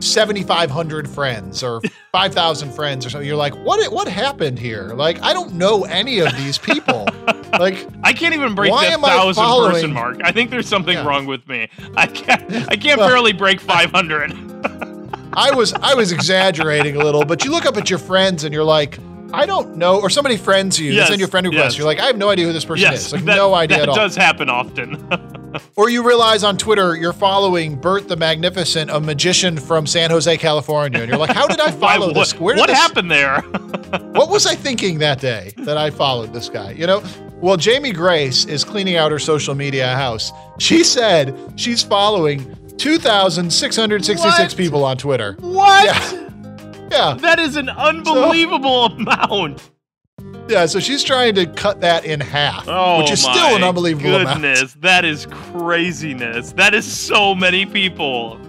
[0.00, 1.80] 7,500 friends or
[2.12, 3.26] 5,000 friends or something.
[3.26, 4.88] You're like, what, what happened here?
[4.94, 7.06] Like, I don't know any of these people.
[7.58, 10.18] like, I can't even break the thousand person mark.
[10.24, 11.06] I think there's something Yeah.
[11.06, 11.68] wrong with me.
[11.96, 12.50] I can't.
[12.70, 14.32] I can't Well- barely break 500.
[15.34, 18.52] I was I was exaggerating a little, but you look up at your friends and
[18.52, 18.98] you're like,
[19.32, 21.74] I don't know, or somebody friends you, they Yes, send your friend request.
[21.74, 21.78] yes.
[21.78, 23.12] You're like, I have no idea who this person yes, is.
[23.12, 23.94] Like, that, no idea that at all.
[23.96, 25.06] It does happen often.
[25.76, 30.36] Or you realize on Twitter you're following Bert the Magnificent, a magician from San Jose,
[30.36, 32.38] California, and you're like, how did I Why- follow what, this?
[32.38, 33.40] Where did what this- happened there?
[34.12, 36.72] What was I thinking that day that I followed this guy?
[36.72, 37.02] You know,
[37.40, 40.30] well, Jamie Grace is cleaning out her social media house.
[40.58, 44.56] She said she's following 2,666 What?
[44.56, 45.36] people on Twitter.
[45.40, 45.84] what?
[45.84, 46.27] Yeah.
[46.90, 47.14] Yeah.
[47.20, 49.70] That is an unbelievable amount.
[50.48, 54.14] Yeah, so she's trying to cut that in half, Oh, which is still an unbelievable
[54.14, 54.40] amount.
[54.42, 54.74] goodness.
[54.80, 56.52] That is craziness.
[56.52, 58.40] That is so many people.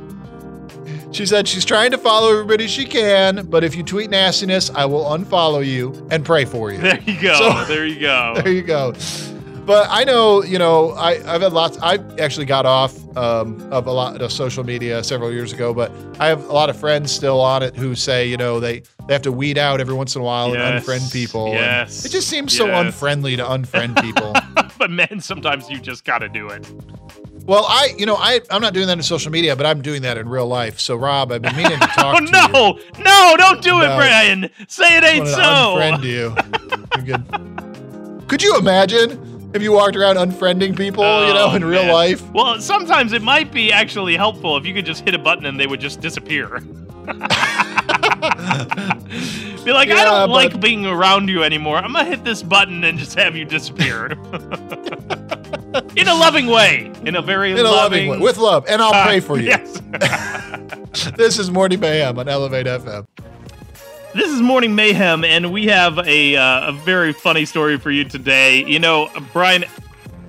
[1.12, 4.86] She said she's trying to follow everybody she can, but if you tweet nastiness, I
[4.86, 6.78] will unfollow you and pray for you.
[6.78, 7.34] There you go.
[7.36, 8.34] So- there you go.
[8.44, 8.94] there you go.
[9.70, 11.78] But I know, you know, I, I've had lots.
[11.80, 15.92] I actually got off um, of a lot of social media several years ago, but
[16.20, 19.14] I have a lot of friends still on it who say, you know, they they
[19.14, 21.50] have to weed out every once in a while Yes, and unfriend people.
[21.50, 24.34] yes, it just seems so unfriendly to unfriend people.
[24.80, 26.68] but man, sometimes you just got to do it.
[27.46, 30.02] well, I, you know, I I'm not doing that in social media, but I'm doing
[30.02, 30.80] that in real life.
[30.80, 32.32] So, Rob, I've been meaning to talk Oh to you.
[32.98, 34.50] no, no, don't do it, Brian.
[34.68, 35.38] Say it ain't so.
[35.38, 36.36] unfriend you.
[36.96, 38.28] You're good.
[38.28, 41.94] Could you imagine if you walked around unfriending people, you know, Oh, in real man.
[41.94, 42.30] life?
[42.32, 45.60] Well, sometimes it might be actually helpful if you could just hit a button and
[45.60, 46.60] they would just disappear.
[49.66, 51.78] be like, I don't but- like being around you anymore.
[51.78, 54.08] I'm gonna hit this button and just have you disappear.
[55.96, 56.92] in a loving way.
[57.06, 59.48] In a very In a loving way, with love, and I'll Uh, pray for you.
[59.48, 59.82] Yes.
[61.16, 63.06] This is Morning Mayhem on Elevate FM.
[64.20, 68.04] This is Morning Mayhem, and we have a uh, a very funny story for you
[68.04, 68.66] today.
[68.66, 69.64] You know, Brian,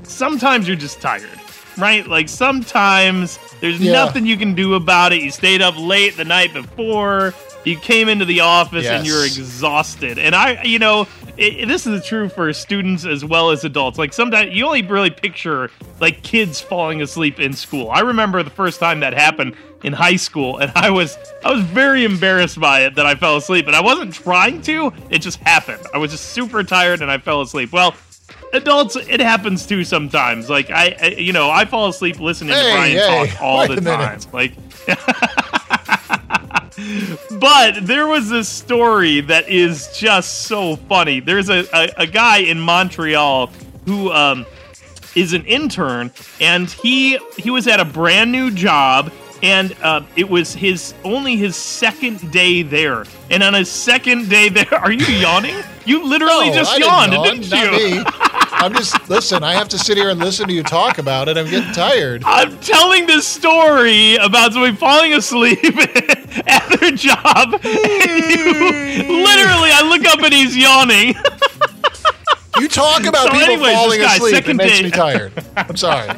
[0.05, 1.29] sometimes you're just tired,
[1.77, 2.07] right?
[2.07, 3.95] Like sometimes there's Yeah.
[3.95, 5.23] nothing you can do about it.
[5.23, 7.35] You stayed up late the night before.
[7.65, 10.21] You came into the office and you're exhausted.
[10.21, 11.09] And I, you know,
[11.41, 13.99] it, this is true for students as well as adults.
[13.99, 17.91] Like sometimes you only really picture like kids falling asleep in school.
[17.91, 21.63] I remember the first time that happened in high school, and I was I was
[21.63, 24.93] very embarrassed by it that I fell asleep, and I wasn't trying to.
[25.11, 25.81] It just happened.
[25.95, 27.73] I was just super tired and I fell asleep.
[27.73, 27.95] Well.
[28.53, 30.51] Adults, it happens too sometimes.
[30.51, 33.61] Like I, I you know, I fall asleep listening Hey, to Brian hey, talk all
[33.69, 34.23] the minute.
[34.23, 34.33] time.
[34.33, 34.53] Like,
[37.39, 41.21] but there was this story that is just so funny.
[41.21, 43.49] There's a, a, a guy in Montreal
[43.87, 44.47] who um,
[45.15, 50.29] is an intern, and he he was at a brand new job, and uh, it
[50.29, 53.05] was his only his second day there.
[53.31, 55.57] And on his second day there, are you yawning?
[55.87, 57.97] You literally No, just I yawned, yawn, didn't not you?
[57.97, 58.05] me.
[58.53, 59.43] I'm just listen.
[59.43, 61.39] I have to sit here and listen to you talk about it.
[61.39, 62.23] I'm getting tired.
[62.27, 65.59] I'm telling this story about somebody falling asleep
[66.47, 67.55] at their job.
[67.55, 71.15] And you, literally, I look up and he's yawning.
[72.61, 74.47] You talk about So people anyways, falling guy, asleep.
[74.49, 75.33] It makes day- me tired.
[75.57, 76.11] I'm sorry.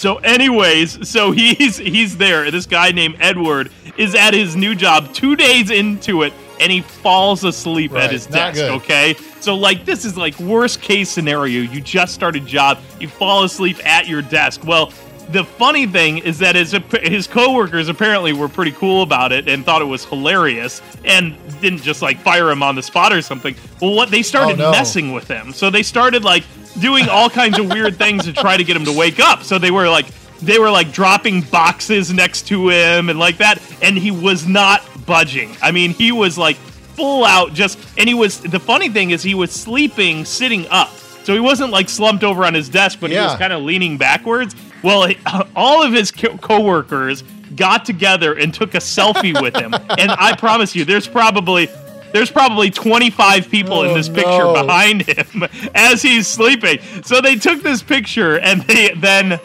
[0.00, 2.50] So, anyways, so he's he's there.
[2.50, 6.80] This guy named Edward is at his new job two days into it, and he
[6.80, 8.62] falls asleep Right, at his desk.
[8.62, 11.60] Okay, so like this is like worst case scenario.
[11.60, 14.64] You just start a job, you fall asleep at your desk.
[14.64, 14.90] Well.
[15.30, 19.64] The funny thing is that his his coworkers apparently were pretty cool about it and
[19.64, 23.54] thought it was hilarious and didn't just like fire him on the spot or something.
[23.80, 24.70] Well, what they started Oh, no.
[24.72, 26.42] messing with him, so they started like
[26.78, 29.42] doing all kinds of weird things to try to get him to wake up.
[29.42, 30.06] So they were like
[30.42, 34.82] they were like dropping boxes next to him and like that, and he was not
[35.06, 35.54] budging.
[35.62, 38.40] I mean, he was like full out just, and he was.
[38.40, 40.88] The funny thing is, he was sleeping sitting up,
[41.24, 43.98] so he wasn't like slumped over on his desk, but he was kind of leaning
[43.98, 44.54] backwards.
[44.82, 45.12] Well,
[45.56, 47.22] all of his co- coworkers
[47.56, 51.68] got together and took a selfie with him, and I promise you, there's probably.
[52.12, 54.52] There's probably 25 people in Oh, this picture no.
[54.54, 56.78] behind him as he's sleeping.
[57.04, 59.38] So they took this picture and they then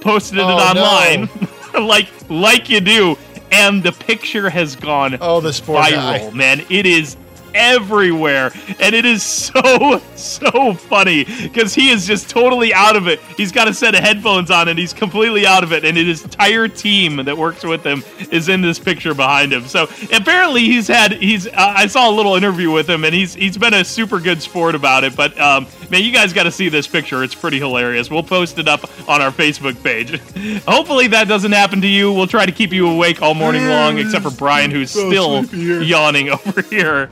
[0.00, 1.28] posted it Oh, online,
[1.86, 3.16] like like you do.
[3.50, 6.30] And the picture has gone Oh, this poor viral, guy.
[6.30, 6.64] man.
[6.70, 7.16] It is
[7.54, 13.20] everywhere, and it is so so funny because he is just totally out of it.
[13.36, 15.84] He's got a set of headphones on, and he's completely out of it.
[15.84, 19.66] And his entire team that works with him is in this picture behind him.
[19.66, 21.46] So apparently, he's had he's.
[21.46, 24.42] Uh, I saw a little interview with him, and he's he's been a super good
[24.42, 25.16] sport about it.
[25.16, 27.22] But um, man, you guys got to see this picture.
[27.22, 28.10] It's pretty hilarious.
[28.10, 30.18] We'll post it up on our Facebook page.
[30.66, 32.12] Hopefully, that doesn't happen to you.
[32.12, 36.28] We'll try to keep you awake all morning long, except for Brian, who's still yawning
[36.46, 37.10] over here.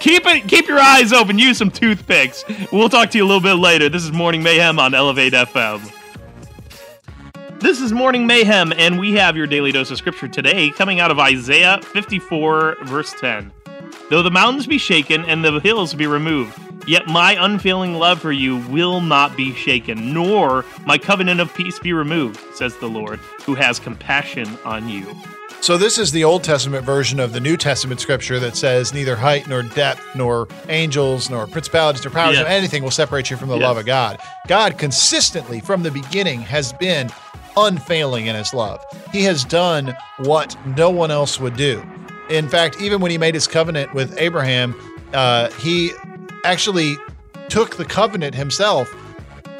[0.00, 1.38] Keep it keep your eyes open.
[1.38, 2.44] Use some toothpicks.
[2.72, 3.88] We'll talk to you a little bit later.
[3.88, 5.92] This is morning mayhem on elevate fm
[7.62, 11.12] this is morning mayhem and we have your daily dose of scripture today coming out
[11.12, 13.52] of isaiah 54 verse 10
[14.10, 16.58] though the mountains be shaken and the hills be removed
[16.88, 21.78] yet my unfailing love for you will not be shaken nor my covenant of peace
[21.78, 25.06] be removed says the lord who has compassion on you
[25.62, 29.14] So this is the Old Testament version of the New Testament scripture that says neither
[29.14, 33.48] height nor depth nor angels nor principalities nor powers nor anything will separate you from
[33.48, 33.62] the Yes.
[33.62, 34.18] love of God.
[34.48, 37.10] God consistently from the beginning has been
[37.56, 38.84] unfailing in his love.
[39.12, 41.80] He has done what no one else would do.
[42.28, 44.74] In fact, even when he made his covenant with Abraham,
[45.14, 45.92] uh, he
[46.44, 46.96] actually
[47.48, 48.92] took the covenant himself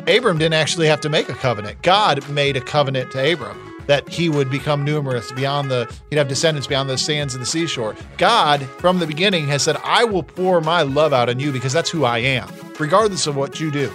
[0.08, 1.80] Abram didn't actually have to make a covenant.
[1.82, 6.28] God made a covenant to Abram that he would become numerous beyond the, he'd have
[6.28, 7.96] descendants beyond the sands of the seashore.
[8.18, 11.72] God, from the beginning, has said, I will pour my love out on you because
[11.72, 12.48] that's who I am,
[12.78, 13.92] regardless of what you do.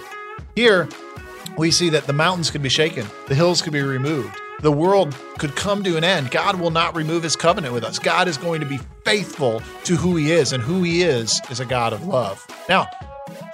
[0.54, 0.88] Here,
[1.56, 5.16] we see that the mountains could be shaken, the hills could be removed, the world
[5.38, 6.30] could come to an end.
[6.30, 7.98] God will not remove his covenant with us.
[7.98, 11.60] God is going to be faithful to who he is, and who he is is
[11.60, 12.44] a God of love.
[12.68, 12.88] Now,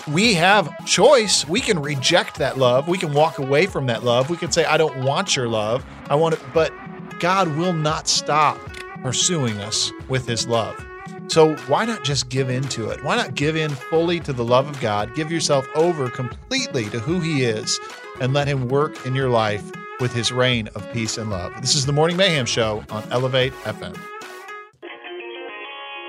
[0.09, 1.47] we have choice.
[1.49, 2.89] We can reject that love.
[2.89, 4.31] We can walk away from that love.
[4.31, 5.85] We can say, I don't want your love.
[6.09, 6.73] I want it, but
[7.21, 8.59] God will not stop
[9.03, 10.85] pursuing us with his love.
[11.29, 13.03] So why not just give in to it?
[13.03, 15.15] Why not give in fully to the love of God?
[15.15, 17.81] Give yourself over completely to who he is
[18.21, 21.53] and let him work in your life with his reign of peace and love.
[21.61, 23.97] This is the Morning Mayhem Show on Elevate FM.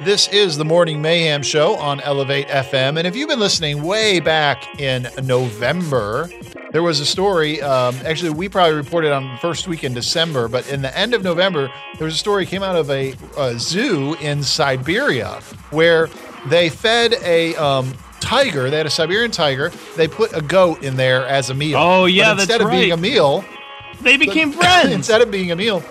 [0.01, 2.97] This is the Morning Mayhem Show on Elevate FM.
[2.97, 6.29] And if you've been listening way back in November,
[6.71, 7.61] there was a story.
[7.61, 11.13] Um, actually, we probably reported on the first week in December, but in the end
[11.13, 15.39] of November, there was a story came out of a, a zoo in Siberia
[15.71, 16.09] where
[16.47, 18.69] they fed a um, tiger.
[18.69, 19.71] They had a Siberian tiger.
[19.95, 21.77] They put a goat in there as a meal.
[21.77, 23.45] Oh, yeah, but instead that's of being a meal,
[24.01, 25.81] they became friends instead of being a meal,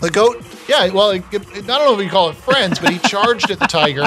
[0.00, 2.90] the goat, yeah, well, it, it- I don't know if we call it friends, but
[2.90, 4.06] he charged at the tiger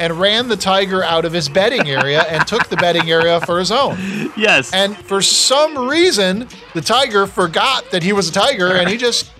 [0.00, 3.58] and ran the tiger out of his bedding area and took the bedding area for
[3.58, 3.96] his own.
[4.36, 8.96] yes And for some reason, the tiger forgot that he was a tiger and he
[8.96, 9.30] just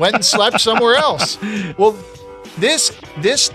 [0.00, 1.38] went and slept somewhere else.
[1.78, 1.96] Well,
[2.58, 3.50] this this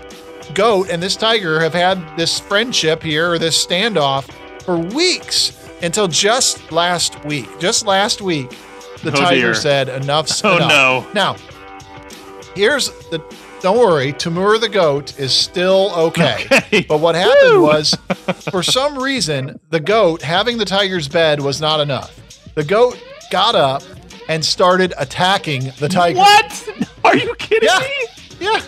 [0.54, 4.30] goat and this tiger have had this friendship here or this standoff
[4.62, 7.48] for weeks until just last week.
[7.58, 8.50] Just last week,
[9.02, 9.54] the Oh, tiger dear.
[9.54, 10.68] said enough's Oh, enough.
[10.68, 11.06] no.
[11.14, 11.36] Now,
[12.54, 13.22] here's the
[13.60, 16.46] don't worry, Timur the goat is still okay.
[16.50, 16.84] Okay.
[16.88, 17.62] But what happened Woo!
[17.62, 17.96] was,
[18.50, 22.18] for some reason, the goat having the tiger's bed was not enough.
[22.54, 23.00] The goat
[23.30, 23.82] got up
[24.28, 26.18] and started attacking the tiger.
[26.18, 26.68] what
[27.04, 28.06] are you kidding Yeah, me
[28.40, 28.62] yeah.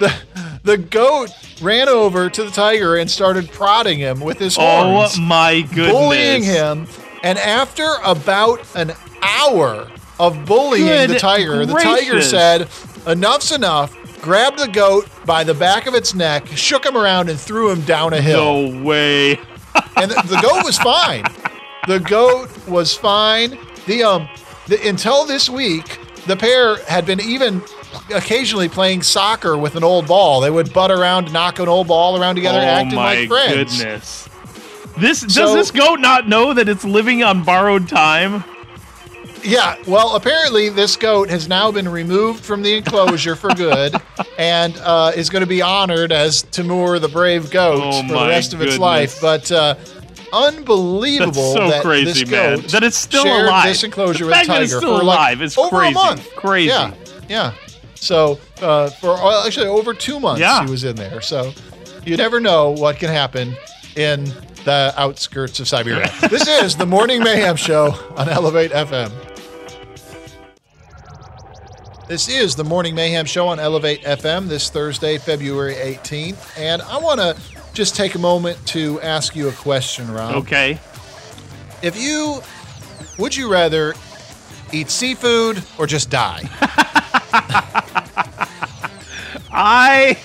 [0.00, 0.14] The
[0.62, 5.16] the goat ran over to the tiger and started prodding him with his oh horns
[5.18, 6.86] oh my goodness bullying him.
[7.22, 8.92] And after about an
[9.22, 9.90] hour
[10.20, 12.68] of bullying the Good tiger, the tiger said,
[13.06, 17.38] Enough's enough, grabbed the goat by the back of its neck, shook him around, and
[17.38, 18.68] threw him down a hill.
[18.70, 19.32] no way
[19.96, 21.24] And the, the goat was fine.
[21.86, 23.58] the goat was fine.
[23.86, 24.28] The um,
[24.66, 27.62] the, until this week, the pair had been even
[28.14, 30.40] occasionally playing soccer with an old ball.
[30.40, 33.78] They would butt around, knock an old ball around together, oh acting like friends.
[33.78, 34.28] goodness.
[34.98, 38.44] This does So- this goat not know that it's living on borrowed time?
[39.44, 43.94] Yeah, well, apparently this goat has now been removed from the enclosure for good,
[44.38, 48.28] and uh, is going to be honored as Timur the brave goat Oh for the
[48.28, 49.20] rest of its life.
[49.20, 49.74] But uh,
[50.32, 52.60] unbelievable That's so that crazy, this man.
[52.60, 53.66] goat That it's still shared alive.
[53.68, 55.90] This enclosure The with tiger it's still for like alive is over crazy.
[55.92, 56.34] a month.
[56.36, 56.68] Crazy.
[56.68, 56.94] Yeah,
[57.28, 57.54] yeah.
[57.94, 60.64] So uh, for well, actually over two months Yeah.
[60.64, 61.20] he was in there.
[61.20, 61.52] So
[62.04, 63.56] you never know what can happen
[63.96, 64.24] in
[64.64, 66.12] the outskirts of Siberia.
[66.28, 69.10] this is the Morning Mayhem Show on Elevate FM.
[72.08, 76.58] This is the Morning Mayhem Show on Elevate FM this Thursday, February 18th.
[76.58, 77.36] And I want to
[77.74, 80.36] just take a moment to ask you a question, Rob.
[80.36, 80.80] Okay.
[81.82, 82.40] If you,
[83.18, 83.92] would you rather
[84.72, 86.48] eat seafood or just die?
[89.52, 90.16] I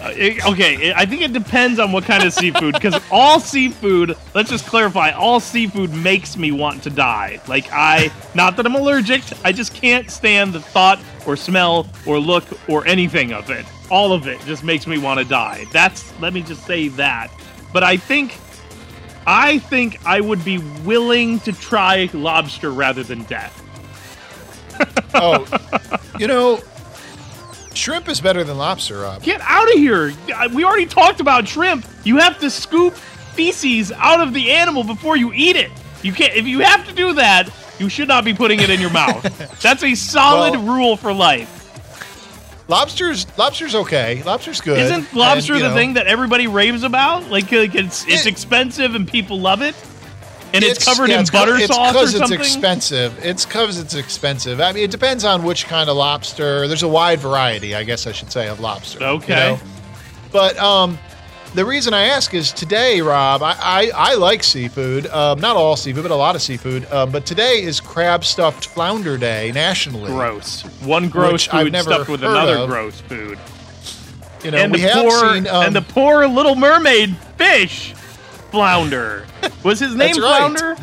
[0.00, 2.74] Uh, it- okay, I think it depends on what kind of seafood.
[2.74, 7.40] Because all seafood, let's just clarify, all seafood makes me want to die.
[7.46, 12.18] Like I, not that I'm allergic, I just can't stand the thought or smell or
[12.18, 13.66] look or anything of it.
[13.90, 15.66] All of it just makes me want to die.
[15.72, 17.30] That's let me just say that.
[17.72, 18.36] But I think,
[19.26, 23.56] I think I would be willing to try lobster rather than death.
[25.12, 25.46] Oh,
[26.18, 26.60] you know,
[27.74, 29.22] shrimp is better than lobster, Rob.
[29.22, 30.12] Get out of here!
[30.52, 31.86] We already talked about shrimp.
[32.04, 35.70] You have to scoop feces out of the animal before you eat it.
[36.02, 36.34] You can't.
[36.34, 37.48] If you have to do that,
[37.78, 39.22] you should not be putting it in your mouth.
[39.62, 41.56] That's a solid Well- rule for life.
[42.68, 44.22] Lobster's lobster's okay.
[44.22, 44.78] Lobster's good.
[44.78, 47.28] Isn't lobster And, the know, thing that everybody raves about?
[47.28, 49.74] Like, like it's it's It- expensive and people love it,
[50.54, 52.38] and it's, covered yeah, in it's butter it's sauce or 'cause something.
[52.40, 53.24] it's expensive.
[53.24, 54.60] It's because it's expensive.
[54.60, 56.66] I mean, it depends on which kind of lobster.
[56.68, 58.98] There's a wide variety, I guess I should say, of lobster.
[59.00, 59.34] you Okay.
[59.34, 59.60] know?
[60.32, 60.98] But um,
[61.54, 63.42] the reason I ask is today, Rob.
[63.42, 65.06] I I, I like seafood.
[65.08, 66.90] Um, not all seafood, but a lot of seafood.
[66.92, 70.10] Um, but today is crab stuffed flounder day nationally.
[70.12, 70.62] Gross.
[70.82, 72.68] One gross food never stuffed with another of.
[72.68, 73.38] gross food.
[74.44, 75.46] You know, and we the have poor seen.
[75.48, 77.94] Um, and the poor little mermaid fish
[78.50, 79.26] flounder.
[79.62, 80.38] Was his name right.
[80.38, 80.76] Flounder?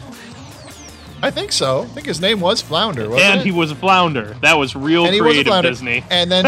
[1.21, 1.81] I think so.
[1.81, 3.45] I think his name was Flounder, wasn't and it?
[3.45, 4.35] he was a flounder.
[4.41, 5.63] That was real and he was a creative.
[5.63, 6.03] Disney.
[6.11, 6.43] And then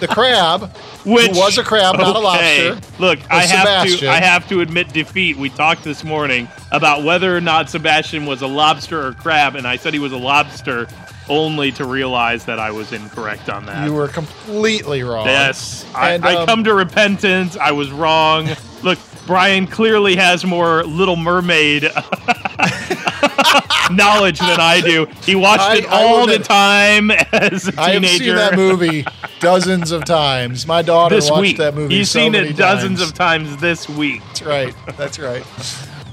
[0.00, 0.70] the crab,
[1.06, 2.78] Which was a crab, not a lobster.
[2.98, 3.98] Look, I have Sebastian.
[4.00, 5.38] to I have to admit defeat.
[5.38, 9.66] We talked this morning about whether or not Sebastian was a lobster or crab, and
[9.66, 10.88] I said he was a lobster,
[11.30, 13.86] only to realize that I was incorrect on that.
[13.86, 15.24] You were completely wrong.
[15.24, 17.56] Yes, I, And, I um, come to repentance.
[17.56, 18.48] I was wrong.
[18.82, 21.82] Look, Brian clearly has more Little Mermaid
[23.90, 25.06] knowledge than I do.
[25.24, 29.04] He watched I- it all the time as a I have seen that movie
[29.40, 30.66] dozens of times.
[30.66, 31.56] My daughter this watched week.
[31.58, 31.96] that movie.
[31.96, 33.10] He's so seen it dozens times.
[33.10, 34.22] of times this week.
[34.28, 34.74] That's right.
[34.96, 35.44] That's right.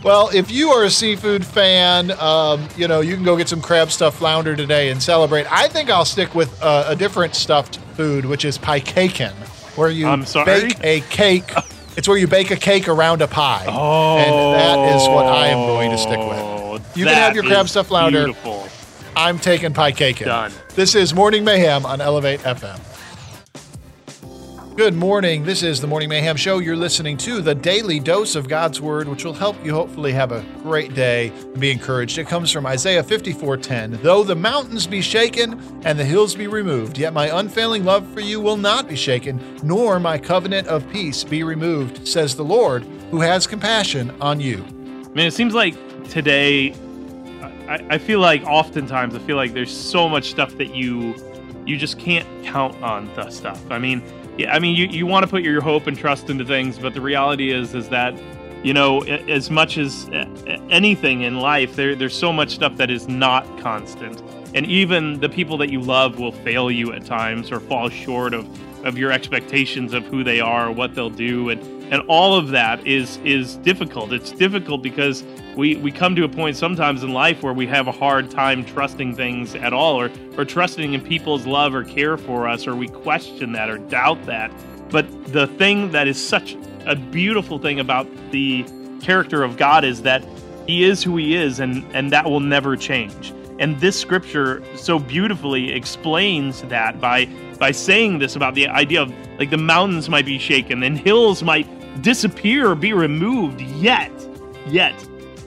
[0.04, 3.62] Well, if you are a seafood fan, um, you know you can go get some
[3.62, 5.52] crab stuffed flounder today and celebrate.
[5.52, 9.34] I think I'll stick with uh, a different stuffed food, which is piecaken,
[9.76, 10.06] where you
[10.46, 11.52] bake a cake.
[12.00, 15.48] It's where you bake a cake around a pie, Oh, and that is what I
[15.48, 16.40] am going to stick with.
[16.40, 18.24] Oh, you can have your crab is stuffed flounder.
[18.24, 18.70] Beautiful.
[19.18, 20.28] I'm taking piecaken.
[20.30, 20.54] Done.
[20.76, 22.80] This is Morning Mayhem on Elevate FM.
[24.80, 25.44] Good morning.
[25.44, 26.60] This is the Morning Mayhem Show.
[26.60, 30.32] You're listening to the daily dose of God's Word, which will help you hopefully have
[30.32, 32.18] a great day and be encouraged.
[32.18, 34.00] It comes from Isaiah 54:10.
[34.02, 38.22] Though the mountains be shaken and the hills be removed, yet my unfailing love for
[38.22, 42.86] you will not be shaken, nor my covenant of peace be removed, says the Lord,
[43.12, 44.64] who has compassion on you.
[44.64, 45.76] I mean, it seems like
[46.08, 46.74] today,
[47.68, 51.16] I, I feel like oftentimes I feel like there's so much stuff that you
[51.66, 53.62] you just can't count on the stuff.
[53.70, 54.02] I mean,
[54.40, 56.94] yeah, I mean, you, you want to put your hope and trust into things, but
[56.94, 58.14] the reality is is that
[58.64, 60.10] you know, as much as
[60.70, 64.22] anything in life, there there's so much stuff that is not constant,
[64.54, 68.34] and even the people that you love will fail you at times or fall short
[68.34, 68.48] of
[68.86, 71.62] of your expectations of who they are, what they'll do, and
[71.92, 74.14] and all of that is is difficult.
[74.14, 75.24] It's difficult because
[75.56, 78.64] we we come to a point sometimes in life where we have a hard time
[78.64, 82.76] trusting things at all, or or trusting in people's love or care for us, or
[82.76, 84.52] we question that or doubt that.
[84.90, 86.56] But the thing that is such
[86.86, 88.66] a beautiful thing about the
[89.02, 90.26] character of God is that
[90.68, 93.34] he is who he is and and that will never change.
[93.60, 97.26] And this scripture so beautifully explains that by
[97.58, 101.44] by saying this about the idea of like the mountains might be shaken and hills
[101.44, 101.68] might
[102.02, 104.12] disappear or be removed yet
[104.68, 104.94] yet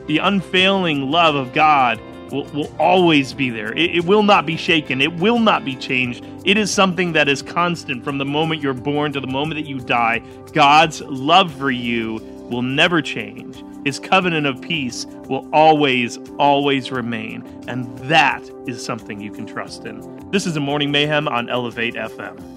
[0.06, 2.00] the unfailing love of God
[2.32, 3.72] will, will always be there.
[3.72, 5.00] It, it will not be shaken.
[5.00, 6.24] It will not be changed.
[6.44, 9.68] It is something that is constant from the moment you're born to the moment that
[9.68, 10.22] you die.
[10.52, 12.14] God's love for you
[12.50, 13.62] will never change.
[13.84, 17.46] His covenant of peace will always, always remain.
[17.68, 20.30] And that is something you can trust in.
[20.30, 22.48] This is a Morning Mayhem on Elevate FM.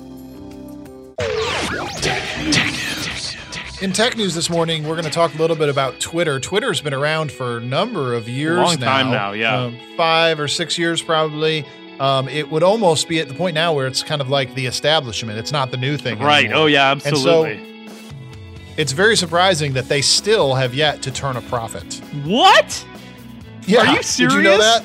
[3.82, 6.40] In tech news this morning, we're going to talk a little bit about Twitter.
[6.40, 8.86] Twitter's been around for a number of years Long now.
[8.86, 9.64] time now, yeah.
[9.64, 11.66] Um, five or six years probably.
[12.00, 14.66] Um, it would almost be at the point now where it's kind of like the
[14.66, 15.38] establishment.
[15.38, 16.20] It's not the new thing.
[16.20, 16.46] Right.
[16.46, 16.64] anymore.
[16.64, 17.10] Oh, yeah, And so
[17.46, 17.90] absolutely.
[18.78, 21.96] it's very surprising that they still have yet to turn a profit.
[22.24, 22.86] what?
[23.68, 23.80] Yeah.
[23.82, 24.16] Are you serious?
[24.18, 24.84] Did you know that?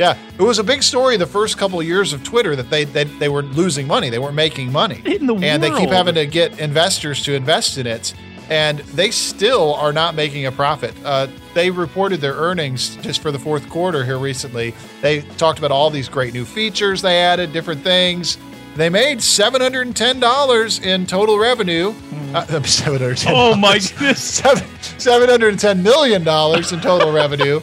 [0.00, 2.84] Yeah, it was a big story the first couple of years of Twitter that they
[2.84, 4.08] they, they were losing money.
[4.08, 5.02] They weren't making money.
[5.04, 8.14] In the and they keep having to get investors to invest in it.
[8.48, 10.94] And they still are not making a profit.
[11.04, 14.74] Uh, they reported their earnings just for the fourth quarter here recently.
[15.02, 18.38] They talked about all these great new features they added, different things.
[18.76, 21.90] They made $710 in total revenue.
[22.34, 23.24] Uh, $710.
[23.24, 23.34] Hmm.
[23.34, 24.24] Oh, my goodness.
[24.40, 27.60] Seven, $710 million in total revenue,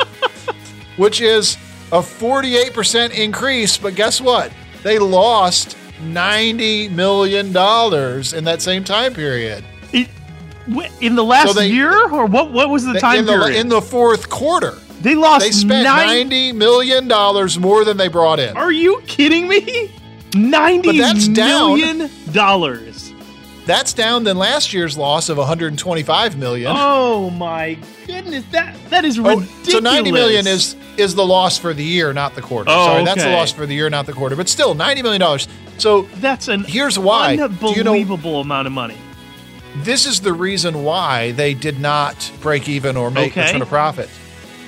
[0.98, 1.58] which is
[1.92, 3.78] a 48% increase.
[3.78, 4.52] But guess what?
[4.84, 9.64] They lost $90 million in that same time period.
[9.94, 10.10] It,
[11.02, 12.10] in the last So they- year?
[12.12, 13.56] Or what, what was the time in, the, period?
[13.60, 17.08] in the fourth quarter, they lost they spent nine- $90 million
[17.62, 18.56] more than they brought in.
[18.58, 19.92] Are you kidding me?
[20.36, 21.78] Ninety But that's down.
[21.80, 22.97] million dollars.
[23.68, 26.72] That's down than last year's loss of 125 million.
[26.76, 27.78] Oh my
[28.08, 29.72] goodness, that that is Oh, ridiculous.
[29.72, 32.72] so 90 million is is the loss for the year, not the quarter.
[32.74, 34.36] Oh, Sorry, that's the loss for the year, not the quarter.
[34.36, 35.48] But still, 90 million dollars.
[35.78, 37.36] So that's an Here's why.
[37.36, 37.44] Do
[37.76, 38.96] you know- unbelievable amount of money.
[39.84, 43.50] this is the reason why they did not break even or make Okay.
[43.50, 44.10] a ton of profit.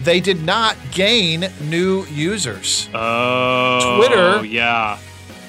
[0.03, 2.89] They did not gain new users.
[2.93, 4.97] Oh, Twitter- yeah.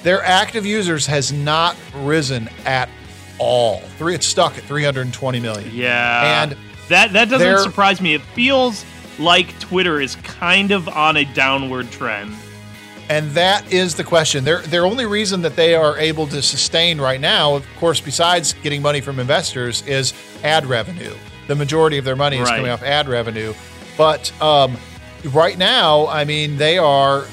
[0.03, 2.89] Their active users has not risen at
[3.41, 3.79] all.
[3.97, 5.69] Three, it's stuck at 320 million.
[5.73, 6.43] Yeah.
[6.43, 6.55] And
[6.89, 8.13] that that doesn't surprise me.
[8.13, 8.85] It feels
[9.19, 12.33] like Twitter is kind of on a downward trend.
[13.09, 14.43] And that is the question.
[14.45, 18.53] Their their only reason that they are able to sustain right now, of course, besides
[18.63, 20.13] getting money from investors, is
[20.43, 21.13] ad revenue.
[21.47, 22.57] The majority of their money is Right.
[22.57, 23.53] coming off ad revenue.
[23.97, 24.77] But um,
[25.33, 27.25] right now, I mean, they are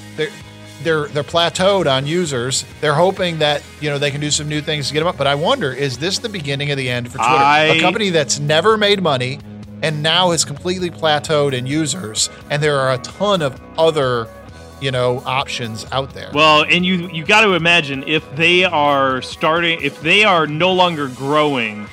[0.82, 2.64] they're they're plateaued on users.
[2.80, 5.16] They're hoping that you know they can do some new things to get them up.
[5.16, 7.30] But I wonder, is this the beginning of the end for Twitter?
[7.32, 9.40] I- A company that's never made money
[9.82, 14.26] and now has completely plateaued in users, and there are a ton of other
[14.80, 16.30] you know options out there.
[16.32, 20.72] Well, and you you got to imagine if they are starting, if they are no
[20.72, 21.88] longer growing,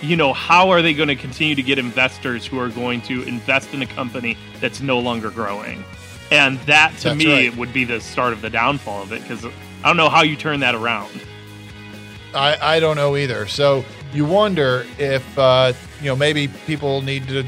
[0.00, 3.22] you know, how are they going to continue to get investors who are going to
[3.24, 5.82] invest in a company that's no longer growing?
[6.30, 7.56] And that to That's me right.
[7.56, 9.50] would be the start of the downfall of it because I
[9.84, 11.10] don't know how you turn that around.
[12.34, 13.46] I, I don't know either.
[13.46, 17.44] So you wonder if uh, you know maybe people need to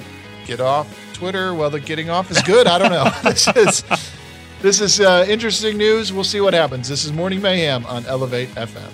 [0.47, 2.67] get off Twitter while they're getting off is good.
[2.67, 3.11] I don't know.
[3.31, 3.85] this is
[4.63, 6.13] this is uh, interesting news.
[6.13, 6.89] We'll see what happens.
[6.89, 8.91] This is Morning Mayhem on Elevate FM.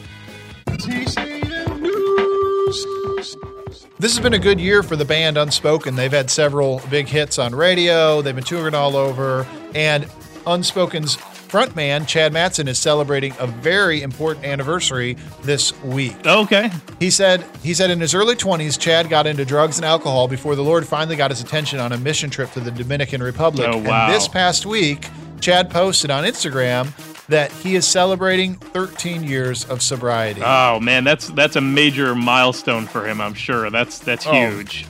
[3.98, 5.96] This has been a good year for the band Unspoken.
[5.96, 8.20] They've had several big hits on radio.
[8.20, 9.46] They've been touring all over.
[9.74, 10.04] And
[10.44, 16.14] Unspoken's frontman, Chad Mattson, is celebrating a very important anniversary this week.
[16.26, 16.70] Okay.
[17.00, 20.56] He said he said in his early 20s, Chad got into drugs and alcohol before
[20.56, 23.66] the Lord finally got his attention on a mission trip to the Dominican Republic.
[23.72, 24.06] Oh, wow.
[24.06, 25.08] And this past week,
[25.40, 26.92] Chad posted on Instagram
[27.28, 30.42] that he is celebrating 13 years of sobriety.
[30.44, 33.20] Oh man, that's that's a major milestone for him.
[33.20, 33.70] I'm sure.
[33.70, 34.32] That's that's Oh.
[34.32, 34.86] huge.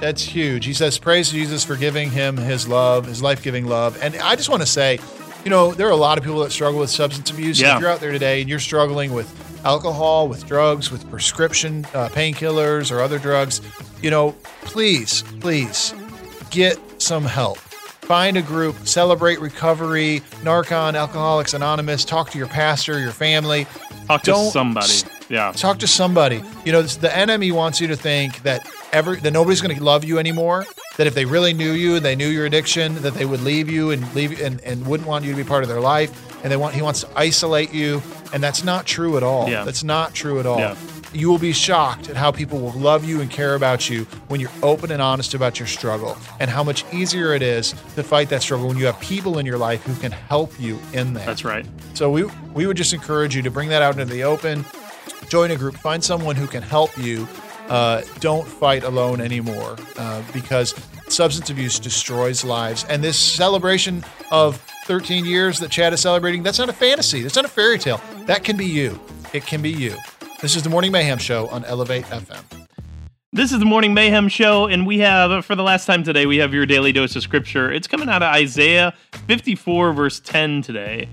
[0.00, 0.64] That's huge.
[0.64, 3.98] He says, Praise Jesus for giving him his love, his life giving love.
[4.00, 5.00] And I just want to say,
[5.44, 7.60] you know, there are a lot of people that struggle with substance abuse.
[7.60, 7.74] Yeah.
[7.74, 9.28] If you're out there today and you're struggling with
[9.66, 13.60] alcohol, with drugs, with prescription uh, painkillers or other drugs,
[14.00, 15.92] you know, please, please
[16.50, 17.58] get some help.
[18.08, 23.66] Find a group, celebrate recovery, Narcon, Alcoholics Anonymous, talk to your pastor, your family.
[24.06, 24.86] Talk to Don't somebody.
[24.86, 25.52] s- Yeah.
[25.54, 26.42] Talk to somebody.
[26.64, 30.04] You know, the enemy wants you to think that ever that nobody's going to love
[30.04, 30.64] you anymore.
[30.96, 33.68] That if they really knew you and they knew your addiction, that they would leave
[33.68, 36.10] you and leave and, and wouldn't want you to be part of their life.
[36.42, 38.00] And they want he wants to isolate you,
[38.32, 39.50] and that's not true at all.
[39.50, 39.64] Yeah.
[39.64, 40.58] That's not true at all.
[40.60, 40.76] Yeah.
[41.12, 44.40] You will be shocked at how people will love you and care about you when
[44.40, 48.28] you're open and honest about your struggle, and how much easier it is to fight
[48.28, 51.26] that struggle when you have people in your life who can help you in that.
[51.26, 51.66] That's right.
[51.94, 52.24] So we
[52.54, 54.64] we would just encourage you to bring that out into the open.
[55.28, 55.76] Join a group.
[55.76, 57.26] Find someone who can help you.
[57.68, 60.74] Uh, don't fight alone anymore uh, because
[61.08, 62.84] substance abuse destroys lives.
[62.88, 64.56] And this celebration of
[64.86, 67.20] 13 years that Chad is celebrating, that's not a fantasy.
[67.20, 68.00] That's not a fairy tale.
[68.24, 68.98] That can be you.
[69.34, 69.96] It can be you.
[70.40, 72.44] This is the Morning Mayhem Show on Elevate FM.
[73.32, 76.36] This is the Morning Mayhem Show, and we have, for the last time today, we
[76.36, 77.72] have your daily dose of scripture.
[77.72, 78.94] It's coming out of Isaiah
[79.26, 81.08] 54, verse 10 today.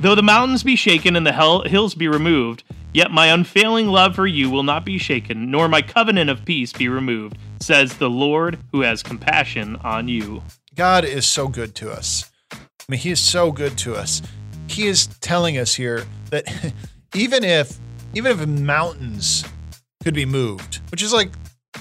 [0.00, 4.14] Though the mountains be shaken and the hell- hills be removed, yet my unfailing love
[4.14, 8.10] for you will not be shaken, nor my covenant of peace be removed, says the
[8.10, 10.42] Lord who has compassion on you.
[10.74, 12.30] God is so good to us.
[12.52, 12.58] I
[12.90, 14.20] mean, He is so good to us.
[14.68, 16.74] He is telling us here that
[17.14, 17.78] even if
[18.16, 19.44] even if mountains
[20.02, 21.30] could be moved, which is like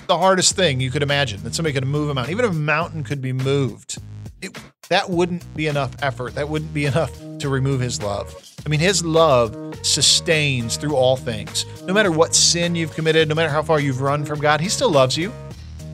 [0.07, 2.53] the hardest thing you could imagine that somebody could move a mountain, even if a
[2.53, 3.99] mountain could be moved,
[4.41, 4.57] it,
[4.89, 6.35] that wouldn't be enough effort.
[6.35, 8.35] That wouldn't be enough to remove His love.
[8.65, 11.65] I mean, His love sustains through all things.
[11.83, 14.67] No matter what sin you've committed, no matter how far you've run from God, He
[14.67, 15.31] still loves you.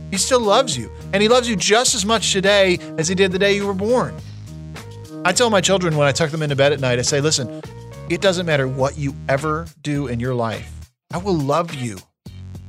[0.10, 0.92] He still loves you.
[1.14, 3.76] And He loves you just as much today as He did the day you were
[3.76, 4.18] born.
[5.24, 7.62] I tell my children when I tuck them into bed at night, I say, listen,
[8.12, 11.98] it doesn't matter what you ever do in your life, I will love you.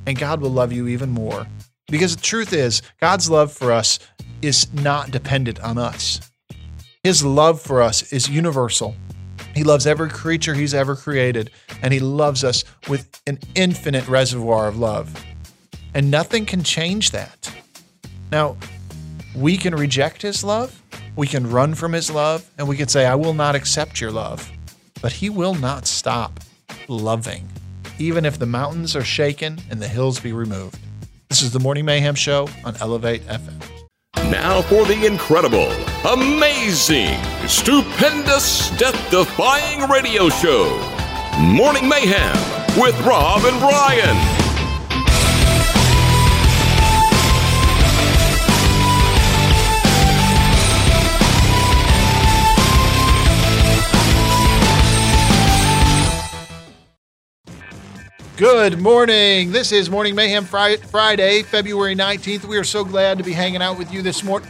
[0.05, 1.47] And God will love you even more.
[1.87, 3.99] Because the truth is, God's love for us
[4.41, 6.31] is not dependent on us.
[7.03, 8.95] His love for us is universal.
[9.55, 11.51] He loves every creature he's ever created,
[11.81, 15.13] and he loves us with an infinite reservoir of love.
[15.93, 17.53] And nothing can change that.
[18.31, 18.57] Now,
[19.35, 20.81] we can reject his love,
[21.15, 24.11] we can run from his love, and we can say, I will not accept your
[24.11, 24.49] love.
[25.03, 26.39] But he will not stop
[26.87, 27.49] loving,
[27.99, 30.79] even if the mountains are shaken and the hills be removed.
[31.27, 33.61] This is the Morning Mayhem Show on Elevate FM.
[34.31, 35.69] Now for the incredible,
[36.07, 37.17] amazing,
[37.47, 40.79] stupendous, death defying radio show
[41.41, 42.37] Morning Mayhem
[42.79, 44.42] with Rob and Brian.
[58.37, 59.51] Good morning.
[59.51, 62.45] This is Morning Mayhem Fri- Friday, February 19th.
[62.45, 64.49] We are so glad to be hanging out with you this morning.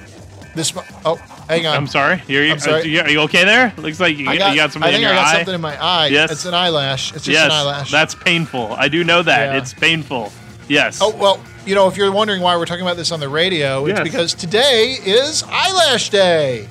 [0.55, 1.15] This mo- oh,
[1.49, 1.75] hang on.
[1.75, 2.21] I'm sorry.
[2.27, 2.81] You're, I'm uh, sorry.
[2.81, 3.73] Are, you, are you okay there?
[3.77, 5.35] Looks like you, I you got, got something I in think your I got eye.
[5.37, 6.07] something in my eye.
[6.07, 6.31] Yes.
[6.31, 7.13] It's an eyelash.
[7.13, 7.91] It's just yes, an eyelash.
[7.91, 8.71] that's painful.
[8.71, 9.51] I do know that.
[9.53, 9.57] Yeah.
[9.59, 10.31] It's painful.
[10.69, 10.99] Yes.
[11.01, 13.85] Oh, well, you know, if you're wondering why we're talking about this on the radio,
[13.85, 14.03] it's Yes.
[14.03, 16.69] because today is Eyelash Day.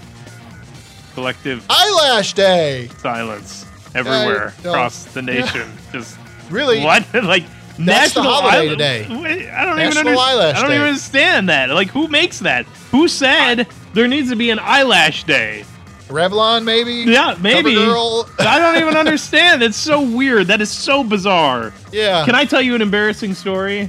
[1.13, 2.89] Collective Eyelash Day.
[3.01, 5.71] silence everywhere across the nation.
[5.93, 6.17] Just
[6.53, 6.85] Really?
[6.85, 7.07] what?
[7.25, 7.85] like That's the
[8.23, 9.05] national holiday eyel- today.
[9.51, 10.19] I don't National even understand.
[10.19, 10.77] Eyelash I don't Day.
[10.77, 11.71] even understand that.
[11.71, 12.67] Like, who makes that?
[12.93, 15.65] Who said there needs to be an eyelash day?
[16.09, 16.93] Revlon, maybe?
[17.11, 17.75] Yeah, maybe.
[17.75, 18.29] CoverGirl?
[18.47, 19.63] I don't even understand.
[19.63, 20.49] It's so weird.
[20.49, 21.73] That is so bizarre.
[21.91, 22.25] yeah.
[22.27, 23.87] Can I tell you an embarrassing story?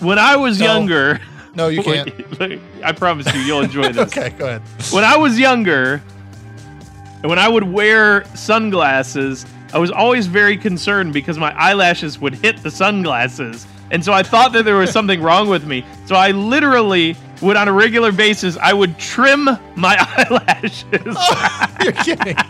[0.00, 0.66] When I was No.
[0.66, 1.20] younger,
[1.54, 2.10] No, you can't.
[2.84, 4.08] I promise you, you'll enjoy this.
[4.16, 4.62] okay, go ahead.
[4.92, 6.02] When I was younger,
[7.22, 9.46] and when I would wear sunglasses,
[9.76, 13.66] I was always very concerned because my eyelashes would hit the sunglasses.
[13.90, 15.84] And so I thought that there was something wrong with me.
[16.06, 19.44] So I literally would, on a regular basis, I would trim
[19.74, 20.82] my eyelashes.
[21.84, 22.36] You're kidding.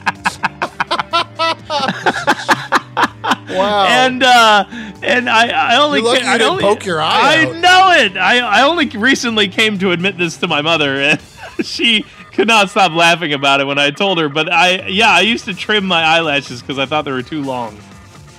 [3.56, 3.86] wow.
[3.88, 4.64] and uh
[5.02, 7.56] and I, I only ca- you I didn't only, poke your eye I out.
[7.56, 8.16] know it.
[8.16, 11.20] I I only recently came to admit this to my mother, and
[11.62, 12.04] she
[12.36, 14.28] could not stop laughing about it when I told her.
[14.28, 17.42] But I yeah, I used to trim my eyelashes because I thought they were too
[17.42, 17.76] long.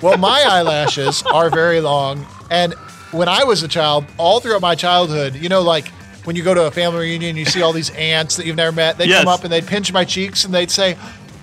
[0.02, 2.26] Well, my eyelashes are very long.
[2.52, 2.74] And
[3.12, 5.88] when I was a child, all throughout my childhood, you know, like
[6.24, 8.72] when you go to a family reunion, you see all these aunts that you've never
[8.76, 8.98] met.
[8.98, 9.24] They'd Yes.
[9.24, 10.96] come up and they'd pinch my cheeks and they'd say,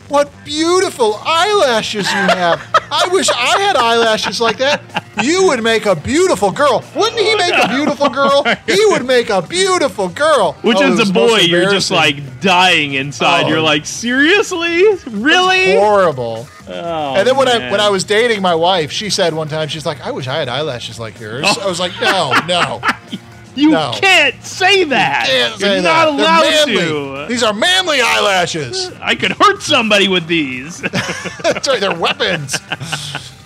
[0.08, 2.60] What beautiful eyelashes you have.
[2.90, 4.82] I wish I had eyelashes like that.
[5.22, 6.84] You would make a beautiful girl.
[6.94, 8.44] Wouldn't he make a beautiful girl?
[8.66, 10.52] He would make a beautiful girl.
[10.62, 13.44] Which Oh, was a boy, you're just like dying inside.
[13.46, 13.48] Oh.
[13.48, 15.76] You're like, seriously, really?
[15.76, 16.46] horrible.
[16.68, 19.68] Oh, And then when I when I was dating my wife, she said one time,
[19.68, 21.60] she's like, "I wish I had eyelashes like yours." Oh.
[21.62, 22.80] I was like, "No, no,
[23.56, 23.92] you no.
[24.00, 25.26] can't say that.
[25.26, 26.08] can't you're say not that.
[26.08, 26.76] Allowed manly.
[26.76, 27.26] to.
[27.28, 28.90] These are manly eyelashes.
[29.00, 30.80] I could hurt somebody with these.
[31.42, 32.56] That's right, they're weapons."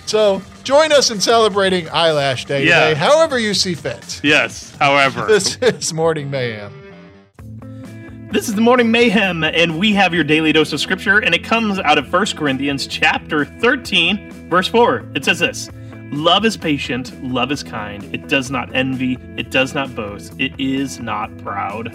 [0.06, 2.88] So join us in celebrating Eyelash Day Yeah.
[2.88, 4.20] today, however you see fit.
[4.24, 4.74] yes.
[4.78, 6.72] However, This is Morning Mayhem.
[8.32, 11.42] This is the Morning Mayhem, and we have your daily dose of scripture, and it
[11.44, 15.04] comes out of 1 Corinthians chapter 13, verse 4.
[15.14, 15.70] It says this
[16.10, 20.58] Love is patient, love is kind, it does not envy, it does not boast, it
[20.58, 21.94] is not proud.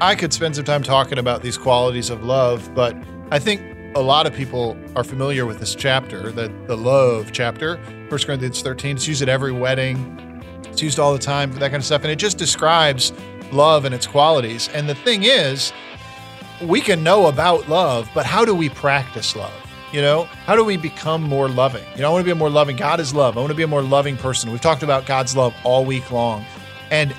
[0.00, 2.96] I could spend some time talking about these qualities of love, but
[3.32, 3.60] I think
[3.96, 7.78] a lot of people are familiar with this chapter, the, the love chapter,
[8.08, 8.94] 1 Corinthians 13.
[8.94, 12.02] It's used at every wedding, it's used all the time for that kind of stuff.
[12.02, 13.12] And it just describes
[13.50, 14.68] love and its qualities.
[14.68, 15.72] And the thing is,
[16.62, 19.65] we can know about love, but how do we practice love?
[19.92, 21.84] You know, how do we become more loving?
[21.94, 22.76] You know, I want to be a more loving.
[22.76, 23.36] God is love.
[23.36, 24.50] I want to be a more loving person.
[24.50, 26.44] We've talked about God's love all week long.
[26.90, 27.14] And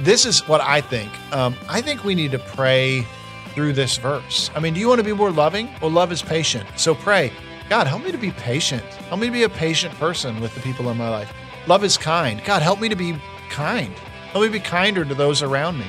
[0.00, 1.10] this is what I think.
[1.32, 3.06] Um, I think we need to pray
[3.54, 4.50] through this verse.
[4.54, 5.68] I mean, do you want to be more loving?
[5.80, 6.66] Well, love is patient.
[6.76, 7.32] So pray,
[7.68, 8.82] God, help me to be patient.
[8.82, 11.32] Help me to be a patient person with the people in my life.
[11.66, 12.42] Love is kind.
[12.44, 13.16] God, help me to be
[13.50, 13.92] kind.
[14.32, 15.86] Help me be kinder to those around me.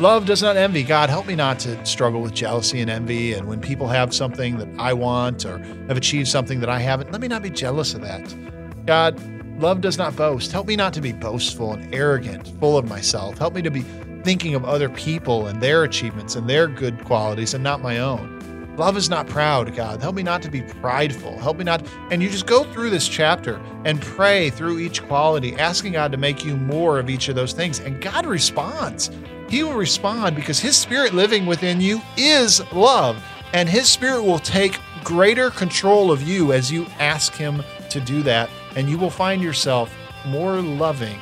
[0.00, 0.82] Love does not envy.
[0.82, 3.34] God, help me not to struggle with jealousy and envy.
[3.34, 5.58] And when people have something that I want or
[5.88, 8.86] have achieved something that I haven't, let me not be jealous of that.
[8.86, 9.20] God,
[9.60, 10.52] love does not boast.
[10.52, 13.36] Help me not to be boastful and arrogant, full of myself.
[13.36, 13.82] Help me to be
[14.24, 18.39] thinking of other people and their achievements and their good qualities and not my own.
[18.76, 20.00] Love is not proud, God.
[20.00, 21.38] Help me not to be prideful.
[21.38, 21.86] Help me not.
[22.10, 26.18] And you just go through this chapter and pray through each quality, asking God to
[26.18, 27.80] make you more of each of those things.
[27.80, 29.10] And God responds.
[29.48, 33.22] He will respond because His Spirit living within you is love.
[33.52, 38.22] And His Spirit will take greater control of you as you ask Him to do
[38.22, 38.48] that.
[38.76, 39.94] And you will find yourself
[40.26, 41.18] more loving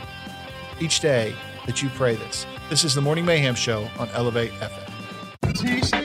[0.81, 1.35] each day
[1.66, 2.47] that you pray this.
[2.69, 5.98] This is the Morning Mayhem Show on Elevate FM.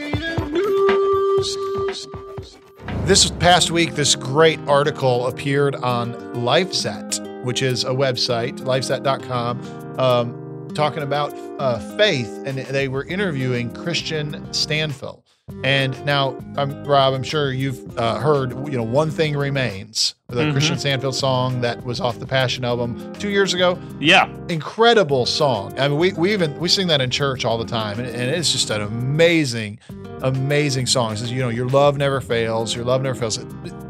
[3.05, 10.69] This past week, this great article appeared on LifeSet, which is a website, lifeset.com, um,
[10.73, 12.29] talking about uh, faith.
[12.45, 15.22] And they were interviewing Kristian Stanfill.
[15.63, 20.43] And now, um, Rob, I'm sure you've uh, heard, you know, One Thing Remains, the
[20.43, 24.33] Kristian Stanfill song that was off the Passion album two years ago Yeah.
[24.49, 25.77] incredible song.
[25.77, 28.31] I mean, we, we even we sing that in church all the time, and, and
[28.31, 29.79] it's just an amazing,
[30.21, 31.13] amazing song.
[31.13, 33.37] It says, you know, your love never fails, your love never fails.
[33.37, 33.47] It-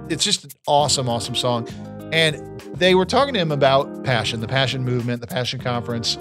[0.09, 1.67] it's just an awesome, awesome song.
[2.11, 2.35] And
[2.75, 6.17] they were talking to him about passion, the passion movement, the passion conference.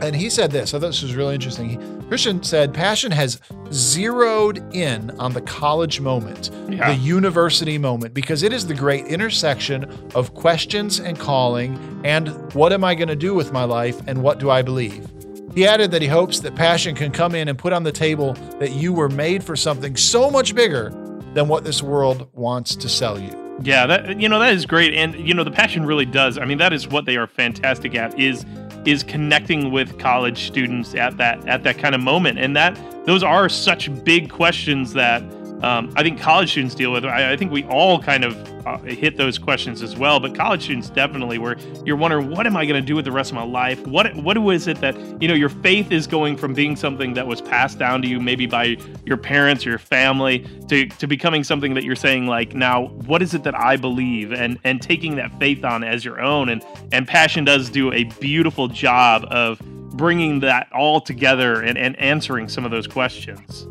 [0.00, 0.74] And he said this.
[0.74, 1.68] I thought this was really interesting.
[1.70, 3.40] He, Kristian said, Passion has
[3.72, 6.92] zeroed in on the college moment, Yeah.
[6.92, 9.84] the university moment, because it is the great intersection
[10.14, 14.22] of questions and calling and what am I going to do with my life and
[14.22, 15.06] what do I believe.
[15.54, 18.34] He added that he hopes that Passion can come in and put on the table
[18.58, 20.90] that you were made for something so much bigger
[21.34, 23.40] than what this world wants to sell you.
[23.62, 26.38] Yeah, that you know that is great, and you know the passion really does.
[26.38, 28.44] I mean, that is what they are fantastic at is
[28.86, 33.22] is connecting with college students at that at that kind of moment, and that those
[33.22, 35.22] are such big questions that
[35.62, 37.04] um, I think college students deal with.
[37.04, 40.64] I, I think we all kind of uh, hit those questions as well, but college
[40.64, 43.36] students definitely where you're wondering what am I going to do with the rest of
[43.36, 43.84] my life?
[43.86, 47.26] What what is it that you know your faith is going from being something that
[47.26, 51.44] was passed down to you maybe by your parents or your family to to becoming
[51.44, 55.16] something that you're saying like now what is it that I believe and and taking
[55.16, 56.62] that faith on as your own and
[56.92, 59.60] and passion does do a beautiful job of
[59.96, 63.66] bringing that all together and, and answering some of those questions.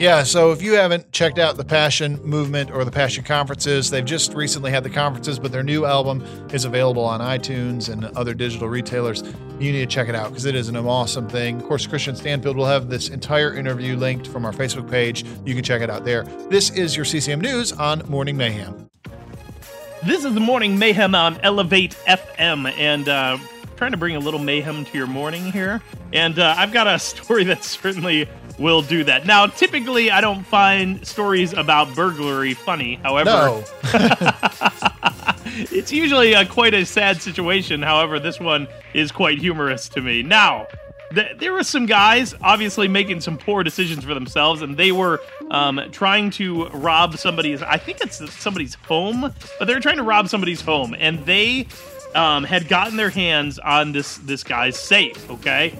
[0.00, 4.04] Yeah, so if you haven't checked out the Passion Movement or the Passion Conferences, they've
[4.04, 6.22] just recently had the conferences, but their new album
[6.52, 9.24] is available on iTunes and other digital retailers.
[9.58, 11.60] You need to check it out because it is an awesome thing.
[11.60, 15.24] Of course, Kristian Stanfill will have this entire interview linked from our Facebook page.
[15.44, 16.22] You can check it out there.
[16.48, 18.88] This is your CCM News on Morning Mayhem.
[20.04, 23.36] This is the morning mayhem on Elevate FM, and uh,
[23.78, 25.80] trying to bring a little mayhem to your morning here.
[26.12, 28.28] And uh, I've got a story that certainly
[28.58, 29.24] will do that.
[29.24, 32.96] Now, typically, I don't find stories about burglary funny.
[32.96, 33.64] However, No,
[35.70, 37.80] it's usually a, quite a sad situation.
[37.80, 40.24] However, this one is quite humorous to me.
[40.24, 40.66] Now,
[41.14, 45.20] th- there were some guys obviously making some poor decisions for themselves, and they were
[45.52, 47.62] um, trying to rob somebody's.
[47.62, 51.68] I think it's somebody's home, but they're trying to rob somebody's home, and they
[52.14, 55.30] um, had gotten their hands on this this guy's safe.
[55.30, 55.78] Okay,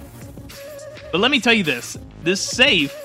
[1.11, 2.95] but let me tell you this: this safe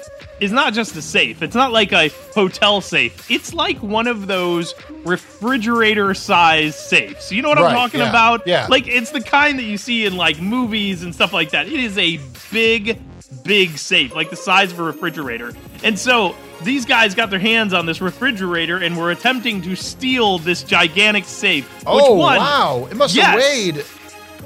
[0.40, 1.42] is not just a safe.
[1.42, 3.30] It's not like a hotel safe.
[3.30, 4.74] It's like one of those
[5.04, 7.30] refrigerator-sized safes.
[7.32, 8.46] You know what Right, I'm talking yeah, about?
[8.46, 8.66] yeah.
[8.68, 11.66] Like it's the kind that you see in like movies and stuff like that.
[11.66, 12.18] It is a
[12.52, 12.98] big,
[13.44, 15.52] big safe, like the size of a refrigerator.
[15.82, 16.34] And so
[16.64, 21.24] these guys got their hands on this refrigerator and were attempting to steal this gigantic
[21.24, 21.68] safe.
[21.80, 23.26] Which oh one, wow, it must Yes.
[23.26, 23.84] have weighed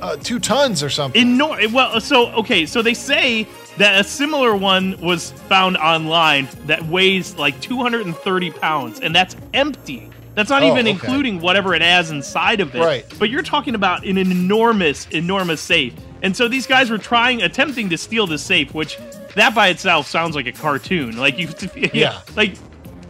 [0.00, 1.24] uh, two tons or something.
[1.38, 3.46] Enor- well, so okay, so they say
[3.78, 10.10] that a similar one was found online that weighs like 230 pounds, and that's empty.
[10.34, 10.90] That's not Oh, even okay.
[10.90, 12.80] including whatever it has inside of it.
[12.80, 13.04] Right.
[13.18, 15.94] But you're talking about an enormous, enormous safe.
[16.22, 18.98] And so these guys were trying, attempting to steal the safe, which
[19.38, 21.16] that by itself sounds like a cartoon.
[21.16, 21.48] Like you,
[21.92, 22.20] Yeah.
[22.36, 22.54] like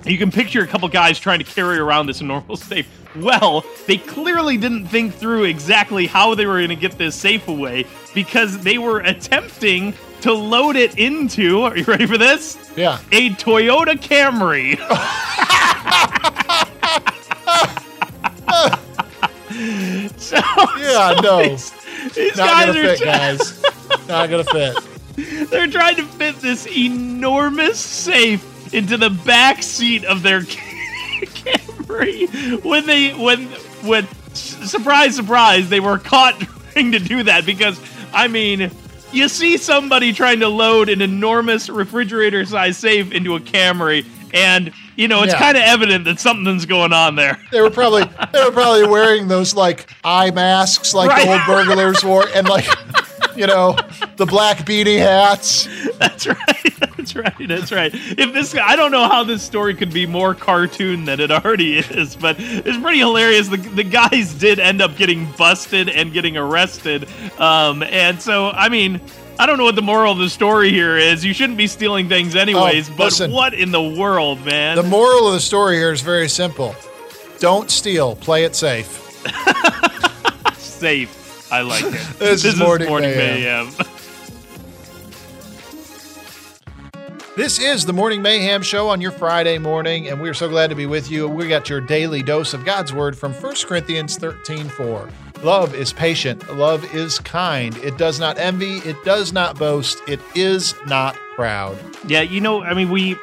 [0.05, 2.89] you can picture a couple guys trying to carry around this normal safe.
[3.17, 7.49] Well, they clearly didn't think through exactly how they were going to get this safe
[7.49, 11.63] away because they were attempting to load it into.
[11.63, 12.71] Are you ready for this?
[12.77, 13.01] Yeah.
[13.13, 14.79] A Toyota Camry.
[20.19, 20.37] so
[20.79, 21.43] Yeah, no.
[21.43, 21.71] these,
[22.15, 23.63] these Not guys gonna are fit, guys.
[24.09, 24.77] Not gonna fit.
[25.51, 30.41] They're trying to fit this enormous safe into the back seat of their
[31.23, 33.47] Camry when they when
[33.83, 36.39] when surprise surprise they were caught
[36.73, 37.81] trying to do that because
[38.13, 38.71] I mean
[39.11, 44.05] you see somebody trying to load an enormous refrigerator sized safe into a Camry
[44.35, 45.39] and you know it's Yeah.
[45.39, 47.41] kind of evident that something's going on there.
[47.51, 51.25] They were probably they were probably wearing those like eye masks like Right.
[51.27, 52.67] the old burglars wore, and like
[53.39, 53.77] you know
[54.17, 55.69] the black beanie hats.
[55.99, 56.37] That's right.
[56.97, 57.49] That's right.
[57.49, 57.91] That's right.
[57.95, 61.79] If this, I don't know how this story could be more cartoon than it already
[61.79, 63.49] is, but it's pretty hilarious.
[63.49, 67.09] The, the guys did end up getting busted and getting arrested.
[67.39, 69.01] Um, and so, I mean,
[69.39, 71.25] I don't know what the moral of the story here is.
[71.25, 73.31] You shouldn't be stealing things anyways, but Oh, listen.
[73.33, 74.77] what in the world, man?
[74.77, 76.75] The moral of the story here is very simple:
[77.39, 79.05] don't steal, play it safe.
[80.59, 81.15] Safe.
[81.51, 81.95] I like it.
[82.19, 83.71] This is Morning Mayhem.
[87.37, 90.77] This is the Morning Mayhem Show on your Friday morning, and we're so glad to
[90.77, 91.29] be with you.
[91.29, 95.09] We got your daily dose of God's Word from 1 Corinthians 13 4.
[95.43, 97.77] Love is patient, love is kind.
[97.79, 101.79] It does not envy, it does not boast, it is not proud.
[102.07, 103.17] Yeah, you know, I mean, we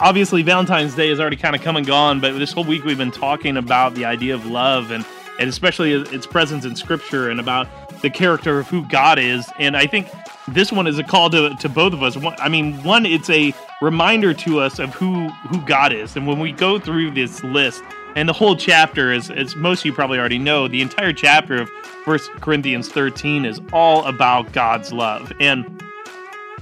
[0.00, 2.98] obviously Valentine's Day has already kind of come and gone, but this whole week we've
[2.98, 5.04] been talking about the idea of love and
[5.38, 7.68] and especially its presence in Scripture and about
[8.02, 9.48] the character of who God is.
[9.58, 10.08] And I think
[10.48, 12.16] this one is a call to to both of us.
[12.16, 16.26] One, I mean, one, it's a reminder to us of who who God is, and
[16.26, 17.82] when we go through this list.
[18.16, 21.60] And the whole chapter, as, as most of you probably already know, the entire chapter
[21.60, 21.68] of
[22.04, 25.30] First Corinthians 13 is all about God's love.
[25.38, 25.82] And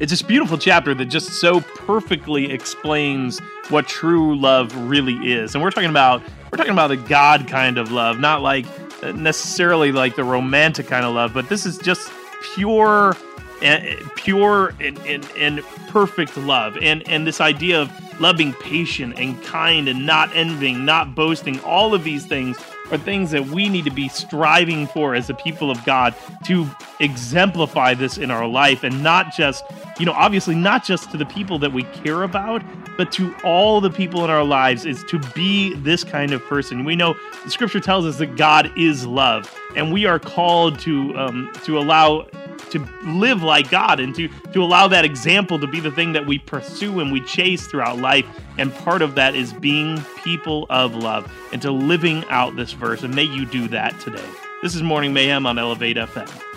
[0.01, 5.55] it's this beautiful chapter that just so perfectly explains what true love really is.
[5.55, 8.67] And we're talking about we're talking about the god kind of love not like
[9.03, 12.11] uh, necessarily like the romantic kind of love but this is just
[12.55, 13.15] pure
[13.63, 16.77] and pure and, and, and perfect love.
[16.81, 21.61] And and this idea of love being patient and kind and not envying not boasting
[21.61, 22.59] all of these things
[22.91, 26.15] are things that we need to be striving for as a people of God
[26.45, 26.69] to
[27.01, 29.65] exemplify this in our life and not just,
[29.99, 32.63] you know, obviously not just to the people that we care about,
[32.97, 36.85] but to all the people in our lives is to be this kind of person.
[36.85, 37.15] We know
[37.45, 41.79] the scripture tells us that God is love and we are called to um, to
[41.79, 42.27] allow
[42.71, 46.27] to live like God and to to allow that example to be the thing that
[46.27, 48.27] we pursue and we chase throughout life.
[48.59, 53.03] And part of that is being people of love and to living out this verse.
[53.03, 54.29] And may you do that today.
[54.63, 56.56] This is Morning Mayhem on Elevate FM.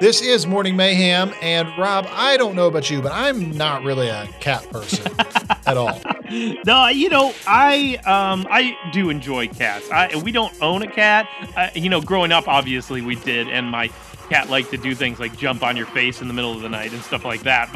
[0.00, 4.06] This is Morning Mayhem, and Rob, I don't know about you, but I'm not really
[4.06, 5.12] a cat person
[5.66, 6.00] at all.
[6.64, 9.90] No, you know, I um I do enjoy cats.
[9.90, 11.28] I we don't own a cat.
[11.56, 13.88] Uh, you know, growing up, obviously we did, and my
[14.28, 16.68] cat liked to do things like jump on your face in the middle of the
[16.68, 17.68] night and stuff like that.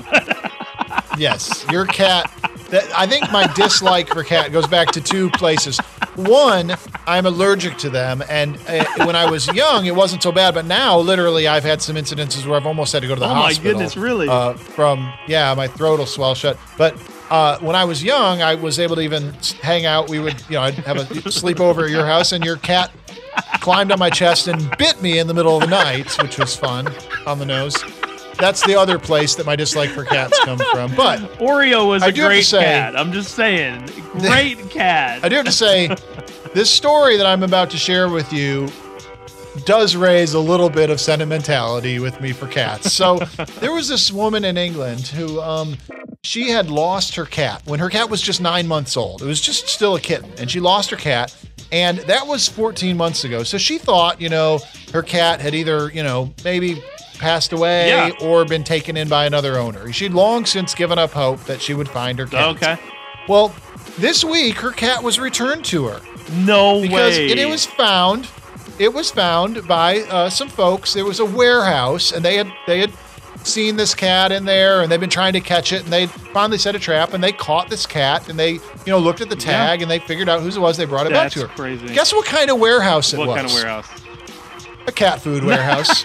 [1.19, 2.31] Yes, your cat.
[2.71, 5.79] That, I think my dislike for cat goes back to two places.
[6.17, 6.75] One,
[7.07, 10.55] I'm allergic to them, and uh, when I was young, it wasn't so bad.
[10.55, 13.29] But now, literally, I've had some incidences where I've almost had to go to the
[13.29, 13.71] hospital.
[13.71, 14.29] Oh my goodness, really?
[14.29, 16.59] Uh, from yeah, my throat will swell shut.
[16.79, 16.97] But
[17.31, 20.09] uh, when I was young, I was able to even hang out.
[20.09, 22.91] We would, you know, I'd have a sleepover at your house, and your cat
[23.61, 26.57] climbed on my chest and bit me in the middle of the night, which was
[26.57, 26.89] fun
[27.27, 27.83] on the nose.
[28.39, 30.95] That's the other place that my dislike for cats come from.
[30.97, 32.97] But Oreo was I a do have to great say- cat.
[32.97, 33.89] I'm just saying,
[34.19, 35.25] great cat.
[35.25, 35.95] I do have to say,
[36.55, 38.69] this story that I'm about to share with you
[39.65, 42.93] does raise a little bit of sentimentality with me for cats.
[42.93, 43.19] So
[43.61, 45.77] there was this woman in England who um,
[46.25, 49.23] she had lost her cat when her cat was just nine months old.
[49.23, 51.35] It was just still a kitten, and she lost her cat.
[51.71, 53.43] And that was 14 months ago.
[53.45, 54.61] So she thought, you know,
[54.93, 56.83] her cat had either, you know, maybe
[57.23, 58.11] passed away Yeah.
[58.21, 59.93] or been taken in by another owner.
[59.93, 62.49] She'd long since given up hope that she would find her cat.
[62.57, 62.77] Okay.
[63.29, 63.55] Well,
[63.99, 66.01] this week her cat was returned to her
[66.35, 67.29] No because way.
[67.31, 68.29] it, it was found.
[68.79, 70.93] It was found by uh, some folks.
[70.95, 72.93] There was a warehouse, and they had they had
[73.45, 76.59] seen this cat in there, and they've been trying to catch it, and they finally
[76.59, 79.37] set a trap, and they caught this cat, and they you know looked at the
[79.37, 80.77] tag, and they figured out whose it was.
[80.77, 81.55] They brought it That's back to her.
[81.55, 81.87] crazy.
[81.95, 83.37] Guess what kind of warehouse it what was?
[83.37, 83.89] kind of warehouse?
[84.87, 86.05] A cat food warehouse.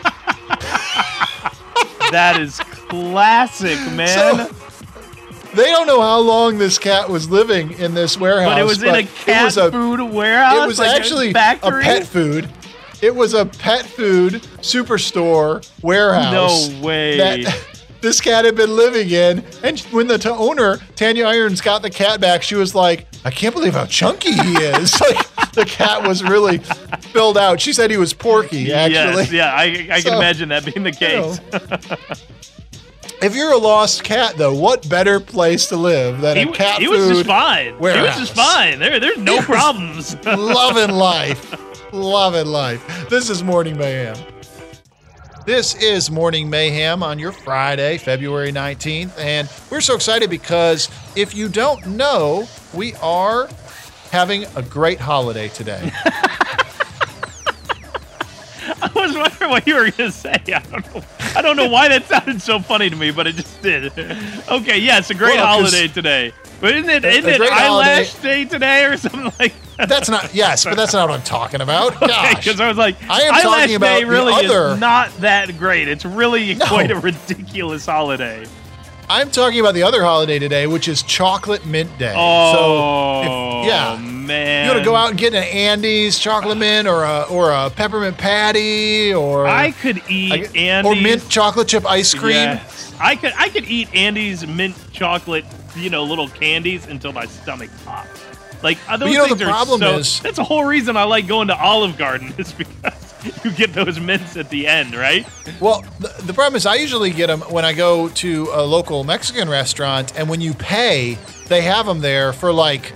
[2.12, 2.60] That is
[2.90, 4.08] classic, man.
[4.08, 4.54] So,
[5.56, 8.82] they don't know how long this cat was living in this warehouse, but it was
[8.84, 10.64] in a cat a- food warehouse.
[10.64, 11.84] It was like actually a factory?
[11.84, 12.50] pet food.
[13.02, 16.70] it was a pet food superstore warehouse.
[16.70, 17.18] No way.
[17.18, 17.77] That
[18.08, 19.44] this cat had been living in.
[19.64, 23.32] And when the t- owner, Tanya Irons, got the cat back, she was like, I
[23.32, 25.00] can't believe how chunky he is.
[25.02, 26.60] like the cat was really
[27.12, 27.60] filled out.
[27.60, 29.24] She said he was porky, actually.
[29.24, 31.42] Yes, yeah, I, I So, can imagine that being the You case.
[31.52, 31.98] know.
[33.22, 36.80] if you're a lost cat, though, what better place to live than He, a cat
[36.80, 37.74] he was just food fine.
[37.74, 38.80] He was just fine.
[38.80, 40.16] There, there's no problems.
[40.26, 41.92] loving life.
[41.92, 43.10] Loving life.
[43.10, 44.16] This is Morning Mayhem.
[45.48, 49.18] This is Morning Mayhem on your Friday, February 19th.
[49.18, 53.48] And we're so excited because if you don't know, we are
[54.12, 55.90] having a great holiday today.
[58.82, 60.32] I was wondering what you were going to say.
[60.48, 61.02] I don't know.
[61.36, 63.86] I don't know why that sounded so funny to me, but it just did.
[64.50, 66.34] Okay, yeah, it's a great Well, holiday today.
[66.60, 68.44] But isn't it, isn't it eyelash holiday.
[68.44, 69.90] day today or something like that?
[69.90, 71.94] That's not, yes, but that's not what I'm talking about.
[72.38, 75.16] Because I was like, I am eyelash talking about day the really other- is not
[75.18, 75.88] that great.
[75.88, 76.66] It's really No.
[76.66, 78.46] quite a ridiculous holiday.
[79.10, 82.14] I'm talking about the other holiday today, which is Chocolate Mint Day.
[82.16, 83.98] Oh, so, if, oh, yeah.
[83.98, 84.66] man.
[84.66, 87.70] You want to go out and get an Andes chocolate mint or a or a
[87.70, 92.34] peppermint patty or I could eat I or mint chocolate chip ice cream.
[92.34, 92.94] Yes.
[93.00, 95.46] I could I could eat Andes mint chocolate,
[95.78, 98.27] you know, little candies until my stomach pops.
[98.64, 100.98] Like uh, those you know, the things are problem so- is- that's the whole reason
[100.98, 104.96] I like going to Olive Garden is because you get those mints at the end,
[104.96, 105.28] right?
[105.60, 109.04] Well, the, the problem is I usually get them when I go to a local
[109.04, 111.18] Mexican restaurant, and when you pay,
[111.48, 112.94] they have them there for like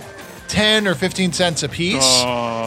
[0.48, 2.22] ten or fifteen cents a piece,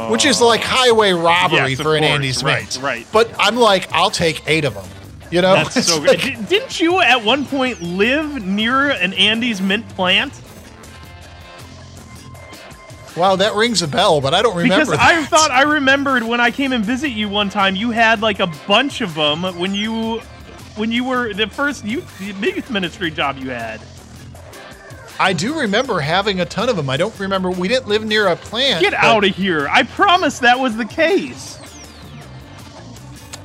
[0.10, 2.12] which is like highway robbery Yes, for an course.
[2.14, 2.80] Andy's Right, mint.
[2.82, 3.08] right.
[3.12, 4.86] But I'm like, I'll take eight of them.
[5.32, 6.48] You know, so like-.
[6.48, 10.34] Didn't you at one point live near an Andy's mint plant?
[13.16, 14.92] Wow, that rings a bell, but I don't remember.
[14.92, 18.22] Because I thought I remembered when I came and visit you one time, you had
[18.22, 20.20] like a bunch of them when you
[20.76, 23.80] when you were the first youth the biggest ministry job you had.
[25.18, 26.90] I do remember having a ton of them.
[26.90, 27.50] I don't remember.
[27.50, 28.82] We didn't live near a plant.
[28.82, 29.68] Get out of here!
[29.70, 31.58] I promise that was the case.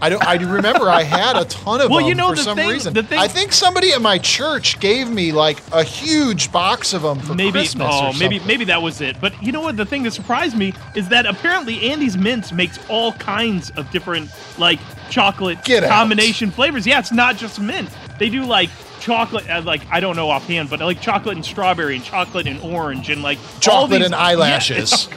[0.02, 0.24] I don't.
[0.26, 2.68] I remember I had a ton of Well, them you know, for the some thing-
[2.70, 2.94] reason.
[2.94, 7.02] the thing- I think somebody at my church gave me like a huge box of
[7.02, 7.88] them for maybe Christmas.
[7.90, 9.20] oh maybe maybe that was it.
[9.20, 9.76] But you know what?
[9.76, 14.30] The thing that surprised me is that apparently Andy's Mints makes all kinds of different
[14.58, 14.78] like
[15.10, 15.90] chocolate Get out.
[15.90, 16.86] combination flavors.
[16.86, 17.90] Yeah, it's not just mint.
[18.18, 18.70] They do like
[19.00, 22.60] chocolate, uh, like I don't know offhand, but like chocolate and strawberry and chocolate and
[22.60, 25.08] orange and like chocolate these- and eyelashes.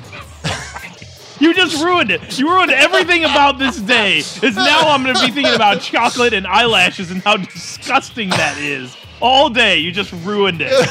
[1.44, 2.40] You just ruined it.
[2.40, 4.20] You ruined everything about this day.
[4.20, 8.57] Is now I'm going to be thinking about chocolate and eyelashes and how disgusting that
[8.57, 8.95] is.
[9.20, 10.90] All day, you just ruined it.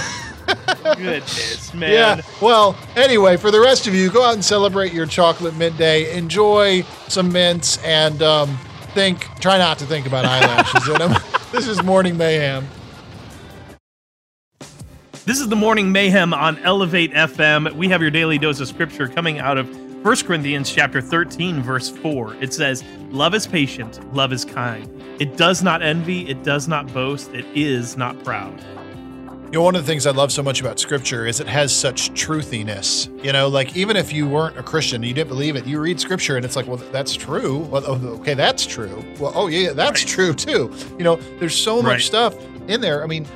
[0.85, 2.19] Goodness, man.
[2.19, 2.21] Yeah.
[2.43, 6.15] Well, anyway, for the rest of you, go out and celebrate your chocolate mint day.
[6.15, 8.55] Enjoy some mints and um,
[8.93, 9.21] think.
[9.41, 11.15] Try not to think about eyelashes in them.
[11.53, 12.67] This is morning mayhem.
[15.25, 17.73] This is the Morning Mayhem on Elevate FM.
[17.75, 21.89] We have your daily dose of scripture coming out of 1 Corinthians chapter 13 verse
[21.89, 22.35] 4.
[22.41, 24.89] It says, "Love is patient, love is kind.
[25.21, 28.53] It does not envy, it does not boast, it is not proud."
[29.53, 31.73] You know, one of the things I love so much about scripture is it has
[31.77, 33.11] such truthiness.
[33.25, 36.01] You know, like even if you weren't a Christian, you didn't believe it, you read
[36.01, 37.59] scripture and it's like, well, that's true.
[37.71, 39.05] Well, oh, okay, that's true.
[39.21, 40.09] Well, oh, yeah, yeah, that's Right.
[40.09, 40.73] true too.
[40.99, 42.01] You know, there's so much Right.
[42.01, 42.35] stuff
[42.67, 43.05] in there.
[43.05, 43.27] I mean,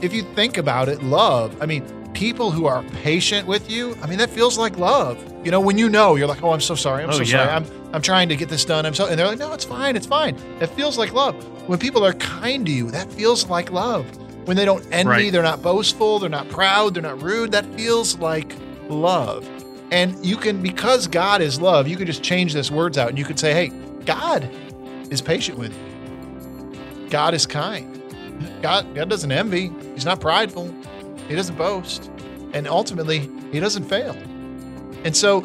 [0.00, 1.82] if you think about it, love, I mean,
[2.14, 5.22] people who are patient with you, I mean, that feels like love.
[5.44, 7.02] You know, when you know, you're like, oh, I'm so sorry.
[7.04, 7.28] I'm Oh, so yeah.
[7.44, 7.50] sorry.
[7.50, 8.86] I'm, I'm trying to get this done.
[8.86, 9.96] I'm so, and they're like, no, it's fine.
[9.96, 10.36] It's fine.
[10.60, 11.34] It feels like love.
[11.68, 14.06] When people are kind to you, that feels like love.
[14.46, 15.32] When they don't envy, Right.
[15.32, 17.52] they're not boastful, they're not proud, they're not rude.
[17.52, 18.54] That feels like
[18.88, 19.48] love.
[19.90, 23.18] And you can, because God is love, you can just change this words out and
[23.18, 23.68] you could say, hey,
[24.04, 24.50] God
[25.10, 26.78] is patient with you.
[27.10, 27.90] God is kind.
[28.60, 29.72] God, God doesn't envy.
[29.94, 30.74] He's not prideful.
[31.28, 32.10] He doesn't boast.
[32.52, 34.16] And ultimately, he doesn't fail.
[35.04, 35.40] And so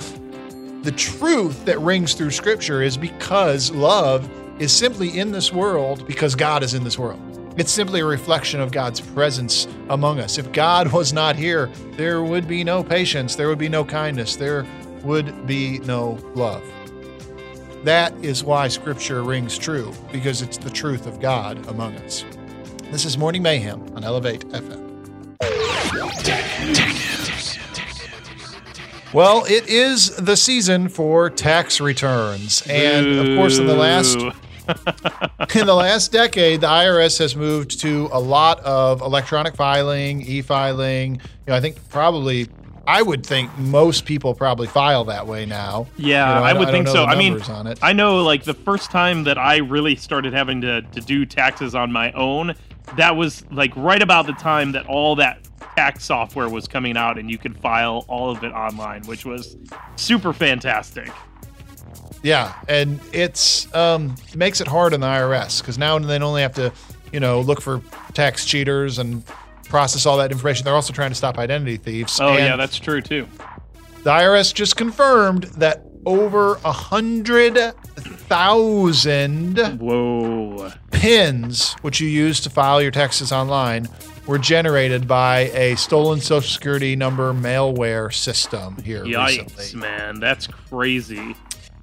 [0.83, 4.29] the truth that rings through scripture is because love
[4.61, 7.19] is simply in this world because God is in this world.
[7.57, 10.37] It's simply a reflection of God's presence among us.
[10.37, 14.35] If God was not here, there would be no patience, there would be no kindness,
[14.35, 14.65] there
[15.03, 16.63] would be no love.
[17.83, 22.25] That is why scripture rings true, because it's the truth of God among us.
[22.91, 25.68] This is Morning Mayhem on Elevate FM.
[29.11, 32.61] Well, it is the season for tax returns.
[32.69, 34.15] And of course, in the last
[35.55, 41.15] in the last decade, the IRS has moved to a lot of electronic filing, e-filing.
[41.15, 42.47] You know, I think probably
[42.85, 45.87] I would think most people probably file that way now.
[45.97, 47.05] Yeah, You know, I don't- would don't think so.
[47.05, 47.41] I mean.
[47.81, 51.73] I know like the first time that I really started having to, to do taxes
[51.73, 52.53] on my own,
[52.95, 55.39] that was like right about the time that all that
[55.79, 59.55] tax software was coming out and you could file all of it online, which was
[59.95, 61.09] super fantastic.
[62.21, 66.53] Yeah, and it's um, makes it hard on the IRS because now they only have
[66.55, 66.73] to,
[67.13, 67.81] you know, look for
[68.13, 69.23] tax cheaters and
[69.69, 70.65] process all that information.
[70.65, 72.19] They're also trying to stop identity thieves.
[72.19, 73.25] Oh And yeah, that's true too.
[74.03, 77.57] the IRS just confirmed that over a hundred
[77.95, 80.71] thousand Whoa.
[80.91, 83.87] pins, which you use to file your taxes online,
[84.25, 89.79] were generated by a stolen Social Security number malware system here Yikes, recently.
[89.81, 90.19] man.
[90.19, 91.35] That's crazy.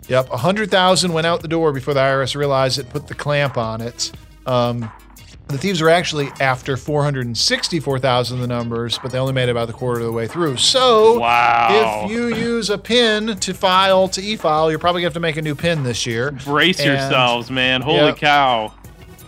[0.09, 3.81] Yep, 100,000 went out the door before the IRS realized it put the clamp on
[3.81, 4.13] it.
[4.47, 4.89] Um,
[5.49, 9.67] the thieves were actually after 464,000 of the numbers, but they only made it about
[9.67, 10.57] the quarter of the way through.
[10.57, 12.03] So, Wow.
[12.05, 15.21] if you use a pin to file to e-file, you're probably going to have to
[15.21, 16.33] make a new pin this year.
[16.45, 17.83] Brace And- yourselves, man.
[17.83, 18.17] Holy Yep.
[18.19, 18.73] cow.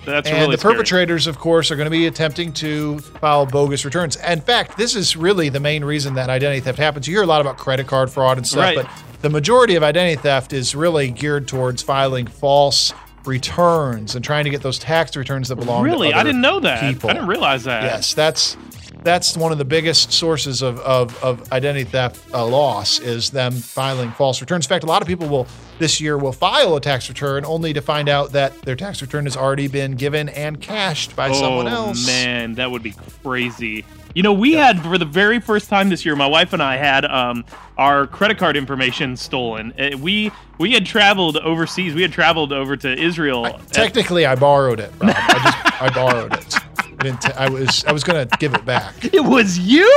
[0.09, 0.75] That's and really the scary.
[0.75, 4.17] perpetrators, of course, are going to be attempting to file bogus returns.
[4.17, 7.07] In fact, this is really the main reason that identity theft happens.
[7.07, 8.77] You hear a lot about credit card fraud and stuff, Right.
[8.77, 8.89] but
[9.23, 12.93] the majority of identity theft is really geared towards filing false
[13.25, 16.01] returns and trying to get those tax returns that belong to the people.
[16.03, 16.13] Really?
[16.13, 16.81] to I didn't know that.
[16.81, 17.11] people.
[17.11, 17.83] I didn't realize that.
[17.85, 18.57] Yes, that's
[19.05, 23.53] that's one of the biggest sources of, of, of identity theft uh, loss is them
[23.53, 24.67] filing false returns.
[24.67, 25.47] In fact, a lot of people will
[25.79, 29.25] this year will file a tax return only to find out that their tax return
[29.27, 32.05] has already been given and cashed by someone Oh, else.
[32.07, 33.85] man, that would be crazy.
[34.15, 36.77] You know, we had for the very first time this year, my wife and I
[36.77, 37.45] had um,
[37.77, 39.73] our credit card information stolen.
[39.79, 41.95] Uh, we we had traveled overseas.
[41.95, 43.45] We had traveled over to Israel.
[43.45, 44.91] Uh, Technically, I borrowed it.
[45.01, 45.13] I
[45.45, 46.55] just I borrowed it.
[47.01, 47.49] I.
[47.49, 49.05] Was I was gonna give it back.
[49.15, 49.91] it was you.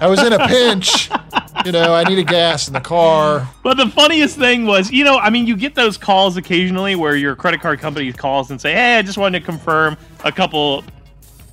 [0.00, 1.10] I was in a pinch.
[1.64, 3.48] You know, I needed gas in the car.
[3.62, 7.16] But the funniest thing was, you know, I mean, you get those calls occasionally where
[7.16, 10.84] your credit card company calls and say, "Hey, I just wanted to confirm a couple,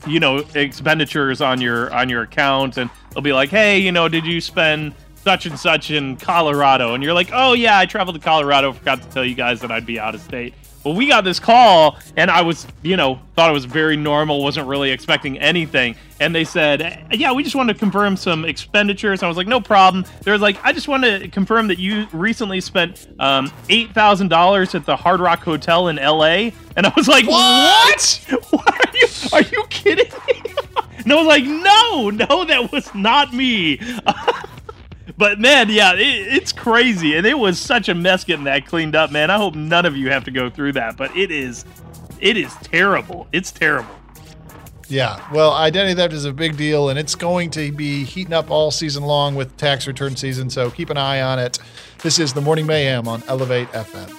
[0.07, 4.07] you know, expenditures on your on your account," and they'll be like, "Hey, you know,
[4.07, 4.93] did you spend
[5.23, 8.71] such and such in Colorado?" And you're like, "Oh yeah, I traveled to Colorado.
[8.71, 10.53] Forgot to tell you guys that I'd be out of state."
[10.87, 14.41] Well, we got this call, and I was, you know, thought it was very normal,
[14.41, 15.97] wasn't really expecting anything.
[16.21, 19.21] And they said, Yeah, we just wanted to confirm some expenditures.
[19.21, 20.05] I was like, No problem.
[20.21, 24.95] They're like, I just want to confirm that you recently spent um, $8,000 at the
[24.95, 26.51] Hard Rock Hotel in LA.
[26.77, 28.25] And I was like, What?
[28.51, 28.73] What?
[28.87, 30.41] Are you, are you kidding me?
[31.03, 33.81] And I was like, No, no, that was not me.
[35.17, 38.95] But man, yeah, it, it's crazy, and it was such a mess getting that cleaned
[38.95, 39.31] up, man.
[39.31, 41.65] I hope none of you have to go through that, but it is,
[42.19, 43.27] it is terrible.
[43.31, 43.95] It's terrible.
[44.89, 48.49] Yeah, well, identity theft is a big deal, and it's going to be heating up
[48.51, 50.49] all season long with tax return season.
[50.49, 51.59] So keep an eye on it.
[52.03, 54.13] This is the Morning Mayhem on Elevate FM.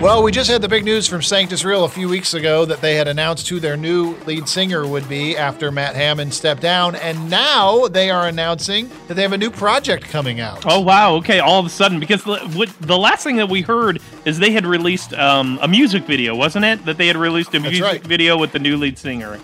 [0.00, 2.80] Well, we just had the big news from Sanctus Real a few weeks ago that
[2.82, 6.94] they had announced who their new lead singer would be after Matt Hammond stepped down,
[6.96, 10.64] and now they are announcing that they have a new project coming out.
[10.66, 13.62] Oh wow, okay, all of a sudden, because the, what, the last thing that we
[13.62, 16.84] heard is they had released um, a music video, wasn't it?
[16.84, 18.02] That they had released a That's music right.
[18.02, 19.38] video with the new lead singer.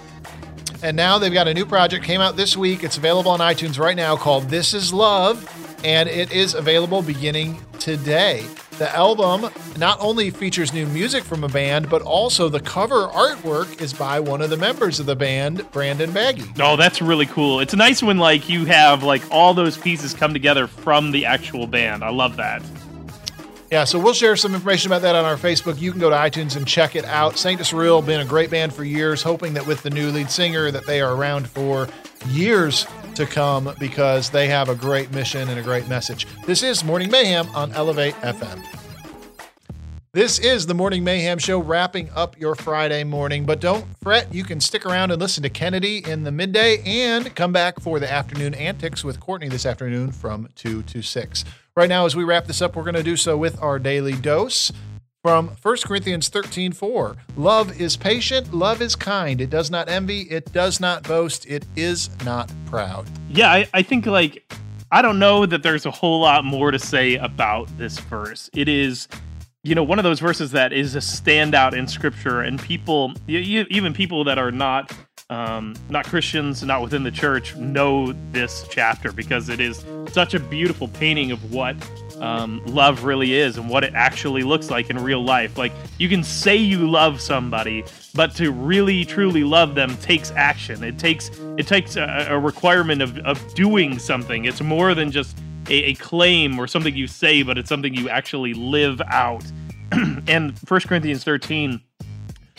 [0.82, 2.82] And now they've got a new project came out this week.
[2.84, 5.42] It's available on iTunes right now called This Is Love,
[5.84, 8.46] and it is available beginning today.
[8.78, 13.80] The album not only features new music from a band, but also the cover artwork
[13.80, 16.44] is by one of the members of the band, Brandon Baggy.
[16.58, 17.60] Oh, that's really cool.
[17.60, 21.66] It's nice when like you have like all those pieces come together from the actual
[21.66, 22.02] band.
[22.02, 22.62] I love that.
[23.70, 25.80] Yeah, so we'll share some information about that on our Facebook.
[25.80, 27.38] You can go to iTunes and check it out.
[27.38, 30.72] Sanctus Real been a great band for years, hoping that with the new lead singer
[30.72, 31.86] that they are around for
[32.28, 36.26] years to come because they have a great mission and a great message.
[36.46, 38.64] This is Morning Mayhem on Elevate FM.
[40.12, 44.34] This is the Morning Mayhem Show wrapping up your Friday morning, but don't fret.
[44.34, 48.00] You can stick around and listen to Kennedy in the midday and come back for
[48.00, 51.44] the afternoon antics with Courtney this afternoon from 2 to 6.
[51.76, 54.14] Right now, as we wrap this up, we're going to do so with our daily
[54.14, 54.72] dose
[55.22, 57.16] from 1 Corinthians 13 4.
[57.36, 59.40] Love is patient, love is kind.
[59.40, 63.06] It does not envy, it does not boast, it is not proud.
[63.28, 64.52] Yeah, I, I think like
[64.92, 68.50] I don't know that there's a whole lot more to say about this verse.
[68.54, 69.06] It is,
[69.62, 73.92] you know, one of those verses that is a standout in scripture, and people, even
[73.92, 74.92] people that are not
[75.30, 80.40] um, not Christians, not within the church, know this chapter because it is such a
[80.40, 81.76] beautiful painting of what
[82.20, 85.56] um, love really is and what it actually looks like in real life.
[85.56, 90.82] Like you can say you love somebody, but to really truly love them takes action.
[90.82, 94.46] It takes it takes a, a requirement of, of doing something.
[94.46, 95.38] It's more than just
[95.68, 99.44] a, a claim or something you say, but it's something you actually live out.
[99.92, 101.80] and 1 Corinthians 13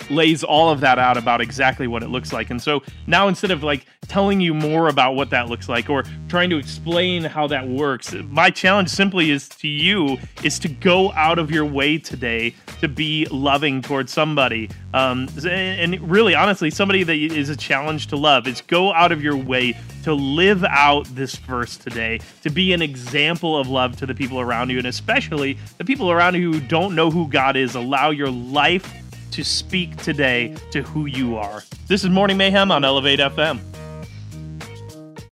[0.10, 2.50] lays all of that out about exactly what it looks like.
[2.50, 6.04] And so now instead of like telling you more about what that looks like or
[6.28, 11.12] trying to explain how that works, my challenge simply is to you is to go
[11.14, 14.70] out of your way today to be loving towards somebody.
[14.94, 19.24] Um, and really, honestly, somebody that is a challenge to love is go out of
[19.24, 24.06] your way to live out this verse today, to be an example of love to
[24.06, 27.56] the people around you, and especially the people around you who don't know who God
[27.56, 27.76] is.
[27.76, 28.92] Allow your life
[29.32, 31.64] to speak today to who you are.
[31.88, 33.60] This is Morning Mayhem on Elevate FM.